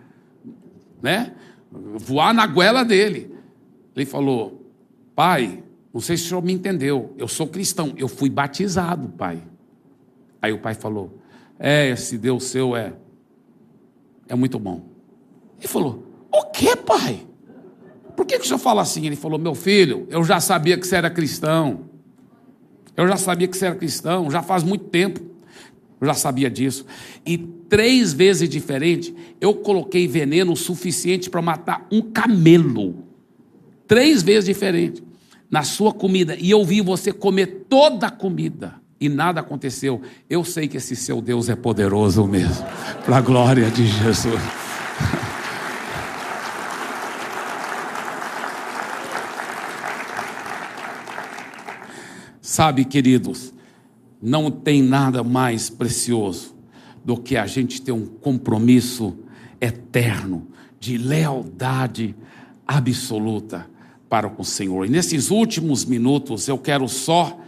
né? 1.02 1.32
Voar 1.70 2.32
na 2.32 2.46
goela 2.46 2.84
dele. 2.84 3.32
Ele 3.94 4.06
falou: 4.06 4.72
Pai, 5.14 5.62
não 5.92 6.00
sei 6.00 6.16
se 6.16 6.24
o 6.24 6.28
senhor 6.28 6.42
me 6.42 6.52
entendeu. 6.52 7.14
Eu 7.18 7.28
sou 7.28 7.46
cristão. 7.46 7.94
Eu 7.96 8.08
fui 8.08 8.30
batizado, 8.30 9.08
pai. 9.08 9.42
Aí 10.40 10.52
o 10.52 10.58
pai 10.58 10.74
falou: 10.74 11.18
É, 11.58 11.90
esse 11.90 12.16
Deus 12.16 12.44
seu 12.44 12.76
é. 12.76 12.92
É 14.28 14.34
muito 14.34 14.58
bom. 14.58 14.84
Ele 15.58 15.68
falou: 15.68 16.06
O 16.30 16.44
que, 16.44 16.76
pai? 16.76 17.26
Por 18.16 18.26
que, 18.26 18.38
que 18.38 18.44
o 18.44 18.46
senhor 18.46 18.58
fala 18.58 18.82
assim? 18.82 19.06
Ele 19.06 19.16
falou: 19.16 19.38
Meu 19.38 19.54
filho, 19.54 20.06
eu 20.10 20.22
já 20.24 20.40
sabia 20.40 20.78
que 20.78 20.86
você 20.86 20.96
era 20.96 21.10
cristão. 21.10 21.88
Eu 22.96 23.06
já 23.06 23.16
sabia 23.16 23.46
que 23.46 23.56
você 23.56 23.66
era 23.66 23.76
cristão, 23.76 24.30
já 24.30 24.42
faz 24.42 24.64
muito 24.64 24.86
tempo. 24.86 25.20
Eu 26.00 26.06
já 26.06 26.14
sabia 26.14 26.50
disso. 26.50 26.84
E 27.26 27.38
três 27.38 28.12
vezes 28.12 28.48
diferente, 28.48 29.14
eu 29.40 29.54
coloquei 29.54 30.06
veneno 30.06 30.56
suficiente 30.56 31.28
para 31.28 31.42
matar 31.42 31.86
um 31.90 32.00
camelo. 32.00 33.07
Três 33.88 34.22
vezes 34.22 34.44
diferente. 34.44 35.02
Na 35.50 35.64
sua 35.64 35.92
comida. 35.94 36.36
E 36.38 36.50
eu 36.50 36.62
vi 36.62 36.82
você 36.82 37.10
comer 37.10 37.64
toda 37.68 38.06
a 38.08 38.10
comida. 38.10 38.74
E 39.00 39.08
nada 39.08 39.40
aconteceu. 39.40 40.02
Eu 40.28 40.44
sei 40.44 40.68
que 40.68 40.76
esse 40.76 40.94
seu 40.94 41.22
Deus 41.22 41.48
é 41.48 41.56
poderoso 41.56 42.26
mesmo. 42.26 42.66
Para 43.06 43.16
a 43.16 43.20
glória 43.22 43.70
de 43.70 43.86
Jesus. 43.86 44.40
Sabe, 52.42 52.84
queridos, 52.84 53.54
não 54.20 54.50
tem 54.50 54.82
nada 54.82 55.24
mais 55.24 55.70
precioso 55.70 56.54
do 57.04 57.16
que 57.16 57.36
a 57.36 57.46
gente 57.46 57.80
ter 57.80 57.92
um 57.92 58.04
compromisso 58.04 59.16
eterno 59.60 60.46
de 60.78 60.98
lealdade 60.98 62.14
absoluta 62.66 63.66
para 64.08 64.28
com 64.28 64.42
o 64.42 64.44
Senhor. 64.44 64.86
E 64.86 64.88
nesses 64.88 65.30
últimos 65.30 65.84
minutos 65.84 66.48
eu 66.48 66.58
quero 66.58 66.88
só 66.88 67.38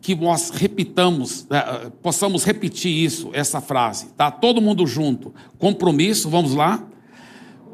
que 0.00 0.14
nós 0.14 0.50
repitamos, 0.50 1.46
eh, 1.50 1.90
possamos 2.02 2.44
repetir 2.44 2.92
isso, 2.92 3.30
essa 3.32 3.60
frase, 3.60 4.06
tá? 4.16 4.30
Todo 4.30 4.60
mundo 4.60 4.86
junto. 4.86 5.32
Compromisso, 5.58 6.28
vamos 6.28 6.54
lá? 6.54 6.82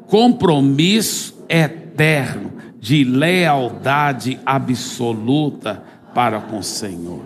Compromisso 0.07 1.43
eterno 1.49 2.53
de 2.79 3.03
lealdade 3.03 4.39
absoluta 4.45 5.83
para 6.13 6.39
com 6.41 6.59
o 6.59 6.63
Senhor. 6.63 7.21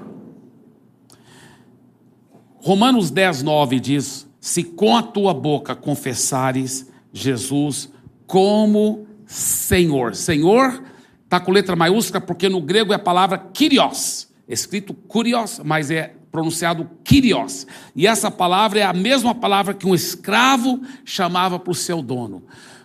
Romanos 2.58 3.12
10, 3.12 3.44
9 3.44 3.80
diz: 3.80 4.28
Se 4.40 4.64
com 4.64 4.98
a 4.98 5.04
tua 5.04 5.34
boca 5.34 5.76
confessares 5.76 6.92
Jesus 7.14 7.92
como 8.26 9.05
Senhor. 9.26 10.16
Senhor 10.16 10.84
está 11.24 11.40
com 11.40 11.52
letra 11.52 11.76
maiúscula 11.76 12.22
porque 12.22 12.48
no 12.48 12.62
grego 12.62 12.94
é 12.94 12.96
a 12.96 13.00
palavra 13.00 13.38
Kyrios, 13.38 14.28
escrito 14.48 14.94
Kurios, 14.94 15.60
mas 15.64 15.90
é 15.92 16.16
pronunciado 16.32 16.90
Kyrios. 17.04 17.66
E 17.96 18.06
essa 18.06 18.30
palavra 18.30 18.80
é 18.80 18.84
a 18.84 18.94
mesma 18.94 19.34
palavra 19.34 19.74
que 19.74 19.88
um 19.88 19.96
escravo 19.96 20.82
chamava 21.04 21.58
para 21.60 21.72
o 21.72 21.76
seu 21.76 22.02
dono. 22.02 22.44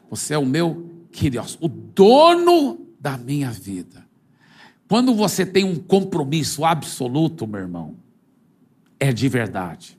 Você 0.09 0.35
é 0.35 0.39
o 0.39 0.47
meu 0.47 0.89
Kyrios, 1.13 1.59
o 1.61 1.69
dono 1.69 2.87
da 2.99 3.17
minha 3.17 3.51
vida. 3.51 4.07
Quando 4.89 5.15
você 5.15 5.47
tem 5.47 5.65
um 5.65 5.77
compromisso 5.77 6.65
absoluto, 6.65 7.47
meu 7.47 7.61
irmão, 7.61 7.95
é 8.99 9.13
de 9.13 9.29
verdade. 9.29 9.99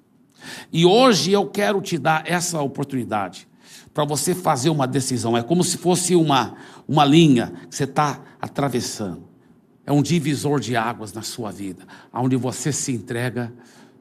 E 0.72 0.86
hoje 0.86 1.32
eu 1.32 1.48
quero 1.48 1.82
te 1.82 1.98
dar 1.98 2.24
essa 2.26 2.62
oportunidade 2.62 3.48
para 3.94 4.06
você 4.06 4.34
fazer 4.34 4.70
uma 4.70 4.88
decisão. 4.88 5.38
É 5.38 5.44
como 5.44 5.64
se 5.64 5.78
fosse 5.78 6.16
uma, 6.16 6.56
uma 6.88 7.06
linha 7.06 7.52
que 7.70 7.76
você 7.76 7.84
está 7.84 8.22
atravessando. 8.42 9.24
É 9.86 9.92
um 9.92 10.02
divisor 10.02 10.60
de 10.60 10.76
águas 10.76 11.12
na 11.14 11.22
sua 11.22 11.52
vida, 11.52 11.86
onde 12.14 12.36
você 12.36 12.72
se 12.72 12.92
entrega 12.92 13.52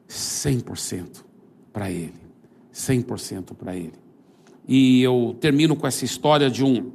100% 0.09 1.25
para 1.73 1.91
Ele. 1.91 2.15
100% 2.73 3.55
para 3.55 3.75
Ele. 3.77 3.95
E 4.69 5.03
eu 5.03 5.37
termino 5.41 5.75
com 5.75 5.87
essa 5.87 6.05
história 6.05 6.51
de 6.51 6.65
um, 6.65 6.93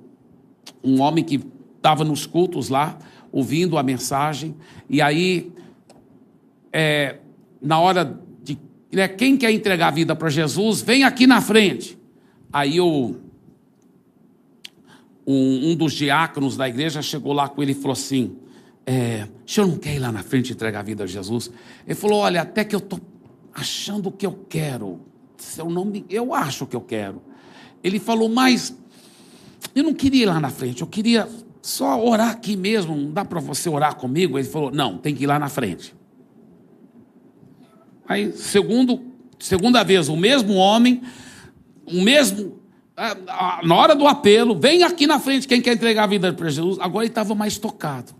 um 0.83 1.01
homem 1.01 1.23
que 1.23 1.41
estava 1.75 2.03
nos 2.03 2.25
cultos 2.25 2.69
lá, 2.69 2.97
ouvindo 3.31 3.77
a 3.77 3.83
mensagem, 3.83 4.55
e 4.89 5.01
aí, 5.01 5.51
é, 6.71 7.17
na 7.61 7.79
hora 7.79 8.17
de. 8.41 8.57
Né, 8.91 9.07
quem 9.07 9.35
quer 9.35 9.51
entregar 9.51 9.89
a 9.89 9.91
vida 9.91 10.15
para 10.15 10.29
Jesus, 10.29 10.81
vem 10.81 11.03
aqui 11.03 11.27
na 11.27 11.41
frente. 11.41 11.97
Aí 12.55 12.79
o, 12.79 13.15
um, 15.27 15.71
um, 15.71 15.75
dos 15.75 15.91
diáconos 15.91 16.55
da 16.55 16.69
igreja 16.69 17.01
chegou 17.01 17.33
lá 17.33 17.49
com 17.49 17.61
ele 17.61 17.73
e 17.73 17.75
falou 17.75 17.91
assim: 17.91 18.37
é, 18.85 19.27
O 19.45 19.51
senhor 19.51 19.67
não 19.67 19.77
quer 19.77 19.95
ir 19.95 19.99
lá 19.99 20.09
na 20.09 20.23
frente 20.23 20.53
entregar 20.53 20.79
a 20.79 20.83
vida 20.83 21.03
a 21.03 21.05
Jesus? 21.05 21.51
Ele 21.85 21.95
falou: 21.95 22.19
Olha, 22.19 22.43
até 22.43 22.63
que 22.63 22.73
eu 22.73 22.79
estou 22.79 23.01
achando 23.53 24.07
o 24.07 24.11
que 24.13 24.25
eu 24.25 24.45
quero. 24.47 25.01
Eu, 25.57 25.69
não 25.69 25.83
me, 25.83 26.05
eu 26.09 26.33
acho 26.33 26.65
que 26.65 26.77
eu 26.77 26.79
quero. 26.79 27.21
Ele 27.83 27.99
falou: 27.99 28.29
Mas 28.29 28.73
eu 29.75 29.83
não 29.83 29.93
queria 29.93 30.23
ir 30.23 30.27
lá 30.27 30.39
na 30.39 30.49
frente, 30.49 30.79
eu 30.81 30.87
queria 30.87 31.27
só 31.61 32.01
orar 32.01 32.29
aqui 32.29 32.55
mesmo. 32.55 32.95
Não 32.95 33.11
dá 33.11 33.25
para 33.25 33.41
você 33.41 33.67
orar 33.67 33.97
comigo? 33.97 34.39
Ele 34.39 34.47
falou: 34.47 34.71
Não, 34.71 34.97
tem 34.97 35.13
que 35.13 35.25
ir 35.25 35.27
lá 35.27 35.37
na 35.37 35.49
frente. 35.49 35.93
Aí, 38.07 38.31
segundo, 38.31 39.03
segunda 39.37 39.83
vez, 39.83 40.07
o 40.07 40.15
mesmo 40.15 40.53
homem 40.53 41.01
o 41.87 42.01
mesmo, 42.01 42.59
na 43.63 43.75
hora 43.75 43.95
do 43.95 44.07
apelo, 44.07 44.57
vem 44.59 44.83
aqui 44.83 45.05
na 45.05 45.19
frente 45.19 45.47
quem 45.47 45.61
quer 45.61 45.73
entregar 45.73 46.03
a 46.03 46.07
vida 46.07 46.33
para 46.33 46.49
Jesus. 46.49 46.77
Agora 46.79 47.05
ele 47.05 47.11
estava 47.11 47.35
mais 47.35 47.57
tocado. 47.57 48.13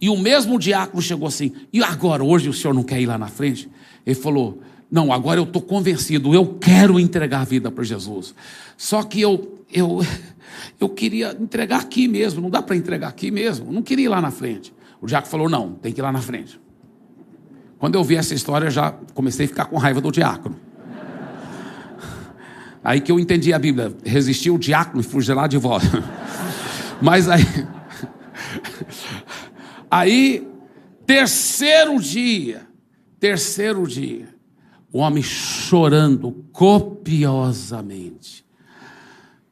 E 0.00 0.08
o 0.08 0.16
mesmo 0.16 0.58
diácono 0.58 1.02
chegou 1.02 1.26
assim: 1.26 1.52
e 1.72 1.82
agora, 1.82 2.22
hoje 2.22 2.48
o 2.48 2.52
senhor 2.52 2.74
não 2.74 2.82
quer 2.82 3.00
ir 3.00 3.06
lá 3.06 3.18
na 3.18 3.28
frente? 3.28 3.68
Ele 4.06 4.14
falou: 4.14 4.60
não, 4.90 5.12
agora 5.12 5.40
eu 5.40 5.44
estou 5.44 5.60
convencido, 5.60 6.34
eu 6.34 6.54
quero 6.60 6.98
entregar 6.98 7.40
a 7.40 7.44
vida 7.44 7.70
para 7.70 7.84
Jesus. 7.84 8.34
Só 8.76 9.02
que 9.02 9.20
eu, 9.20 9.64
eu, 9.72 10.00
eu 10.78 10.88
queria 10.88 11.36
entregar 11.38 11.80
aqui 11.80 12.06
mesmo, 12.06 12.40
não 12.40 12.50
dá 12.50 12.62
para 12.62 12.76
entregar 12.76 13.08
aqui 13.08 13.30
mesmo, 13.30 13.72
não 13.72 13.82
queria 13.82 14.06
ir 14.06 14.08
lá 14.08 14.20
na 14.20 14.30
frente. 14.30 14.72
O 15.00 15.06
diácono 15.06 15.30
falou: 15.30 15.48
não, 15.48 15.72
tem 15.72 15.92
que 15.92 16.00
ir 16.00 16.02
lá 16.02 16.12
na 16.12 16.22
frente. 16.22 16.60
Quando 17.78 17.94
eu 17.94 18.02
vi 18.02 18.16
essa 18.16 18.34
história, 18.34 18.70
já 18.70 18.92
comecei 19.14 19.46
a 19.46 19.48
ficar 19.48 19.66
com 19.66 19.76
raiva 19.76 20.00
do 20.00 20.10
diácono. 20.10 20.56
Aí 22.88 23.02
que 23.02 23.12
eu 23.12 23.20
entendi 23.20 23.52
a 23.52 23.58
Bíblia. 23.58 23.94
Resistiu 24.02 24.54
o 24.54 24.58
diácono 24.58 25.02
e 25.02 25.04
fugiu 25.04 25.34
lá 25.34 25.46
de 25.46 25.58
volta. 25.58 26.02
Mas 27.02 27.28
aí. 27.28 27.44
Aí, 29.90 30.48
terceiro 31.04 32.00
dia, 32.00 32.66
terceiro 33.20 33.86
dia, 33.86 34.34
o 34.90 35.00
homem 35.00 35.22
chorando 35.22 36.46
copiosamente 36.50 38.42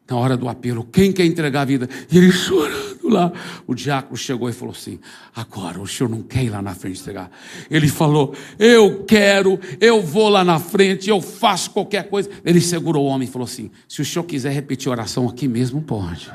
na 0.09 0.17
hora 0.17 0.37
do 0.37 0.49
apelo, 0.49 0.85
quem 0.85 1.11
quer 1.11 1.25
entregar 1.25 1.63
a 1.63 1.65
vida? 1.65 1.89
E 2.11 2.17
ele 2.17 2.31
chorando 2.31 3.09
lá. 3.09 3.33
O 3.67 3.75
diácono 3.75 4.17
chegou 4.17 4.49
e 4.49 4.53
falou 4.53 4.73
assim: 4.73 5.01
Agora, 5.35 5.81
o 5.81 5.87
senhor 5.87 6.09
não 6.09 6.23
quer 6.23 6.45
ir 6.45 6.51
lá 6.51 6.63
na 6.63 6.75
frente 6.75 7.01
entregar? 7.01 7.31
Ele 7.69 7.89
falou: 7.89 8.33
Eu 8.57 9.05
quero, 9.05 9.59
eu 9.81 10.01
vou 10.01 10.29
lá 10.29 10.45
na 10.45 10.61
frente, 10.61 11.11
eu 11.11 11.21
faço 11.21 11.73
qualquer 11.73 12.09
coisa. 12.09 12.31
Ele 12.45 12.61
segurou 12.61 13.05
o 13.05 13.09
homem 13.09 13.29
e 13.29 13.31
falou 13.31 13.47
assim: 13.47 13.71
Se 13.89 14.01
o 14.01 14.05
senhor 14.05 14.25
quiser 14.25 14.53
repetir 14.53 14.89
a 14.89 14.93
oração 14.93 15.29
aqui 15.29 15.49
mesmo, 15.49 15.83
pode. 15.83 16.31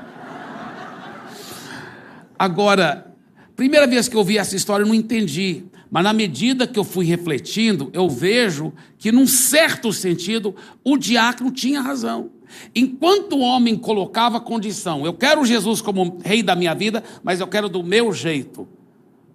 Agora, 2.37 3.13
primeira 3.55 3.87
vez 3.87 4.09
que 4.09 4.15
eu 4.17 4.23
vi 4.23 4.37
essa 4.37 4.55
história, 4.55 4.83
eu 4.83 4.87
não 4.87 4.95
entendi. 4.95 5.63
Mas 5.89 6.03
na 6.03 6.13
medida 6.13 6.65
que 6.65 6.79
eu 6.79 6.85
fui 6.85 7.05
refletindo, 7.05 7.89
eu 7.93 8.09
vejo 8.09 8.73
que, 8.97 9.11
num 9.11 9.27
certo 9.27 9.91
sentido, 9.91 10.55
o 10.83 10.97
diácono 10.97 11.51
tinha 11.51 11.81
razão. 11.81 12.31
Enquanto 12.75 13.33
o 13.33 13.41
homem 13.41 13.75
colocava 13.75 14.39
condição, 14.39 15.05
eu 15.05 15.13
quero 15.13 15.45
Jesus 15.45 15.81
como 15.81 16.19
rei 16.23 16.41
da 16.43 16.55
minha 16.55 16.73
vida, 16.73 17.03
mas 17.23 17.39
eu 17.39 17.47
quero 17.47 17.69
do 17.69 17.83
meu 17.83 18.13
jeito. 18.13 18.67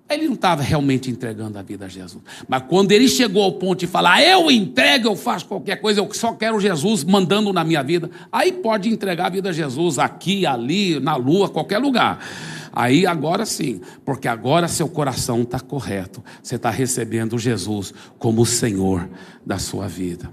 Ele 0.08 0.26
não 0.26 0.34
estava 0.34 0.62
realmente 0.62 1.10
entregando 1.10 1.58
a 1.58 1.62
vida 1.62 1.86
a 1.86 1.88
Jesus. 1.88 2.22
Mas 2.46 2.62
quando 2.68 2.92
ele 2.92 3.08
chegou 3.08 3.42
ao 3.42 3.52
ponto 3.52 3.80
de 3.80 3.88
falar, 3.88 4.22
eu 4.22 4.48
entrego, 4.50 5.08
eu 5.08 5.16
faço 5.16 5.46
qualquer 5.46 5.80
coisa, 5.80 6.00
eu 6.00 6.08
só 6.14 6.32
quero 6.32 6.60
Jesus 6.60 7.02
mandando 7.02 7.52
na 7.52 7.64
minha 7.64 7.82
vida, 7.82 8.08
aí 8.30 8.52
pode 8.52 8.88
entregar 8.88 9.26
a 9.26 9.30
vida 9.30 9.50
a 9.50 9.52
Jesus 9.52 9.98
aqui, 9.98 10.46
ali, 10.46 11.00
na 11.00 11.16
lua, 11.16 11.48
qualquer 11.48 11.78
lugar. 11.78 12.20
Aí 12.72 13.04
agora 13.04 13.44
sim, 13.44 13.80
porque 14.04 14.28
agora 14.28 14.68
seu 14.68 14.88
coração 14.88 15.42
está 15.42 15.58
correto. 15.58 16.22
Você 16.40 16.54
está 16.54 16.70
recebendo 16.70 17.36
Jesus 17.36 17.92
como 18.16 18.42
o 18.42 18.46
Senhor 18.46 19.08
da 19.44 19.58
sua 19.58 19.88
vida. 19.88 20.30